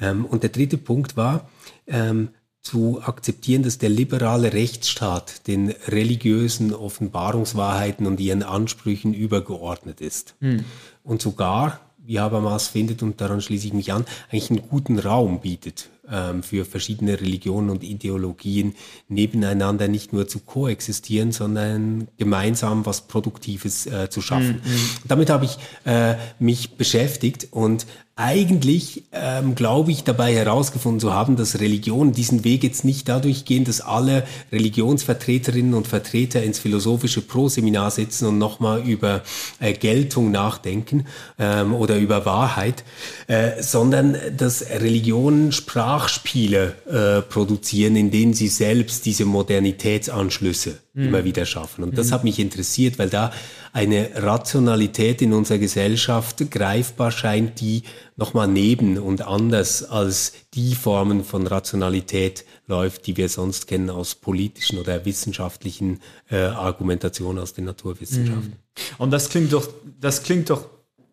Ähm, 0.00 0.24
und 0.24 0.42
der 0.42 0.50
dritte 0.50 0.78
Punkt 0.78 1.16
war, 1.16 1.48
ähm, 1.86 2.30
zu 2.60 3.00
akzeptieren, 3.02 3.62
dass 3.62 3.78
der 3.78 3.88
liberale 3.88 4.52
Rechtsstaat 4.52 5.46
den 5.46 5.70
religiösen 5.86 6.74
Offenbarungswahrheiten 6.74 8.06
und 8.06 8.20
ihren 8.20 8.42
Ansprüchen 8.42 9.14
übergeordnet 9.14 10.00
ist. 10.00 10.34
Hm. 10.40 10.64
Und 11.02 11.22
sogar, 11.22 11.80
wie 12.08 12.18
Habermas 12.18 12.68
findet, 12.68 13.02
und 13.02 13.20
daran 13.20 13.42
schließe 13.42 13.66
ich 13.66 13.74
mich 13.74 13.92
an, 13.92 14.06
eigentlich 14.30 14.50
einen 14.50 14.68
guten 14.68 14.98
Raum 14.98 15.40
bietet 15.40 15.90
ähm, 16.10 16.42
für 16.42 16.64
verschiedene 16.64 17.20
Religionen 17.20 17.68
und 17.68 17.84
Ideologien 17.84 18.74
nebeneinander 19.08 19.88
nicht 19.88 20.14
nur 20.14 20.26
zu 20.26 20.40
koexistieren, 20.40 21.32
sondern 21.32 22.08
gemeinsam 22.16 22.86
was 22.86 23.02
Produktives 23.02 23.86
äh, 23.86 24.08
zu 24.08 24.22
schaffen. 24.22 24.62
Mm, 24.64 24.70
mm. 24.70 24.90
Damit 25.06 25.28
habe 25.28 25.44
ich 25.44 25.58
äh, 25.84 26.14
mich 26.38 26.76
beschäftigt 26.76 27.48
und 27.50 27.86
eigentlich 28.18 29.04
ähm, 29.12 29.54
glaube 29.54 29.92
ich 29.92 30.02
dabei 30.02 30.34
herausgefunden 30.34 30.98
zu 30.98 31.14
haben, 31.14 31.36
dass 31.36 31.60
Religion 31.60 32.12
diesen 32.12 32.42
Weg 32.42 32.64
jetzt 32.64 32.84
nicht 32.84 33.08
dadurch 33.08 33.44
gehen, 33.44 33.62
dass 33.62 33.80
alle 33.80 34.24
Religionsvertreterinnen 34.50 35.72
und 35.72 35.86
Vertreter 35.86 36.42
ins 36.42 36.58
philosophische 36.58 37.20
Pro-Seminar 37.20 37.92
sitzen 37.92 38.26
und 38.26 38.38
nochmal 38.38 38.82
über 38.82 39.22
äh, 39.60 39.72
Geltung 39.72 40.32
nachdenken 40.32 41.06
ähm, 41.38 41.72
oder 41.72 41.96
über 41.96 42.26
Wahrheit, 42.26 42.82
äh, 43.28 43.62
sondern 43.62 44.16
dass 44.36 44.68
Religionen 44.68 45.52
Sprachspiele 45.52 46.74
äh, 46.90 47.22
produzieren, 47.22 47.94
in 47.94 48.10
denen 48.10 48.34
sie 48.34 48.48
selbst 48.48 49.06
diese 49.06 49.26
Modernitätsanschlüsse 49.26 50.78
mhm. 50.94 51.06
immer 51.06 51.24
wieder 51.24 51.46
schaffen. 51.46 51.84
Und 51.84 51.96
das 51.96 52.08
mhm. 52.08 52.14
hat 52.14 52.24
mich 52.24 52.40
interessiert, 52.40 52.98
weil 52.98 53.10
da 53.10 53.30
eine 53.78 54.10
Rationalität 54.16 55.22
in 55.22 55.32
unserer 55.32 55.58
Gesellschaft 55.58 56.50
greifbar 56.50 57.12
scheint, 57.12 57.60
die 57.60 57.84
nochmal 58.16 58.48
neben 58.48 58.98
und 58.98 59.22
anders 59.22 59.84
als 59.84 60.32
die 60.54 60.74
Formen 60.74 61.22
von 61.22 61.46
Rationalität 61.46 62.44
läuft, 62.66 63.06
die 63.06 63.16
wir 63.16 63.28
sonst 63.28 63.68
kennen 63.68 63.88
aus 63.88 64.16
politischen 64.16 64.80
oder 64.80 65.04
wissenschaftlichen 65.04 66.00
äh, 66.28 66.38
Argumentationen 66.38 67.40
aus 67.40 67.54
den 67.54 67.66
Naturwissenschaften. 67.66 68.48
Mhm. 68.48 68.82
Und 68.98 69.12
das 69.12 69.28
klingt 69.28 69.52
doch, 69.52 69.68
das 70.00 70.24
klingt 70.24 70.50
doch 70.50 70.64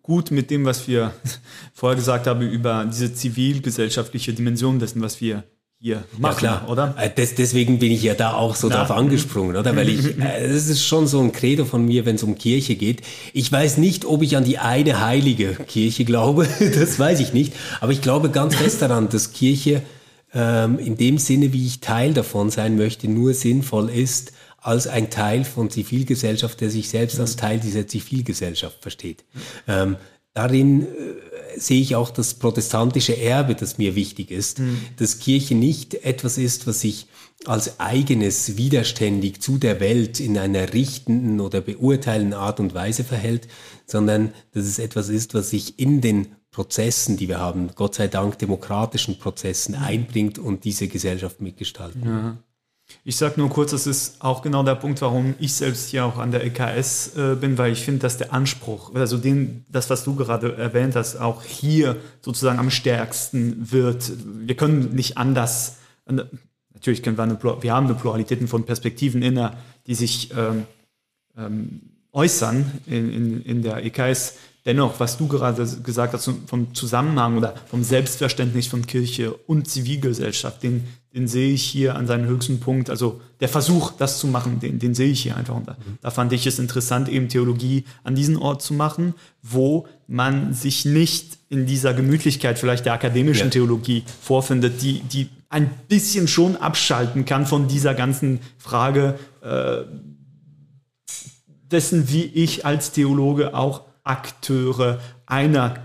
gut 0.02 0.32
mit 0.32 0.50
dem, 0.50 0.66
was 0.66 0.88
wir 0.88 1.14
vorher 1.76 1.96
gesagt 1.96 2.26
haben 2.26 2.42
über 2.42 2.86
diese 2.86 3.14
zivilgesellschaftliche 3.14 4.34
Dimension 4.34 4.80
dessen, 4.80 5.04
was 5.04 5.22
wir 5.22 5.44
hier 5.86 6.04
machen, 6.18 6.46
ja, 6.46 6.58
klar. 6.58 6.70
oder? 6.70 6.96
Äh, 6.98 7.12
des, 7.12 7.36
deswegen 7.36 7.78
bin 7.78 7.92
ich 7.92 8.02
ja 8.02 8.16
da 8.16 8.34
auch 8.34 8.56
so 8.56 8.70
Na. 8.70 8.78
drauf 8.78 8.90
angesprungen, 8.98 9.56
oder? 9.56 9.76
Weil 9.76 9.90
ich, 9.90 10.18
äh, 10.20 10.48
das 10.48 10.68
ist 10.68 10.84
schon 10.84 11.06
so 11.06 11.22
ein 11.22 11.32
Credo 11.32 11.64
von 11.64 11.86
mir, 11.86 12.08
wenn 12.08 12.16
es 12.16 12.24
um 12.24 12.40
Kirche 12.40 12.76
geht. 12.76 13.04
Ich 13.34 13.52
weiß 13.52 13.78
nicht, 13.78 14.04
ob 14.04 14.24
ich 14.24 14.36
an 14.36 14.46
die 14.46 14.58
eine 14.58 15.00
heilige 15.06 15.54
Kirche 15.68 16.04
glaube, 16.04 16.48
das 16.60 16.98
weiß 16.98 17.20
ich 17.20 17.34
nicht. 17.34 17.54
Aber 17.82 17.92
ich 17.92 18.02
glaube 18.02 18.32
ganz 18.32 18.56
fest 18.56 18.82
daran, 18.82 19.10
dass 19.10 19.32
Kirche 19.32 19.84
ähm, 20.34 20.80
in 20.80 20.98
dem 20.98 21.20
Sinne, 21.20 21.54
wie 21.54 21.68
ich 21.68 21.82
Teil 21.82 22.16
davon 22.16 22.50
sein 22.50 22.78
möchte, 22.78 23.08
nur 23.08 23.36
sinnvoll 23.36 23.92
ist 23.92 24.34
als 24.58 24.88
ein 24.88 25.12
Teil 25.12 25.44
von 25.44 25.70
Zivilgesellschaft, 25.70 26.62
der 26.62 26.72
sich 26.72 26.90
selbst 26.90 27.20
als 27.20 27.36
Teil 27.36 27.60
dieser 27.60 27.86
Zivilgesellschaft 27.86 28.82
versteht. 28.82 29.24
Ähm, 29.68 29.98
darin 30.36 30.84
äh, 30.84 30.86
sehe 31.58 31.82
ich 31.82 31.96
auch 31.96 32.12
das 32.12 32.36
protestantische 32.36 33.18
Erbe, 33.18 33.56
das 33.56 33.80
mir 33.80 33.96
wichtig 33.96 34.30
ist, 34.30 34.60
dass 34.98 35.20
Kirche 35.20 35.56
nicht 35.56 36.06
etwas 36.06 36.38
ist, 36.38 36.68
was 36.68 36.82
sich 36.82 37.08
als 37.46 37.80
eigenes 37.80 38.58
widerständig 38.58 39.42
zu 39.42 39.58
der 39.58 39.80
Welt 39.80 40.20
in 40.20 40.38
einer 40.38 40.74
richtenden 40.74 41.40
oder 41.40 41.62
beurteilenden 41.62 42.34
Art 42.34 42.60
und 42.60 42.74
Weise 42.74 43.04
verhält, 43.04 43.48
sondern 43.86 44.34
dass 44.54 44.66
es 44.66 44.80
etwas 44.80 45.10
ist, 45.10 45.34
was 45.34 45.50
sich 45.50 45.80
in 45.80 46.02
den 46.02 46.36
Prozessen, 46.52 47.18
die 47.18 47.28
wir 47.28 47.40
haben, 47.40 47.70
Gott 47.76 47.96
sei 47.96 48.08
Dank 48.08 48.40
demokratischen 48.40 49.20
Prozessen 49.20 49.76
einbringt 49.76 50.40
und 50.40 50.64
diese 50.64 50.88
Gesellschaft 50.88 51.42
mitgestalten. 51.42 52.02
Ich 53.04 53.18
sage 53.18 53.36
nur 53.38 53.50
kurz, 53.50 53.72
das 53.72 53.88
ist 53.88 54.22
auch 54.22 54.42
genau 54.42 54.64
der 54.64 54.76
Punkt, 54.76 55.02
warum 55.02 55.36
ich 55.40 55.54
selbst 55.54 55.90
hier 55.90 56.06
auch 56.06 56.18
an 56.18 56.32
der 56.32 56.44
EKS 56.44 57.16
äh, 57.16 57.36
bin, 57.36 57.58
weil 57.58 57.72
ich 57.72 57.84
finde, 57.84 58.00
dass 58.00 58.18
der 58.18 58.34
Anspruch, 58.34 58.94
also 58.96 59.18
den, 59.18 59.66
das, 59.70 59.90
was 59.90 60.04
du 60.04 60.16
gerade 60.16 60.56
erwähnt 60.58 60.96
hast, 60.96 61.18
auch 61.18 61.44
hier 61.44 61.98
sozusagen 62.22 62.60
am 62.60 62.72
stärksten 62.72 63.72
wird. 63.72 64.12
Wir 64.48 64.56
können 64.56 64.96
nicht 64.96 65.18
anders, 65.18 65.78
natürlich 66.74 67.04
können 67.04 67.18
wir 67.18 67.24
eine, 67.24 67.40
wir 67.42 67.74
haben 67.74 67.86
eine 67.86 67.96
Pluralität 67.96 68.48
von 68.50 68.66
Perspektiven 68.66 69.22
inne, 69.22 69.54
die 69.88 69.96
sich 69.96 70.32
ähm, 70.36 70.66
ähm, 71.38 71.82
äußern 72.12 72.72
in, 72.86 73.12
in, 73.12 73.42
in 73.42 73.62
der 73.62 73.84
EKS. 73.84 74.36
Dennoch, 74.66 75.00
was 75.00 75.18
du 75.18 75.28
gerade 75.28 75.64
gesagt 75.84 76.14
hast 76.14 76.32
vom 76.48 76.74
Zusammenhang 76.74 77.38
oder 77.38 77.54
vom 77.68 77.84
Selbstverständnis 77.84 78.66
von 78.66 78.88
Kirche 78.88 79.32
und 79.32 79.70
Zivilgesellschaft, 79.70 80.64
den, 80.64 80.86
den 81.14 81.28
sehe 81.28 81.54
ich 81.54 81.64
hier 81.64 81.96
an 81.96 82.08
seinem 82.08 82.26
höchsten 82.28 82.60
Punkt. 82.60 82.90
Also 82.90 83.22
der 83.42 83.48
Versuch, 83.48 83.92
das 83.92 84.18
zu 84.18 84.26
machen, 84.26 84.60
den, 84.60 84.80
den 84.80 84.96
sehe 84.96 85.12
ich 85.12 85.22
hier 85.22 85.38
einfach. 85.38 85.56
Und 85.56 85.68
da, 85.68 85.78
da 86.02 86.10
fand 86.10 86.34
ich 86.34 86.48
es 86.48 86.58
interessant, 86.58 87.10
eben 87.10 87.30
Theologie 87.30 87.86
an 88.04 88.16
diesen 88.16 88.38
Ort 88.38 88.64
zu 88.64 88.74
machen, 88.74 89.14
wo 89.44 89.88
man 90.08 90.56
sich 90.56 90.84
nicht 90.84 91.38
in 91.50 91.68
dieser 91.68 91.94
Gemütlichkeit 91.94 92.58
vielleicht 92.58 92.86
der 92.86 92.94
akademischen 92.94 93.46
Ja. 93.46 93.52
Theologie 93.52 94.04
vorfindet, 94.20 94.82
die, 94.82 95.02
die 95.02 95.30
ein 95.50 95.70
bisschen 95.88 96.28
schon 96.28 96.58
abschalten 96.58 97.26
kann 97.26 97.46
von 97.46 97.68
dieser 97.68 97.94
ganzen 97.94 98.40
Frage, 98.58 99.20
äh, 99.42 99.84
dessen, 101.70 102.10
wie 102.10 102.24
ich 102.24 102.66
als 102.66 102.92
Theologe 102.92 103.54
auch 103.54 103.84
Akteure 104.06 105.00
einer, 105.26 105.76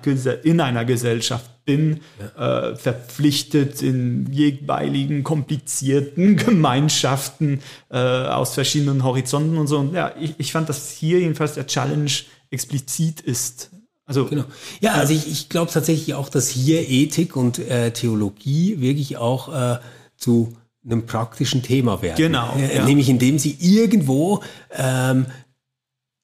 in 0.44 0.60
einer 0.60 0.84
Gesellschaft 0.84 1.64
bin, 1.64 2.00
äh, 2.36 2.74
verpflichtet 2.76 3.82
in 3.82 4.30
jeweiligen 4.32 5.24
komplizierten 5.24 6.36
Gemeinschaften 6.46 7.60
äh, 7.90 7.98
aus 7.98 8.54
verschiedenen 8.54 9.04
Horizonten 9.04 9.56
und 9.56 9.66
so. 9.66 9.78
Und 9.78 9.94
ja, 9.94 10.12
ich, 10.20 10.34
ich 10.38 10.52
fand, 10.52 10.68
dass 10.68 10.90
hier 10.90 11.20
jedenfalls 11.20 11.54
der 11.54 11.66
Challenge 11.66 12.10
explizit 12.50 13.20
ist. 13.20 13.70
Also 14.04 14.26
Genau. 14.26 14.44
Ja, 14.80 14.94
also 14.94 15.14
ich, 15.14 15.30
ich 15.30 15.48
glaube 15.48 15.70
tatsächlich 15.72 16.14
auch, 16.14 16.28
dass 16.28 16.48
hier 16.48 16.88
Ethik 16.88 17.36
und 17.36 17.58
äh, 17.58 17.92
Theologie 17.92 18.80
wirklich 18.80 19.16
auch 19.16 19.54
äh, 19.54 19.78
zu 20.16 20.56
einem 20.84 21.06
praktischen 21.06 21.62
Thema 21.62 22.02
werden. 22.02 22.16
Genau, 22.16 22.56
Äh, 22.56 22.76
ja. 22.76 22.84
Nämlich 22.84 23.08
indem 23.08 23.38
sie 23.38 23.56
irgendwo 23.60 24.42
ähm, 24.76 25.26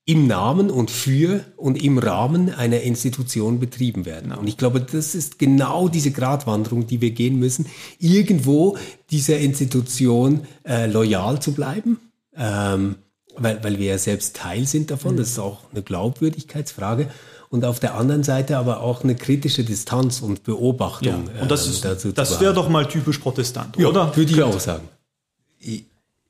im 0.08 0.28
Namen 0.28 0.70
und 0.70 0.90
für 0.90 1.44
und 1.56 1.82
im 1.82 1.98
Rahmen 1.98 2.54
einer 2.54 2.80
Institution 2.80 3.58
betrieben 3.58 4.06
werden. 4.06 4.32
Und 4.32 4.46
ich 4.46 4.56
glaube, 4.56 4.80
das 4.80 5.16
ist 5.16 5.38
genau 5.38 5.88
diese 5.88 6.12
Gratwanderung, 6.12 6.86
die 6.86 7.00
wir 7.00 7.10
gehen 7.10 7.38
müssen, 7.40 7.66
irgendwo 7.98 8.78
dieser 9.10 9.38
Institution 9.38 10.46
äh, 10.64 10.86
loyal 10.86 11.42
zu 11.42 11.52
bleiben. 11.52 11.98
Ähm, 12.36 12.94
weil, 13.38 13.62
weil 13.62 13.78
wir 13.78 13.86
ja 13.86 13.98
selbst 13.98 14.36
Teil 14.36 14.66
sind 14.66 14.90
davon. 14.90 15.16
Das 15.16 15.30
ist 15.30 15.38
auch 15.38 15.58
eine 15.72 15.82
Glaubwürdigkeitsfrage. 15.82 17.10
Und 17.48 17.64
auf 17.64 17.80
der 17.80 17.94
anderen 17.94 18.22
Seite 18.22 18.58
aber 18.58 18.80
auch 18.80 19.04
eine 19.04 19.14
kritische 19.14 19.64
Distanz 19.64 20.20
und 20.20 20.44
Beobachtung. 20.44 21.28
und 21.40 21.50
das 21.50 21.66
ähm, 21.66 21.72
ist, 21.94 22.18
das 22.18 22.40
wäre 22.40 22.54
doch 22.54 22.68
mal 22.68 22.86
typisch 22.86 23.18
Protestant, 23.18 23.76
ja, 23.76 23.88
oder? 23.88 24.16
Würde 24.16 24.32
ich 24.32 24.42
auch 24.42 24.58
sagen. 24.58 24.88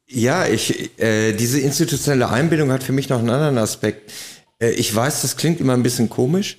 Ja, 0.08 0.46
ich, 0.46 0.98
äh, 1.00 1.32
diese 1.32 1.60
institutionelle 1.60 2.28
Einbindung 2.28 2.70
hat 2.70 2.84
für 2.84 2.92
mich 2.92 3.08
noch 3.08 3.18
einen 3.18 3.30
anderen 3.30 3.58
Aspekt. 3.58 4.12
Äh, 4.60 4.70
ich 4.70 4.94
weiß, 4.94 5.22
das 5.22 5.36
klingt 5.36 5.60
immer 5.60 5.72
ein 5.72 5.82
bisschen 5.82 6.08
komisch, 6.08 6.58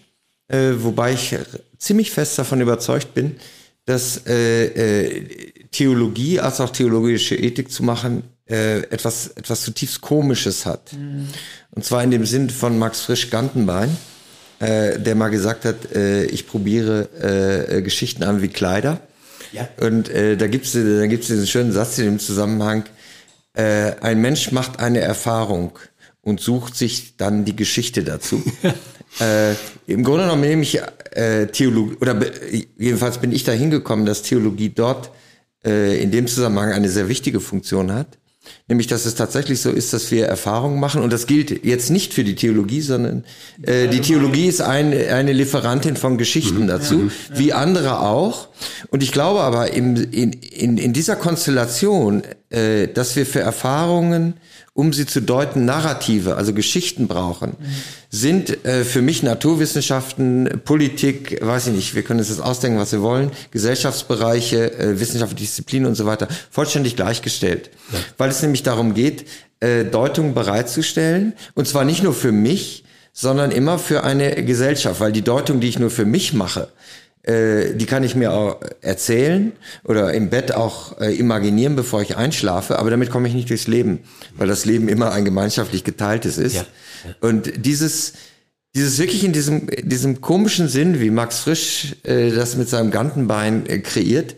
äh, 0.50 0.74
wobei 0.78 1.14
ich 1.14 1.36
ziemlich 1.78 2.12
fest 2.12 2.38
davon 2.38 2.60
überzeugt 2.62 3.14
bin, 3.14 3.38
dass 3.86 4.26
äh, 4.28 4.66
äh, 4.66 5.52
Theologie 5.72 6.40
als 6.40 6.60
auch 6.60 6.72
theologische 6.72 7.36
Ethik 7.36 7.72
zu 7.72 7.84
machen 7.84 8.24
äh, 8.50 8.80
etwas, 8.90 9.28
etwas 9.36 9.62
zutiefst 9.62 10.02
Komisches 10.02 10.66
hat. 10.66 10.92
Und 11.72 11.86
zwar 11.86 12.04
in 12.04 12.12
dem 12.12 12.26
Sinn 12.26 12.50
von 12.50 12.78
Max 12.80 13.02
Frisch 13.02 13.30
Gantenbein, 13.30 13.96
äh, 14.60 15.00
der 15.00 15.16
mal 15.16 15.30
gesagt 15.30 15.66
hat, 15.66 15.94
äh, 15.96 16.26
ich 16.26 16.48
probiere 16.48 17.68
äh, 17.70 17.82
Geschichten 17.82 18.24
an 18.24 18.42
wie 18.42 18.48
Kleider. 18.48 19.00
Ja. 19.52 19.68
Und 19.80 20.10
äh, 20.10 20.36
da 20.36 20.48
gibt's 20.48 20.74
da 20.74 21.08
gibt's 21.08 21.28
diesen 21.28 21.48
schönen 21.48 21.72
Satz 21.72 21.98
in 21.98 22.06
dem 22.06 22.20
Zusammenhang, 22.20 22.86
äh, 23.58 23.96
ein 24.02 24.22
Mensch 24.22 24.52
macht 24.52 24.80
eine 24.80 25.00
Erfahrung 25.00 25.78
und 26.22 26.40
sucht 26.40 26.76
sich 26.76 27.18
dann 27.18 27.44
die 27.44 27.56
Geschichte 27.56 28.04
dazu. 28.04 28.44
äh, 29.20 29.54
Im 29.88 30.04
Grunde 30.04 30.24
genommen 30.24 30.42
nehme 30.42 30.62
ich 30.62 30.80
äh, 31.12 31.48
Theologie, 31.48 31.96
oder 32.00 32.20
jedenfalls 32.78 33.18
bin 33.18 33.32
ich 33.32 33.44
da 33.44 33.54
hingekommen, 33.54 34.06
dass 34.06 34.22
Theologie 34.22 34.70
dort 34.70 35.10
äh, 35.66 36.02
in 36.02 36.12
dem 36.12 36.28
Zusammenhang 36.28 36.72
eine 36.72 36.90
sehr 36.90 37.10
wichtige 37.10 37.40
Funktion 37.40 37.92
hat. 37.92 38.20
Nämlich, 38.68 38.88
dass 38.88 39.06
es 39.06 39.16
tatsächlich 39.16 39.62
so 39.62 39.70
ist, 39.70 39.94
dass 39.94 40.12
wir 40.12 40.26
Erfahrungen 40.26 40.80
machen. 40.80 41.02
Und 41.02 41.14
das 41.14 41.26
gilt 41.26 41.64
jetzt 41.66 41.90
nicht 41.90 42.14
für 42.14 42.24
die 42.24 42.36
Theologie, 42.36 42.82
sondern 42.82 43.24
äh, 43.62 43.88
die 43.88 44.02
Theologie 44.02 44.48
ist 44.48 44.62
eine, 44.62 45.08
eine 45.14 45.32
Lieferantin 45.34 45.96
von 45.96 46.18
Geschichten 46.18 46.68
dazu, 46.68 47.10
wie 47.34 47.54
andere 47.54 48.02
auch. 48.02 48.50
Und 48.90 49.04
ich 49.04 49.12
glaube 49.12 49.42
aber 49.42 49.72
im, 49.74 49.96
in, 49.96 50.34
in, 50.34 50.78
in 50.78 50.94
dieser 50.94 51.16
Konstellation, 51.16 52.24
äh, 52.50 52.88
dass 52.88 53.16
wir 53.16 53.26
für 53.26 53.40
Erfahrungen, 53.40 54.34
um 54.78 54.94
sie 54.94 55.08
zu 55.08 55.24
deuten, 55.24 55.66
Narrative, 55.66 56.36
also 56.36 56.54
Geschichten 56.54 57.08
brauchen, 57.08 57.54
sind 58.12 58.64
äh, 58.64 58.84
für 58.84 59.02
mich 59.02 59.24
Naturwissenschaften, 59.24 60.62
Politik, 60.66 61.40
weiß 61.44 61.68
ich 61.68 61.74
nicht, 61.74 61.96
wir 61.96 62.04
können 62.04 62.20
uns 62.20 62.30
das 62.30 62.40
ausdenken, 62.40 62.78
was 62.78 62.92
wir 62.92 63.02
wollen, 63.02 63.32
Gesellschaftsbereiche, 63.50 64.78
äh, 64.78 65.00
wissenschaftliche 65.00 65.46
Disziplinen 65.46 65.88
und 65.88 65.96
so 65.96 66.06
weiter, 66.06 66.28
vollständig 66.52 66.96
gleichgestellt. 66.96 67.72
Weil 68.20 68.30
es 68.30 68.44
nämlich 68.44 68.62
darum 68.62 68.94
geht, 68.94 69.26
äh, 69.62 69.84
Deutungen 69.84 70.36
bereitzustellen, 70.36 71.34
und 71.56 71.68
zwar 71.68 71.84
nicht 71.84 72.04
nur 72.04 72.14
für 72.14 72.32
mich, 72.32 72.84
sondern 73.14 73.50
immer 73.50 73.80
für 73.80 74.04
eine 74.04 74.46
Gesellschaft, 74.46 75.00
weil 75.00 75.12
die 75.12 75.24
Deutung, 75.24 75.60
die 75.60 75.70
ich 75.70 75.80
nur 75.80 75.90
für 75.90 76.06
mich 76.06 76.34
mache, 76.34 76.68
äh, 77.28 77.76
die 77.76 77.86
kann 77.86 78.04
ich 78.04 78.16
mir 78.16 78.32
auch 78.32 78.62
erzählen 78.82 79.52
oder 79.84 80.14
im 80.14 80.30
Bett 80.30 80.54
auch 80.54 81.00
äh, 81.00 81.14
imaginieren, 81.14 81.76
bevor 81.76 82.02
ich 82.02 82.16
einschlafe, 82.16 82.80
aber 82.80 82.90
damit 82.90 83.10
komme 83.10 83.28
ich 83.28 83.34
nicht 83.34 83.50
durchs 83.50 83.68
Leben, 83.68 84.00
weil 84.38 84.48
das 84.48 84.64
Leben 84.64 84.88
immer 84.88 85.12
ein 85.12 85.26
gemeinschaftlich 85.26 85.84
geteiltes 85.84 86.38
ist. 86.38 86.56
Ja, 86.56 86.66
Und 87.20 87.66
dieses, 87.66 88.14
dieses 88.76 88.98
wirklich 88.98 89.26
in 89.26 89.34
diesem, 89.34 89.68
diesem 89.84 90.22
komischen 90.22 90.70
Sinn, 90.70 91.02
wie 91.02 91.10
Max 91.10 91.40
Frisch 91.40 91.96
äh, 92.04 92.32
das 92.32 92.56
mit 92.56 92.70
seinem 92.70 92.92
Gantenbein 92.92 93.66
äh, 93.66 93.80
kreiert, 93.80 94.36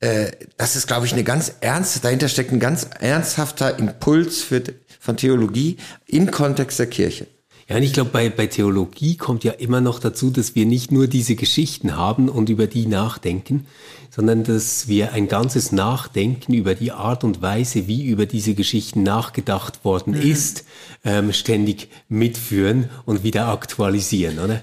äh, 0.00 0.30
das 0.58 0.76
ist, 0.76 0.86
glaube 0.86 1.06
ich, 1.06 1.14
eine 1.14 1.24
ganz 1.24 1.54
ernste, 1.60 2.00
dahinter 2.00 2.28
steckt 2.28 2.52
ein 2.52 2.60
ganz 2.60 2.86
ernsthafter 3.00 3.78
Impuls 3.78 4.42
für, 4.42 4.62
von 5.00 5.16
Theologie 5.16 5.78
im 6.06 6.30
Kontext 6.30 6.78
der 6.78 6.86
Kirche. 6.86 7.26
Ja, 7.68 7.76
und 7.76 7.82
ich 7.82 7.92
glaube, 7.92 8.10
bei, 8.10 8.28
bei 8.28 8.46
Theologie 8.46 9.16
kommt 9.16 9.42
ja 9.42 9.52
immer 9.52 9.80
noch 9.80 9.98
dazu, 9.98 10.30
dass 10.30 10.54
wir 10.54 10.66
nicht 10.66 10.92
nur 10.92 11.08
diese 11.08 11.34
Geschichten 11.34 11.96
haben 11.96 12.28
und 12.28 12.48
über 12.48 12.68
die 12.68 12.86
nachdenken, 12.86 13.66
sondern 14.14 14.44
dass 14.44 14.86
wir 14.86 15.12
ein 15.12 15.26
ganzes 15.26 15.72
Nachdenken 15.72 16.54
über 16.54 16.76
die 16.76 16.92
Art 16.92 17.24
und 17.24 17.42
Weise, 17.42 17.88
wie 17.88 18.06
über 18.06 18.24
diese 18.24 18.54
Geschichten 18.54 19.02
nachgedacht 19.02 19.84
worden 19.84 20.14
ist, 20.14 20.64
ähm, 21.04 21.32
ständig 21.32 21.88
mitführen 22.08 22.88
und 23.04 23.24
wieder 23.24 23.48
aktualisieren, 23.48 24.38
oder? 24.38 24.62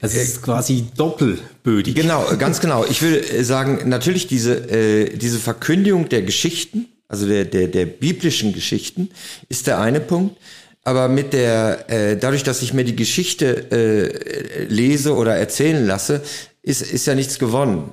Also 0.00 0.16
es 0.16 0.28
ist 0.30 0.42
quasi 0.42 0.86
doppelbödig. 0.96 1.94
Genau, 1.94 2.24
ganz 2.38 2.60
genau. 2.60 2.86
Ich 2.86 3.02
will 3.02 3.16
äh, 3.16 3.44
sagen, 3.44 3.88
natürlich 3.88 4.26
diese, 4.26 4.54
äh, 4.70 5.16
diese 5.16 5.38
Verkündigung 5.38 6.08
der 6.08 6.22
Geschichten, 6.22 6.86
also 7.06 7.26
der, 7.26 7.44
der, 7.44 7.68
der 7.68 7.84
biblischen 7.84 8.54
Geschichten, 8.54 9.10
ist 9.50 9.66
der 9.66 9.78
eine 9.78 10.00
Punkt. 10.00 10.36
Aber 10.82 11.08
mit 11.08 11.32
der, 11.32 11.90
äh, 11.90 12.16
dadurch, 12.16 12.42
dass 12.42 12.62
ich 12.62 12.72
mir 12.72 12.84
die 12.84 12.96
Geschichte 12.96 13.70
äh, 13.70 14.64
lese 14.64 15.14
oder 15.14 15.36
erzählen 15.36 15.86
lasse, 15.86 16.22
ist, 16.62 16.82
ist 16.82 17.06
ja 17.06 17.14
nichts 17.14 17.38
gewonnen. 17.38 17.92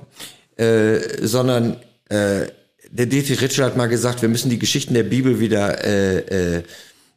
Äh, 0.56 0.98
sondern 1.20 1.76
äh, 2.08 2.46
der 2.90 3.06
Dietrich 3.06 3.40
Ritschel 3.40 3.64
hat 3.64 3.76
mal 3.76 3.88
gesagt, 3.88 4.22
wir 4.22 4.28
müssen 4.28 4.50
die 4.50 4.58
Geschichten 4.58 4.94
der 4.94 5.02
Bibel 5.02 5.40
wieder 5.40 5.84
äh, 5.84 6.56
äh, 6.56 6.62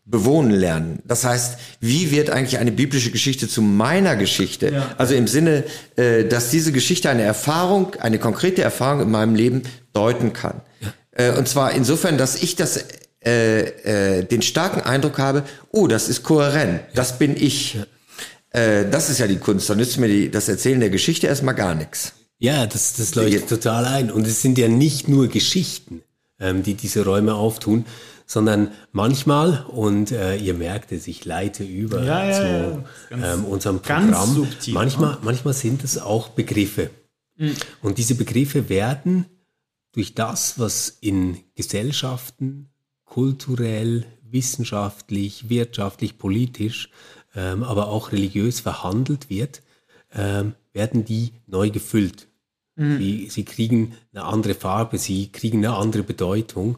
bewohnen 0.05 0.51
lernen. 0.51 0.99
Das 1.05 1.23
heißt, 1.23 1.57
wie 1.79 2.11
wird 2.11 2.29
eigentlich 2.29 2.59
eine 2.59 2.71
biblische 2.71 3.11
Geschichte 3.11 3.47
zu 3.47 3.61
meiner 3.61 4.15
Geschichte? 4.15 4.71
Ja. 4.71 4.95
Also 4.97 5.15
im 5.15 5.27
Sinne, 5.27 5.63
äh, 5.95 6.25
dass 6.25 6.49
diese 6.49 6.71
Geschichte 6.71 7.09
eine 7.09 7.21
Erfahrung, 7.21 7.95
eine 7.95 8.19
konkrete 8.19 8.61
Erfahrung 8.61 9.01
in 9.01 9.11
meinem 9.11 9.35
Leben 9.35 9.63
deuten 9.93 10.33
kann. 10.33 10.61
Äh, 11.11 11.31
und 11.31 11.47
zwar 11.47 11.71
insofern, 11.73 12.17
dass 12.17 12.41
ich 12.41 12.55
das 12.55 12.83
äh, 13.23 14.19
äh, 14.19 14.23
den 14.25 14.41
starken 14.41 14.81
Eindruck 14.81 15.19
habe, 15.19 15.43
oh, 15.71 15.87
das 15.87 16.09
ist 16.09 16.23
kohärent, 16.23 16.81
das 16.95 17.17
bin 17.19 17.35
ich. 17.35 17.77
Äh, 18.49 18.89
das 18.89 19.09
ist 19.09 19.19
ja 19.19 19.27
die 19.27 19.37
Kunst. 19.37 19.69
Da 19.69 19.75
nützt 19.75 19.97
mir 19.97 20.07
die, 20.07 20.29
das 20.31 20.49
Erzählen 20.49 20.79
der 20.79 20.89
Geschichte 20.89 21.27
erstmal 21.27 21.55
gar 21.55 21.75
nichts. 21.75 22.13
Ja, 22.39 22.65
das, 22.65 22.93
das 22.93 23.13
leuchtet 23.15 23.47
total 23.47 23.85
ein. 23.85 24.11
Und 24.11 24.25
es 24.25 24.41
sind 24.41 24.57
ja 24.57 24.67
nicht 24.67 25.07
nur 25.07 25.27
Geschichten, 25.27 26.01
ähm, 26.39 26.63
die 26.63 26.73
diese 26.73 27.05
Räume 27.05 27.35
auftun, 27.35 27.85
sondern 28.25 28.71
manchmal, 28.91 29.65
und 29.67 30.11
äh, 30.11 30.37
ihr 30.37 30.53
merkt 30.55 30.91
es, 30.91 31.05
ich 31.07 31.23
leite 31.23 31.63
über 31.63 32.01
Ja, 32.01 32.25
ja, 32.25 32.33
zu 32.33 32.43
ja. 32.43 32.83
Ganz- 33.09 33.25
ähm, 33.39 33.45
unserem 33.45 33.79
Programm. 33.81 34.33
subtil, 34.33 34.73
manchmal, 34.73 35.17
manchmal 35.21 35.53
sind 35.53 35.83
es 35.83 35.99
auch 35.99 36.29
Begriffe. 36.29 36.89
Mhm. 37.37 37.55
Und 37.83 37.99
diese 37.99 38.15
Begriffe 38.15 38.69
werden 38.69 39.25
durch 39.91 40.15
das, 40.15 40.57
was 40.57 40.97
in 41.01 41.37
Gesellschaften 41.55 42.70
kulturell, 43.11 44.05
wissenschaftlich, 44.29 45.49
wirtschaftlich, 45.49 46.17
politisch, 46.17 46.89
ähm, 47.35 47.61
aber 47.61 47.89
auch 47.89 48.13
religiös 48.13 48.61
verhandelt 48.61 49.29
wird, 49.29 49.63
ähm, 50.13 50.53
werden 50.71 51.03
die 51.03 51.33
neu 51.45 51.71
gefüllt. 51.71 52.29
Sie, 52.97 53.27
sie 53.29 53.43
kriegen 53.43 53.97
eine 54.13 54.23
andere 54.23 54.53
Farbe, 54.53 54.97
sie 54.97 55.27
kriegen 55.27 55.57
eine 55.57 55.75
andere 55.75 56.03
Bedeutung, 56.03 56.77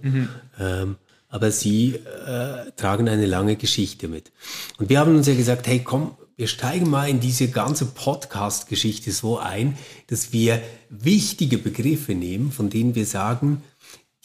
ähm, 0.59 0.95
aber 1.29 1.51
sie 1.51 1.97
äh, 1.97 2.71
tragen 2.77 3.07
eine 3.07 3.27
lange 3.27 3.55
Geschichte 3.55 4.07
mit. 4.07 4.31
Und 4.79 4.89
wir 4.89 4.99
haben 4.99 5.15
uns 5.15 5.27
ja 5.27 5.35
gesagt, 5.35 5.67
hey 5.67 5.83
komm, 5.83 6.17
wir 6.35 6.47
steigen 6.47 6.89
mal 6.89 7.07
in 7.09 7.19
diese 7.19 7.47
ganze 7.49 7.85
Podcast-Geschichte 7.85 9.11
so 9.11 9.37
ein, 9.37 9.77
dass 10.07 10.33
wir 10.33 10.63
wichtige 10.89 11.59
Begriffe 11.59 12.15
nehmen, 12.15 12.51
von 12.51 12.71
denen 12.71 12.95
wir 12.95 13.05
sagen, 13.05 13.61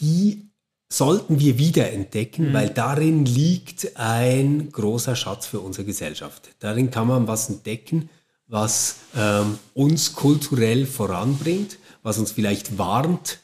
die 0.00 0.47
sollten 0.88 1.38
wir 1.38 1.58
wiederentdecken, 1.58 2.52
weil 2.52 2.70
darin 2.70 3.26
liegt 3.26 3.96
ein 3.96 4.70
großer 4.72 5.16
Schatz 5.16 5.46
für 5.46 5.60
unsere 5.60 5.84
Gesellschaft. 5.84 6.48
Darin 6.60 6.90
kann 6.90 7.08
man 7.08 7.28
was 7.28 7.50
entdecken, 7.50 8.08
was 8.46 8.96
ähm, 9.14 9.58
uns 9.74 10.14
kulturell 10.14 10.86
voranbringt, 10.86 11.78
was 12.02 12.18
uns 12.18 12.32
vielleicht 12.32 12.78
warnt 12.78 13.40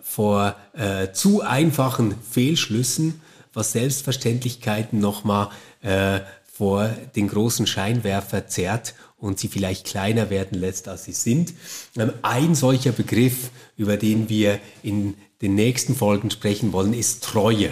vor 0.00 0.56
äh, 0.72 1.12
zu 1.12 1.42
einfachen 1.42 2.14
Fehlschlüssen, 2.30 3.20
was 3.52 3.72
Selbstverständlichkeiten 3.72 4.98
nochmal 4.98 5.50
äh, 5.82 6.20
vor 6.50 6.88
den 7.14 7.28
großen 7.28 7.66
Scheinwerfer 7.66 8.46
zerrt 8.46 8.94
und 9.18 9.38
sie 9.38 9.48
vielleicht 9.48 9.86
kleiner 9.86 10.30
werden 10.30 10.58
lässt, 10.58 10.88
als 10.88 11.04
sie 11.04 11.12
sind. 11.12 11.52
Ähm, 11.98 12.12
ein 12.22 12.54
solcher 12.54 12.92
Begriff, 12.92 13.50
über 13.76 13.98
den 13.98 14.30
wir 14.30 14.60
in 14.82 15.14
den 15.42 15.54
nächsten 15.54 15.94
Folgen 15.94 16.30
sprechen 16.30 16.72
wollen, 16.72 16.94
ist 16.94 17.24
Treue. 17.24 17.70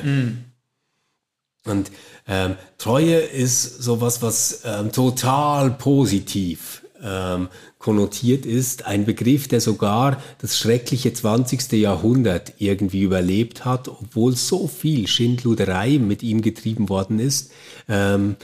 Und 1.67 1.91
ähm, 2.29 2.57
Treue 2.79 3.17
ist 3.17 3.83
sowas, 3.83 4.23
was 4.23 4.63
ähm, 4.65 4.93
total 4.93 5.71
positiv 5.71 6.83
ähm, 7.03 7.49
konnotiert 7.79 8.47
ist. 8.47 8.87
Ein 8.87 9.05
Begriff, 9.05 9.49
der 9.49 9.61
sogar 9.61 10.23
das 10.41 10.59
schreckliche 10.59 11.13
20. 11.13 11.73
Jahrhundert 11.73 12.55
irgendwie 12.59 13.03
überlebt 13.03 13.65
hat, 13.65 13.89
obwohl 13.89 14.37
so 14.37 14.69
viel 14.69 15.07
Schindluderei 15.07 15.99
mit 15.99 16.23
ihm 16.23 16.43
getrieben 16.43 16.89
worden 16.89 17.19
ist. 17.19 17.51
Ähm, 17.89 18.37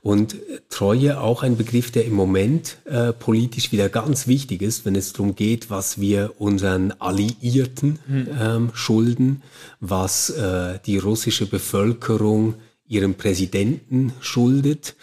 und 0.00 0.36
Treue 0.68 1.20
auch 1.20 1.42
ein 1.42 1.56
Begriff, 1.56 1.90
der 1.90 2.04
im 2.04 2.14
Moment 2.14 2.78
äh, 2.84 3.12
politisch 3.12 3.72
wieder 3.72 3.88
ganz 3.88 4.26
wichtig 4.26 4.62
ist, 4.62 4.84
wenn 4.84 4.94
es 4.94 5.12
darum 5.12 5.34
geht, 5.34 5.70
was 5.70 6.00
wir 6.00 6.34
unseren 6.38 6.92
Alliierten 6.92 7.98
ähm, 8.08 8.70
schulden, 8.74 9.42
was 9.80 10.30
äh, 10.30 10.78
die 10.86 10.98
russische 10.98 11.46
Bevölkerung 11.46 12.54
ihrem 12.86 13.14
Präsidenten 13.14 14.12
schuldet, 14.20 14.94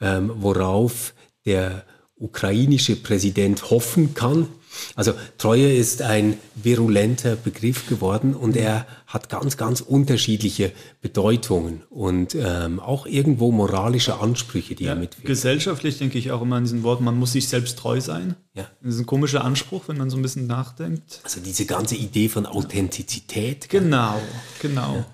ähm, 0.00 0.32
worauf 0.36 1.14
der 1.46 1.84
ukrainische 2.16 2.96
Präsident 2.96 3.70
hoffen 3.70 4.14
kann. 4.14 4.48
Also 4.94 5.14
Treue 5.38 5.72
ist 5.72 6.02
ein 6.02 6.36
virulenter 6.54 7.36
Begriff 7.36 7.88
geworden 7.88 8.34
und 8.34 8.56
er 8.56 8.86
hat 9.06 9.28
ganz, 9.28 9.56
ganz 9.56 9.80
unterschiedliche 9.80 10.72
Bedeutungen 11.00 11.82
und 11.88 12.34
ähm, 12.34 12.80
auch 12.80 13.06
irgendwo 13.06 13.52
moralische 13.52 14.18
Ansprüche, 14.18 14.74
die 14.74 14.84
er 14.84 14.96
mitführt. 14.96 15.26
Gesellschaftlich 15.26 15.98
denke 15.98 16.18
ich 16.18 16.30
auch 16.30 16.42
immer 16.42 16.56
an 16.56 16.64
diesen 16.64 16.82
Worten, 16.82 17.04
man 17.04 17.16
muss 17.16 17.32
sich 17.32 17.48
selbst 17.48 17.78
treu 17.78 18.00
sein. 18.00 18.36
Ja. 18.54 18.68
Das 18.82 18.94
ist 18.94 19.00
ein 19.00 19.06
komischer 19.06 19.44
Anspruch, 19.44 19.84
wenn 19.86 19.96
man 19.96 20.10
so 20.10 20.16
ein 20.16 20.22
bisschen 20.22 20.46
nachdenkt. 20.46 21.20
Also 21.24 21.40
diese 21.40 21.64
ganze 21.64 21.94
Idee 21.94 22.28
von 22.28 22.46
Authentizität. 22.46 23.68
Genau, 23.68 24.20
genau. 24.60 25.04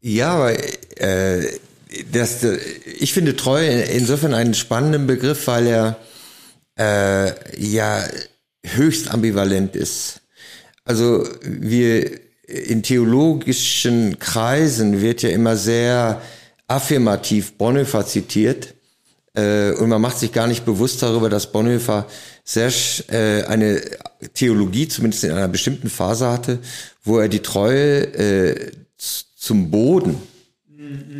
Ja, 0.00 0.34
aber 0.34 0.52
äh, 0.98 1.58
das, 2.12 2.44
äh, 2.44 2.58
ich 2.98 3.12
finde 3.12 3.36
Treue 3.36 3.82
insofern 3.82 4.34
einen 4.34 4.54
spannenden 4.54 5.06
Begriff, 5.06 5.46
weil 5.46 5.66
er 5.66 5.96
äh, 6.80 7.60
ja 7.62 8.02
höchst 8.64 9.10
ambivalent 9.10 9.76
ist. 9.76 10.20
Also 10.84 11.28
wir 11.42 12.10
in 12.46 12.82
theologischen 12.82 14.18
Kreisen 14.18 15.00
wird 15.00 15.22
ja 15.22 15.30
immer 15.30 15.56
sehr 15.56 16.20
affirmativ 16.66 17.52
Bonhoeffer 17.52 18.06
zitiert 18.06 18.74
äh, 19.34 19.72
und 19.72 19.88
man 19.88 20.00
macht 20.00 20.18
sich 20.18 20.32
gar 20.32 20.46
nicht 20.46 20.64
bewusst 20.64 21.02
darüber, 21.02 21.28
dass 21.28 21.52
Bonhoeffer 21.52 22.06
sehr 22.44 22.72
äh, 23.08 23.44
eine 23.44 23.80
Theologie, 24.34 24.88
zumindest 24.88 25.24
in 25.24 25.32
einer 25.32 25.48
bestimmten 25.48 25.90
Phase 25.90 26.28
hatte, 26.28 26.58
wo 27.04 27.18
er 27.18 27.28
die 27.28 27.40
Treue 27.40 28.02
äh, 28.14 28.72
zum 28.96 29.70
Boden 29.70 30.20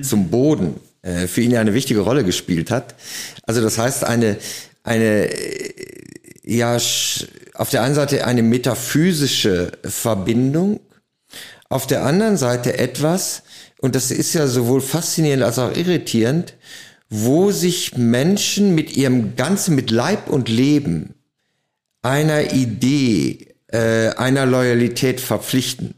zum 0.03 0.29
Boden 0.29 0.81
äh, 1.03 1.27
für 1.27 1.41
ihn 1.43 1.51
ja 1.51 1.61
eine 1.61 1.75
wichtige 1.75 2.01
Rolle 2.01 2.25
gespielt 2.25 2.71
hat. 2.71 2.95
Also 3.45 3.61
das 3.61 3.79
heißt 3.79 4.05
eine 4.05 4.37
eine 4.91 5.31
ja 6.43 6.77
auf 7.55 7.71
der 7.71 7.83
einen 7.83 7.95
Seite 7.95 8.27
eine 8.27 8.43
metaphysische 8.43 9.73
Verbindung, 9.85 10.81
auf 11.69 11.87
der 11.87 12.05
anderen 12.05 12.37
Seite 12.37 12.77
etwas 12.77 13.43
und 13.79 13.95
das 13.95 14.11
ist 14.11 14.35
ja 14.35 14.47
sowohl 14.49 14.81
faszinierend 14.81 15.45
als 15.45 15.59
auch 15.59 15.75
irritierend, 15.77 16.55
wo 17.09 17.53
sich 17.53 17.97
Menschen 17.97 18.75
mit 18.75 18.97
ihrem 18.97 19.37
ganzen 19.37 19.75
mit 19.77 19.91
Leib 19.91 20.29
und 20.29 20.49
Leben 20.49 21.15
einer 22.03 22.53
Idee, 22.53 23.55
äh, 23.69 24.09
einer 24.11 24.47
Loyalität 24.47 25.21
verpflichten. 25.21 25.95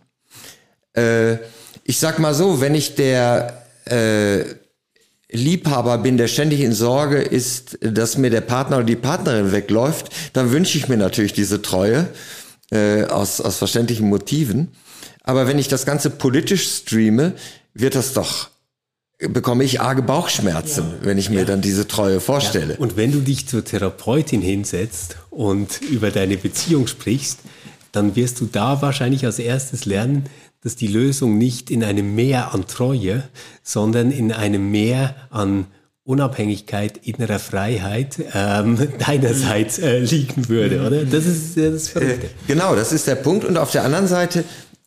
Äh, 0.95 1.35
ich 1.85 1.99
sag 1.99 2.19
mal 2.19 2.35
so, 2.35 2.61
wenn 2.61 2.75
ich 2.75 2.95
der 2.95 3.67
äh, 3.87 4.45
Liebhaber 5.33 5.99
bin, 5.99 6.19
der 6.19 6.29
ständig 6.29 6.61
in 6.61 6.73
Sorge 6.73 7.21
ist, 7.21 7.79
dass 7.81 8.19
mir 8.19 8.31
der 8.31 8.43
Partner 8.43 8.77
oder 8.77 8.87
die 8.87 8.97
Partnerin 8.97 9.51
wegläuft, 9.51 10.11
dann 10.35 10.53
wünsche 10.53 10.77
ich 10.79 10.89
mir 10.89 10.99
natürlich 10.99 11.33
diese 11.33 11.63
Treue 11.63 12.09
äh, 12.71 13.05
aus, 13.05 13.41
aus 13.41 13.57
verständlichen 13.57 14.09
Motiven. 14.09 14.69
Aber 15.25 15.47
wenn 15.47 15.59
ich 15.59 15.69
das 15.69 15.87
Ganze 15.87 16.11
politisch 16.11 16.69
streame, 16.69 17.33
wird 17.75 17.95
das 17.95 18.13
doch, 18.13 18.51
bekomme 19.19 19.65
ich 19.65 19.81
arge 19.81 20.03
Bauchschmerzen, 20.03 20.95
wenn 21.03 21.17
ich 21.17 21.31
mir 21.31 21.45
dann 21.45 21.61
diese 21.61 21.89
Treue 21.89 22.21
vorstelle. 22.21 22.77
Und 22.77 22.97
wenn 22.97 23.13
du 23.13 23.21
dich 23.21 23.49
zur 23.49 23.65
Therapeutin 23.65 24.43
hinsetzt 24.43 25.17
und 25.31 25.81
über 25.81 26.11
deine 26.11 26.37
Beziehung 26.37 26.87
sprichst, 26.87 27.39
dann 27.93 28.17
wirst 28.17 28.41
du 28.41 28.47
da 28.47 28.83
wahrscheinlich 28.83 29.25
als 29.25 29.39
erstes 29.39 29.85
lernen, 29.85 30.25
dass 30.63 30.77
die 30.77 30.87
Lösung 30.87 31.39
nicht 31.39 31.71
in 31.71 31.85
einem 31.85 32.15
Mehr 32.15 32.55
an 32.55 32.67
Treue, 32.67 33.25
sondern 33.63 34.11
in 34.11 34.33
einem 34.33 34.71
Mehr 34.71 35.15
an 35.31 35.67
Unabhängigkeit, 36.05 36.99
innerer 37.07 37.39
Freiheit 37.39 38.17
ähm, 38.35 38.77
deinerseits 39.07 39.79
äh, 39.79 39.99
liegen 40.01 40.49
würde, 40.49 40.85
oder? 40.87 41.05
Das 41.05 41.27
ist 41.27 41.57
äh, 41.57 41.71
das 41.71 41.89
Verrückte. 41.89 42.29
Genau, 42.49 42.75
das 42.75 42.93
ist 42.93 43.07
der 43.07 43.15
Punkt. 43.15 43.45
Und 43.45 43.57
auf 43.57 43.71
der 43.71 43.85
anderen 43.85 44.09
Seite, 44.09 44.45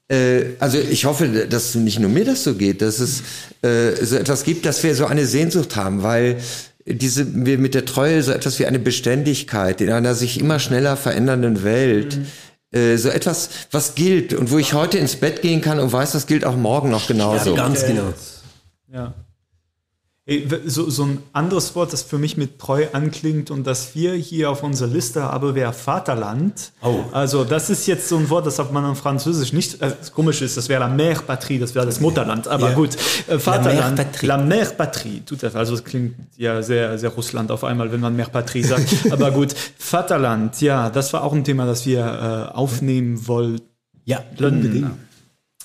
äh, 0.09 0.43
also 0.59 0.77
ich 0.77 1.05
hoffe, 1.05 1.47
dass 1.47 1.75
nicht 1.75 1.99
nur 1.99 2.09
mir 2.09 2.25
das 2.25 2.43
so 2.43 2.55
geht, 2.55 2.81
dass 2.81 2.99
es 2.99 3.23
äh, 3.61 3.95
so 4.03 4.17
etwas 4.17 4.43
gibt, 4.43 4.65
dass 4.65 4.83
wir 4.83 4.93
so 4.93 5.05
eine 5.05 5.25
Sehnsucht 5.25 5.75
haben, 5.75 6.03
weil 6.03 6.37
diese 6.85 7.45
wir 7.45 7.57
mit 7.57 7.73
der 7.73 7.85
Treue 7.85 8.21
so 8.21 8.31
etwas 8.31 8.59
wie 8.59 8.65
eine 8.65 8.77
Beständigkeit 8.77 9.81
in 9.81 9.91
einer 9.91 10.13
sich 10.13 10.39
immer 10.39 10.59
schneller 10.59 10.97
verändernden 10.97 11.63
Welt. 11.63 12.19
Äh, 12.71 12.97
So 12.97 13.09
etwas, 13.09 13.49
was 13.71 13.95
gilt 13.95 14.33
und 14.33 14.51
wo 14.51 14.57
ich 14.57 14.73
heute 14.73 14.97
ins 14.97 15.15
Bett 15.15 15.41
gehen 15.41 15.61
kann 15.61 15.79
und 15.79 15.91
weiß, 15.91 16.11
das 16.13 16.27
gilt 16.27 16.45
auch 16.45 16.55
morgen 16.55 16.89
noch 16.89 17.07
genauso. 17.07 17.55
Ganz 17.55 17.85
genau. 17.85 18.13
Ja. 18.91 19.13
So, 20.65 20.89
so 20.89 21.03
ein 21.03 21.19
anderes 21.33 21.75
Wort, 21.75 21.93
das 21.93 22.01
für 22.01 22.17
mich 22.17 22.35
mit 22.35 22.57
treu 22.57 22.87
anklingt 22.93 23.51
und 23.51 23.67
das 23.67 23.93
wir 23.93 24.13
hier 24.13 24.49
auf 24.49 24.63
unserer 24.63 24.87
Liste 24.87 25.21
haben, 25.21 25.53
wäre 25.53 25.71
Vaterland. 25.71 26.71
Oh. 26.81 27.01
Also 27.11 27.43
das 27.43 27.69
ist 27.69 27.85
jetzt 27.85 28.09
so 28.09 28.17
ein 28.17 28.27
Wort, 28.31 28.47
das 28.47 28.57
hat 28.57 28.71
man 28.71 28.89
in 28.89 28.95
Französisch 28.95 29.53
nicht, 29.53 29.83
äh, 29.83 29.91
komisch 30.15 30.41
ist, 30.41 30.57
das 30.57 30.67
wäre 30.67 30.79
la 30.79 30.87
Mère 30.87 31.21
Patrie, 31.21 31.59
das 31.59 31.75
wäre 31.75 31.85
das 31.85 31.99
Mutterland, 31.99 32.47
aber 32.47 32.69
ja. 32.69 32.75
gut. 32.75 32.97
Äh, 33.27 33.37
Vaterland, 33.37 33.99
la 33.99 34.03
Mère 34.03 34.05
Patrie. 34.05 34.25
La 34.25 34.37
Mère 34.37 34.73
Patrie, 34.73 35.21
tut 35.23 35.43
das, 35.43 35.55
also 35.55 35.75
es 35.75 35.83
klingt 35.83 36.15
ja 36.37 36.63
sehr, 36.63 36.97
sehr 36.97 37.11
Russland 37.11 37.51
auf 37.51 37.63
einmal, 37.63 37.91
wenn 37.91 37.99
man 37.99 38.19
Mère 38.19 38.29
Patrie 38.29 38.63
sagt, 38.63 38.89
aber 39.11 39.29
gut. 39.29 39.53
Vaterland, 39.77 40.59
ja, 40.59 40.89
das 40.89 41.13
war 41.13 41.23
auch 41.23 41.33
ein 41.33 41.43
Thema, 41.43 41.67
das 41.67 41.85
wir 41.85 42.49
äh, 42.51 42.55
aufnehmen 42.55 43.27
wollten. 43.27 43.61
Ja, 44.05 44.23
unbedingt. 44.39 44.89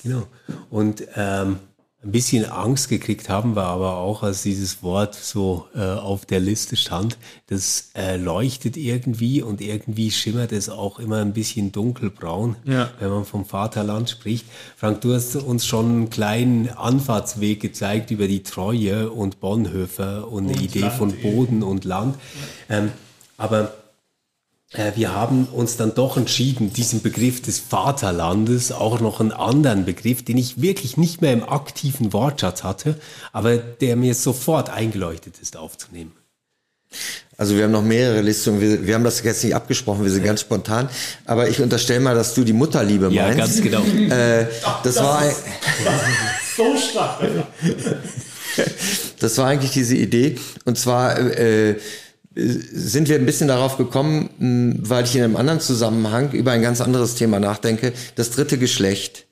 Genau. 0.02 0.26
Und 0.70 1.02
ähm, 1.16 1.58
ein 2.03 2.12
bisschen 2.12 2.46
Angst 2.46 2.88
gekriegt 2.88 3.28
haben 3.28 3.55
wir 3.55 3.64
aber 3.64 3.96
auch, 3.98 4.22
als 4.22 4.42
dieses 4.42 4.82
Wort 4.82 5.14
so 5.14 5.66
äh, 5.74 5.80
auf 5.80 6.24
der 6.24 6.40
Liste 6.40 6.76
stand. 6.76 7.18
Das 7.48 7.90
äh, 7.94 8.16
leuchtet 8.16 8.78
irgendwie 8.78 9.42
und 9.42 9.61
irgendwie 9.61 10.11
schimmert 10.11 10.51
es 10.53 10.70
auch 10.70 10.98
immer 10.98 11.18
ein 11.18 11.34
bisschen 11.34 11.72
dunkelbraun, 11.72 12.57
ja. 12.64 12.90
wenn 13.01 13.11
man 13.11 13.26
vom 13.26 13.44
Vaterland 13.44 14.09
spricht. 14.09 14.46
Frank, 14.78 15.03
du 15.03 15.12
hast 15.12 15.36
uns 15.36 15.66
schon 15.66 15.86
einen 15.86 16.11
kleinen 16.11 16.70
Anfahrtsweg 16.70 17.61
gezeigt 17.61 18.11
über 18.11 18.28
die 18.28 18.42
Treue 18.42 19.11
und 19.11 19.40
Bonhoeffer 19.40 20.26
und, 20.26 20.46
und 20.46 20.55
eine 20.55 20.62
Idee 20.62 20.80
Land 20.80 20.94
von 20.94 21.12
Boden 21.20 21.62
und 21.62 21.84
Land. 21.84 22.16
Ähm, 22.70 22.92
aber 23.36 23.74
wir 24.73 25.12
haben 25.12 25.47
uns 25.47 25.77
dann 25.77 25.95
doch 25.95 26.16
entschieden, 26.16 26.73
diesen 26.73 27.03
Begriff 27.03 27.43
des 27.43 27.59
Vaterlandes, 27.59 28.71
auch 28.71 29.01
noch 29.01 29.18
einen 29.18 29.33
anderen 29.33 29.85
Begriff, 29.85 30.25
den 30.25 30.39
ich 30.39 30.62
wirklich 30.62 30.97
nicht 30.97 31.21
mehr 31.21 31.33
im 31.33 31.43
aktiven 31.43 32.12
Wortschatz 32.12 32.62
hatte, 32.62 32.95
aber 33.33 33.57
der 33.57 33.97
mir 33.97 34.14
sofort 34.14 34.71
eingeleuchtet 34.71 35.39
ist, 35.41 35.57
aufzunehmen. 35.57 36.12
Also 37.37 37.57
wir 37.57 37.64
haben 37.64 37.71
noch 37.71 37.83
mehrere 37.83 38.21
Listungen. 38.21 38.61
Wir, 38.61 38.87
wir 38.87 38.95
haben 38.95 39.05
das 39.05 39.23
jetzt 39.23 39.43
nicht 39.43 39.55
abgesprochen, 39.55 40.05
wir 40.05 40.11
sind 40.11 40.25
ganz 40.25 40.43
spontan. 40.43 40.89
Aber 41.25 41.49
ich 41.49 41.61
unterstelle 41.61 42.01
mal, 42.01 42.14
dass 42.14 42.35
du 42.35 42.45
die 42.45 42.53
Mutterliebe 42.53 43.11
meinst. 43.11 43.16
Ja, 43.16 43.35
ganz 43.35 43.62
genau. 43.62 43.83
Äh, 43.83 44.47
das, 44.85 44.95
das, 44.95 44.97
war 44.99 45.27
ist, 45.27 45.43
so 46.57 46.77
stark. 46.77 47.21
das 49.21 49.39
war 49.39 49.47
eigentlich 49.47 49.71
diese 49.71 49.97
Idee. 49.97 50.37
Und 50.64 50.77
zwar 50.79 51.18
äh, 51.18 51.77
sind 52.72 53.09
wir 53.09 53.16
ein 53.16 53.26
bisschen 53.26 53.49
darauf 53.49 53.76
gekommen, 53.76 54.30
weil 54.82 55.05
ich 55.05 55.14
in 55.16 55.22
einem 55.22 55.36
anderen 55.36 55.61
Zusammenhang 55.61 56.32
über 56.32 56.53
ein 56.53 56.62
ganz 56.62 56.80
anderes 56.80 57.14
Thema 57.14 57.41
nachdenke, 57.41 57.93
das 58.14 58.30
dritte 58.30 58.59
Geschlecht. 58.59 59.26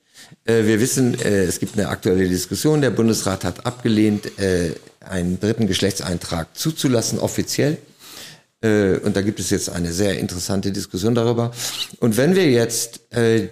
Äh, 0.45 0.65
wir 0.65 0.79
wissen, 0.79 1.19
äh, 1.19 1.43
es 1.43 1.59
gibt 1.59 1.77
eine 1.77 1.89
aktuelle 1.89 2.27
Diskussion. 2.27 2.81
Der 2.81 2.91
Bundesrat 2.91 3.43
hat 3.43 3.65
abgelehnt, 3.65 4.39
äh, 4.39 4.71
einen 4.99 5.39
dritten 5.39 5.67
Geschlechtseintrag 5.67 6.55
zuzulassen, 6.55 7.19
offiziell. 7.19 7.77
Und 8.61 9.15
da 9.15 9.21
gibt 9.21 9.39
es 9.39 9.51
jetzt 9.51 9.69
eine 9.69 9.93
sehr 9.93 10.19
interessante 10.19 10.73
Diskussion 10.73 11.15
darüber. 11.15 11.51
Und 12.01 12.17
wenn 12.17 12.35
wir 12.35 12.51
jetzt 12.51 12.99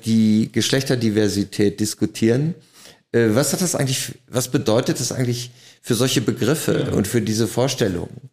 die 0.06 0.50
Geschlechterdiversität 0.52 1.80
diskutieren, 1.80 2.56
was 3.14 3.54
hat 3.54 3.62
das 3.62 3.74
eigentlich, 3.74 4.16
was 4.30 4.50
bedeutet 4.50 5.00
das 5.00 5.14
eigentlich 5.14 5.52
für 5.82 5.96
solche 5.96 6.20
Begriffe 6.20 6.92
und 6.92 7.08
für 7.08 7.22
diese 7.22 7.48
Vorstellungen? 7.48 8.30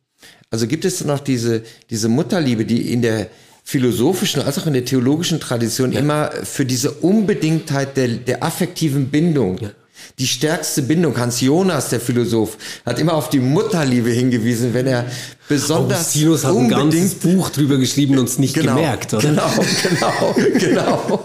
Also 0.51 0.67
gibt 0.67 0.85
es 0.85 1.05
noch 1.05 1.21
diese, 1.21 1.63
diese 1.91 2.09
Mutterliebe, 2.09 2.65
die 2.65 2.93
in 2.93 3.03
der 3.03 3.29
philosophischen 3.65 4.43
als 4.43 4.59
auch 4.59 4.67
in 4.67 4.75
der 4.75 4.85
theologischen 4.85 5.41
Tradition 5.41 5.93
ja. 5.93 6.01
immer 6.01 6.31
für 6.45 6.67
diese 6.67 6.91
Unbedingtheit 6.91 7.97
der, 7.97 8.09
der 8.09 8.43
affektiven 8.43 9.09
Bindung 9.09 9.59
ja. 9.59 9.71
Die 10.19 10.27
stärkste 10.27 10.83
Bindung, 10.83 11.17
Hans 11.17 11.41
Jonas, 11.41 11.89
der 11.89 12.01
Philosoph, 12.01 12.57
hat 12.85 12.99
immer 12.99 13.15
auf 13.15 13.31
die 13.31 13.41
Mutterliebe 13.41 14.11
hingewiesen, 14.11 14.75
wenn 14.75 14.87
er 14.87 15.07
besonders 15.49 16.01
Augustinus 16.01 16.45
hat 16.45 16.57
ein 16.57 16.69
ganzes 16.69 17.15
Buch 17.15 17.51
drüber 17.51 17.79
geschrieben 17.79 18.19
und 18.19 18.29
es 18.29 18.39
nicht 18.39 18.55
genau, 18.55 18.77
gemerkt, 18.77 19.15
oder? 19.15 19.29
Genau, 19.29 19.51
genau, 19.89 20.35
genau. 20.59 21.25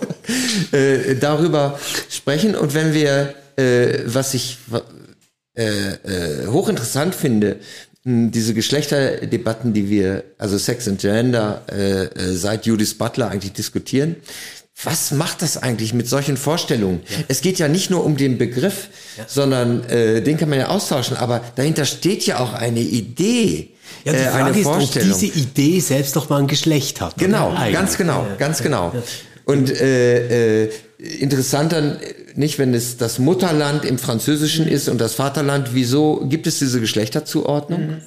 äh, 0.72 1.16
darüber 1.16 1.80
sprechen 2.10 2.56
und 2.56 2.74
wenn 2.74 2.93
wir, 2.93 3.36
äh, 3.58 4.00
was 4.06 4.34
ich 4.34 4.58
äh, 5.56 5.64
äh, 5.64 6.47
hochinteressant 6.47 7.14
finde, 7.14 7.58
diese 8.04 8.54
Geschlechterdebatten, 8.54 9.74
die 9.74 9.89
wir, 9.89 10.24
also 10.38 10.58
Sex 10.58 10.88
and 10.88 11.02
Gender, 11.02 11.64
äh, 11.72 12.06
äh, 12.06 12.34
seit 12.34 12.66
Judith 12.66 12.97
Butler 12.97 13.30
eigentlich 13.30 13.54
diskutieren. 13.54 14.16
Was 14.82 15.12
macht 15.12 15.41
das 15.41 15.58
eigentlich 15.58 15.93
mit 15.93 16.08
solchen 16.08 16.38
Vorstellungen? 16.38 17.02
Ja. 17.10 17.18
Es 17.28 17.41
geht 17.41 17.60
ja 17.60 17.68
nicht 17.68 17.89
nur 17.89 18.06
um 18.06 18.16
den 18.16 18.38
Begriff, 18.38 18.88
ja. 19.18 19.26
sondern 19.28 19.84
äh, 19.89 20.22
den 20.22 20.38
kann 20.38 20.47
man 20.47 20.60
ja 20.60 20.68
austauschen, 20.70 21.18
aber 21.18 21.41
dahinter 21.56 21.84
steht 21.84 22.26
ja 22.26 22.39
auch 22.39 22.54
eine 22.54 22.80
Idee. 22.80 23.72
Ja, 24.06 24.14
die 24.14 24.20
äh, 24.20 24.30
Frage 24.30 24.45
eine 24.45 24.58
ist, 24.58 24.64
Vorstellung. 24.64 25.12
ob 25.12 25.20
diese 25.20 25.38
Idee 25.38 25.80
selbst 25.82 26.16
doch 26.16 26.30
mal 26.30 26.38
ein 26.38 26.47
Geschlecht 26.47 27.02
hat. 27.02 27.18
Genau, 27.18 27.54
ganz 27.74 27.97
genau, 27.97 28.26
ganz 28.38 28.64
genau. 28.64 28.93
Und 29.50 29.72
äh, 29.72 30.66
äh, 30.66 30.72
interessanter 31.00 31.97
nicht, 32.36 32.60
wenn 32.60 32.76
es 32.76 32.97
das 32.97 33.18
Mutterland 33.18 33.84
im 33.84 33.97
Französischen 33.97 34.68
ist 34.68 34.88
und 34.89 35.02
das 35.02 35.16
Vaterland. 35.16 35.74
Wieso 35.74 36.24
gibt 36.30 36.45
es 36.45 36.60
diese 36.60 36.80
Geschlechterzuordnung? 36.80 37.88
Mhm. 37.88 38.02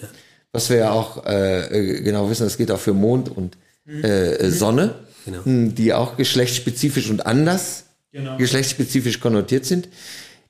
Was 0.53 0.71
wir 0.71 0.77
ja 0.77 0.93
auch 0.93 1.27
äh, 1.27 2.01
genau 2.05 2.31
wissen, 2.31 2.45
das 2.45 2.59
geht 2.59 2.71
auch 2.71 2.79
für 2.79 2.93
Mond 2.93 3.29
und 3.29 3.59
mhm. 3.87 4.05
äh, 4.05 4.51
Sonne, 4.53 4.95
genau. 5.25 5.45
Hm, 5.45 5.75
die 5.75 5.93
auch 5.93 6.17
geschlechtsspezifisch 6.17 7.11
und 7.11 7.27
anders 7.27 7.87
genau. 8.13 8.37
geschlechtsspezifisch 8.37 9.19
konnotiert 9.19 9.65
sind. 9.65 9.89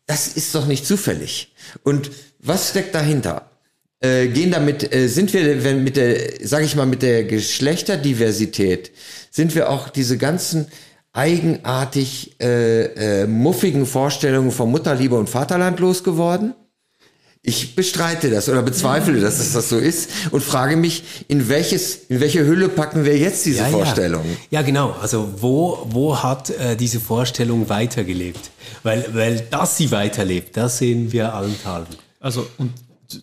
Das 0.05 0.29
ist 0.29 0.55
doch 0.55 0.67
nicht 0.67 0.87
zufällig. 0.87 1.55
Und 1.85 2.11
was 2.39 2.69
steckt 2.69 2.95
dahinter? 2.95 3.51
Äh, 4.03 4.29
gehen 4.29 4.51
damit, 4.51 4.93
äh, 4.93 5.07
sind 5.07 5.33
wir, 5.33 5.63
wenn 5.63 5.85
mit 5.85 5.97
der, 5.97 6.47
sage 6.47 6.65
ich 6.65 6.75
mal, 6.75 6.87
mit 6.87 7.03
der 7.03 7.23
Geschlechterdiversität, 7.23 8.91
sind 9.31 9.55
wir 9.55 9.71
auch 9.71 9.89
diese 9.89 10.19
ganzen 10.19 10.67
eigenartig 11.13 12.35
äh, 12.41 13.23
äh, 13.23 13.27
muffigen 13.27 13.87
Vorstellungen 13.87 14.51
von 14.51 14.71
Mutterliebe 14.71 15.17
und 15.17 15.29
Vaterland 15.29 15.79
losgeworden? 15.79 16.55
Ich 17.45 17.75
bestreite 17.75 18.31
das 18.31 18.49
oder 18.49 18.63
bezweifle, 18.63 19.21
dass 19.21 19.41
es 19.41 19.53
das 19.53 19.69
so 19.69 19.79
ist 19.79 20.11
und 20.31 20.43
frage 20.43 20.77
mich, 20.77 21.03
in 21.27 21.49
welches, 21.49 22.05
in 22.09 22.21
welche 22.21 22.47
Hülle 22.47 22.69
packen 22.69 23.05
wir 23.05 23.19
jetzt 23.19 23.45
diese 23.47 23.59
ja, 23.59 23.67
Vorstellung? 23.67 24.25
Ja. 24.51 24.61
ja. 24.61 24.63
genau. 24.63 24.97
Also 25.01 25.29
wo, 25.39 25.87
wo 25.91 26.23
hat 26.23 26.51
äh, 26.51 26.77
diese 26.77 27.01
Vorstellung 27.01 27.69
weitergelebt? 27.69 28.51
Weil, 28.85 29.07
weil 29.13 29.41
dass 29.51 29.77
sie 29.77 29.91
weiterlebt, 29.91 30.57
das 30.57 30.79
sehen 30.79 31.11
wir 31.13 31.35
allen 31.35 31.61
Tagen. 31.63 31.89
Also 32.21 32.47
und 32.59 32.73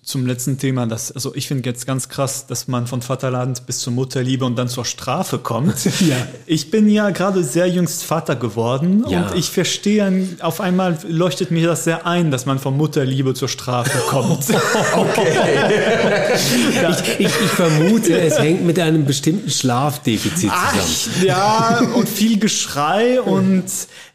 zum 0.03 0.25
letzten 0.25 0.57
Thema, 0.57 0.85
das, 0.85 1.11
also 1.11 1.33
ich 1.35 1.47
finde 1.47 1.69
jetzt 1.69 1.85
ganz 1.85 2.09
krass, 2.09 2.47
dass 2.47 2.67
man 2.67 2.87
von 2.87 3.01
Vaterland 3.01 3.65
bis 3.65 3.79
zur 3.79 3.93
Mutterliebe 3.93 4.45
und 4.45 4.55
dann 4.57 4.67
zur 4.67 4.85
Strafe 4.85 5.37
kommt. 5.37 5.75
Ja. 5.99 6.15
Ich 6.45 6.71
bin 6.71 6.89
ja 6.89 7.09
gerade 7.09 7.43
sehr 7.43 7.67
jüngst 7.67 8.03
Vater 8.03 8.35
geworden 8.35 9.03
ja. 9.09 9.27
und 9.27 9.37
ich 9.37 9.49
verstehe, 9.49 10.27
auf 10.39 10.61
einmal 10.61 10.97
leuchtet 11.07 11.51
mir 11.51 11.67
das 11.67 11.83
sehr 11.83 12.05
ein, 12.07 12.31
dass 12.31 12.45
man 12.45 12.57
von 12.57 12.77
Mutterliebe 12.77 13.33
zur 13.33 13.49
Strafe 13.49 13.97
kommt. 14.07 14.45
okay. 14.95 15.27
ich, 16.89 17.19
ich, 17.19 17.25
ich, 17.25 17.51
vermute, 17.51 18.19
es 18.19 18.39
hängt 18.39 18.65
mit 18.65 18.79
einem 18.79 19.05
bestimmten 19.05 19.49
Schlafdefizit 19.51 20.49
zusammen. 20.49 20.79
Ach, 21.19 21.23
ja, 21.23 21.81
und 21.93 22.07
viel 22.07 22.39
Geschrei 22.39 23.21
und 23.21 23.65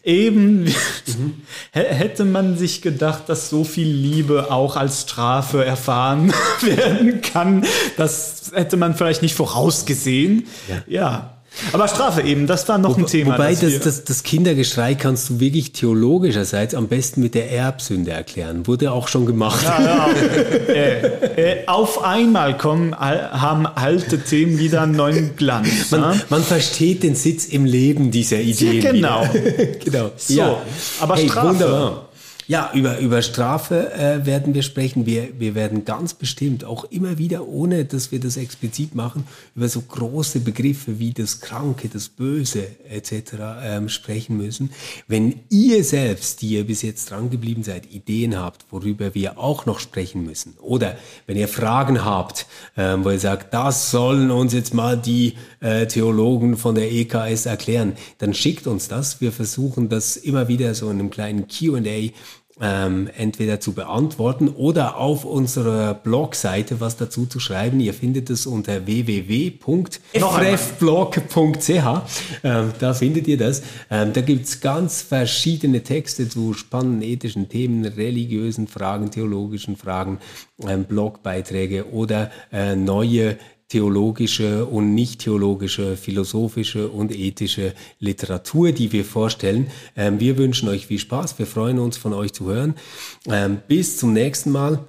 Eben 0.05 0.65
mhm. 0.65 1.43
hätte 1.73 2.27
man 2.27 2.59
sich 2.59 2.83
gedacht, 2.83 3.23
dass 3.29 3.49
so 3.49 3.65
viel 3.65 3.89
Liebe 3.89 4.51
auch 4.51 4.77
als 4.77 5.03
Strafe 5.03 5.65
erfahren 5.65 6.33
werden 6.61 7.23
kann. 7.23 7.65
Das 7.97 8.53
hätte 8.55 8.77
man 8.77 8.95
vielleicht 8.95 9.23
nicht 9.23 9.35
vorausgesehen. 9.35 10.47
Ja. 10.69 10.83
ja. 10.87 11.34
Aber 11.73 11.89
Strafe 11.89 12.23
eben, 12.23 12.47
das 12.47 12.69
war 12.69 12.79
noch 12.79 12.97
Wo, 12.97 13.03
ein 13.03 13.07
Thema. 13.07 13.35
Wobei 13.35 13.55
das, 13.55 13.81
das, 13.81 14.05
das 14.05 14.23
Kindergeschrei 14.23 14.95
kannst 14.95 15.31
du 15.31 15.41
wirklich 15.41 15.73
theologischerseits 15.73 16.75
am 16.75 16.89
besten 16.89 17.21
mit 17.21 17.35
der 17.35 17.51
Erbsünde 17.51 18.11
erklären. 18.11 18.67
Wurde 18.67 18.93
auch 18.93 19.09
schon 19.09 19.27
gemacht. 19.27 19.65
Ja, 19.65 19.81
ja. 19.81 20.09
äh, 20.69 21.61
äh, 21.61 21.67
auf 21.67 22.03
einmal 22.03 22.57
kommen, 22.57 22.95
haben 22.99 23.67
alte 23.67 24.19
Themen 24.19 24.59
wieder 24.59 24.83
einen 24.83 24.97
neuen 24.97 25.37
Glanz. 25.37 25.91
Man, 25.91 26.01
ne? 26.01 26.21
man 26.29 26.43
versteht 26.43 27.03
den 27.03 27.15
Sitz 27.15 27.47
im 27.47 27.65
Leben 27.65 28.11
dieser 28.11 28.41
Ideen. 28.41 28.83
Ja, 28.83 28.93
genau. 28.93 29.29
genau. 29.85 30.11
So, 30.17 30.35
ja. 30.35 30.63
aber 31.01 31.17
hey, 31.17 31.29
Strafe. 31.29 31.49
Wunderbar. 31.49 32.09
Ja, 32.47 32.71
über, 32.75 32.99
über 32.99 33.23
Strafe 33.23 33.93
äh, 33.95 34.27
werden 34.27 34.53
wir 34.53 34.63
sprechen. 34.63 35.07
Wir, 35.07 35.29
wir 35.39 35.55
werden 35.55 35.87
ganz 35.87 36.13
bestimmt 36.13 36.65
auch 36.65 36.85
immer 36.85 37.17
wieder, 37.17 37.49
ohne 37.49 37.87
dass 37.87 38.13
wir 38.13 38.21
das 38.21 38.37
explizit 38.37 38.95
machen, 38.95 39.27
über 39.57 39.67
so 39.67 39.81
große 39.81 40.41
Begriffe 40.41 40.99
wie 40.99 41.13
das 41.13 41.41
Kranke, 41.41 41.89
das 41.89 42.11
Böse 42.11 42.67
etc. 42.91 43.35
Ähm, 43.63 43.89
sprechen 43.89 44.37
müssen. 44.37 44.71
Wenn 45.09 45.41
ihr 45.49 45.85
selbst, 45.85 46.43
die 46.43 46.49
ihr 46.49 46.67
bis 46.67 46.83
jetzt 46.83 47.11
dran 47.11 47.31
geblieben 47.31 47.63
seid, 47.63 47.91
Ideen 47.91 48.39
habt, 48.39 48.67
worüber 48.71 49.15
wir 49.15 49.39
auch 49.39 49.65
noch 49.65 49.81
sprechen 49.81 50.25
müssen, 50.27 50.55
oder 50.61 50.99
wenn 51.27 51.39
ihr 51.39 51.49
Fragen 51.49 52.05
habt, 52.05 52.47
ähm, 52.77 53.05
wo 53.05 53.11
ihr 53.11 53.21
sagt, 53.21 53.55
das 53.55 53.91
sollen 53.91 54.31
uns 54.31 54.53
jetzt 54.53 54.75
mal 54.75 54.99
die 54.99 55.35
äh, 55.61 55.87
Theologen 55.87 56.59
von 56.59 56.75
der 56.75 56.93
EKS 56.93 57.47
erklären, 57.47 57.95
dann 58.19 58.35
schickt 58.35 58.67
uns 58.67 58.89
das. 58.89 59.23
Wir 59.23 59.33
versuchen 59.33 59.89
das 59.89 60.19
immer 60.19 60.49
wieder 60.49 60.75
so 60.75 60.91
in 60.91 60.99
einem 60.99 61.11
kleinen 61.11 61.47
Q&A 61.49 62.13
ähm, 62.61 63.09
entweder 63.17 63.59
zu 63.59 63.73
beantworten 63.73 64.49
oder 64.49 64.99
auf 64.99 65.25
unserer 65.25 65.95
Blogseite 65.95 66.81
was 66.81 66.97
dazu 66.97 67.27
zu 67.27 67.41
schreiben. 67.41 67.81
Ihr 67.81 67.95
findet 67.95 68.31
es 68.31 68.47
unter 68.47 68.87
www.frefblog.ch. 68.87 71.71
Ähm, 72.45 72.73
da 72.79 72.95
findet 72.95 73.27
ihr 73.27 73.39
das. 73.39 73.63
Ähm, 73.91 74.13
da 74.13 74.21
gibt's 74.21 74.61
ganz 74.61 75.03
verschiedene 75.03 75.83
Texte 75.83 76.29
zu 76.29 76.55
spannenden 76.55 77.03
ethischen 77.03 77.49
Themen, 77.49 77.85
religiösen 77.85 78.69
Fragen, 78.69 79.11
theologischen 79.11 79.77
Fragen, 79.77 80.21
ähm, 80.67 80.85
Blogbeiträge 80.85 81.91
oder 81.91 82.31
äh, 82.53 82.77
neue 82.77 83.37
theologische 83.69 84.67
und 84.67 84.95
nicht 84.95 85.21
theologische, 85.21 85.97
philosophische 85.97 86.89
und 86.89 87.15
ethische 87.15 87.75
Literatur, 87.99 88.73
die 88.73 88.93
wir 88.93 89.05
vorstellen. 89.05 89.69
Ähm, 89.97 90.21
wir 90.21 90.37
wünschen 90.39 90.69
euch 90.69 90.87
viel 90.87 90.99
Spaß. 90.99 91.39
Wir 91.39 91.47
freuen 91.47 91.79
uns, 91.79 91.97
von 91.97 92.13
euch 92.13 92.33
zu 92.33 92.47
hören. 92.47 92.75
Ähm, 93.27 93.59
bis 93.67 93.97
zum 93.97 94.13
nächsten 94.13 94.51
Mal. 94.51 94.85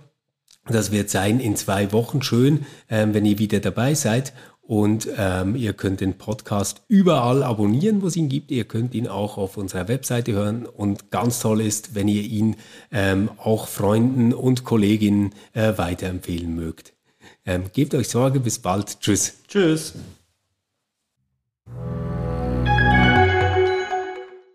Das 0.67 0.91
wird 0.91 1.11
sein 1.11 1.39
in 1.39 1.55
zwei 1.55 1.91
Wochen 1.91 2.23
schön, 2.23 2.65
ähm, 2.89 3.13
wenn 3.13 3.25
ihr 3.25 3.37
wieder 3.37 3.59
dabei 3.59 3.93
seid. 3.93 4.33
Und 4.67 5.07
ähm, 5.15 5.55
ihr 5.55 5.73
könnt 5.73 6.01
den 6.01 6.17
Podcast 6.17 6.81
überall 6.87 7.43
abonnieren, 7.43 8.01
wo 8.01 8.07
es 8.07 8.15
ihn 8.15 8.29
gibt. 8.29 8.49
Ihr 8.49 8.63
könnt 8.63 8.95
ihn 8.95 9.07
auch 9.07 9.37
auf 9.37 9.57
unserer 9.57 9.87
Webseite 9.87 10.33
hören. 10.33 10.65
Und 10.65 11.11
ganz 11.11 11.39
toll 11.39 11.61
ist, 11.61 11.93
wenn 11.93 12.07
ihr 12.07 12.23
ihn 12.23 12.55
ähm, 12.91 13.29
auch 13.37 13.67
Freunden 13.67 14.33
und 14.33 14.63
Kolleginnen 14.63 15.33
äh, 15.53 15.77
weiterempfehlen 15.77 16.55
mögt. 16.55 16.94
Ähm, 17.45 17.65
gebt 17.73 17.93
euch 17.93 18.09
Sorge, 18.09 18.39
bis 18.39 18.59
bald. 18.59 18.99
Tschüss. 18.99 19.33
Tschüss. 19.47 19.93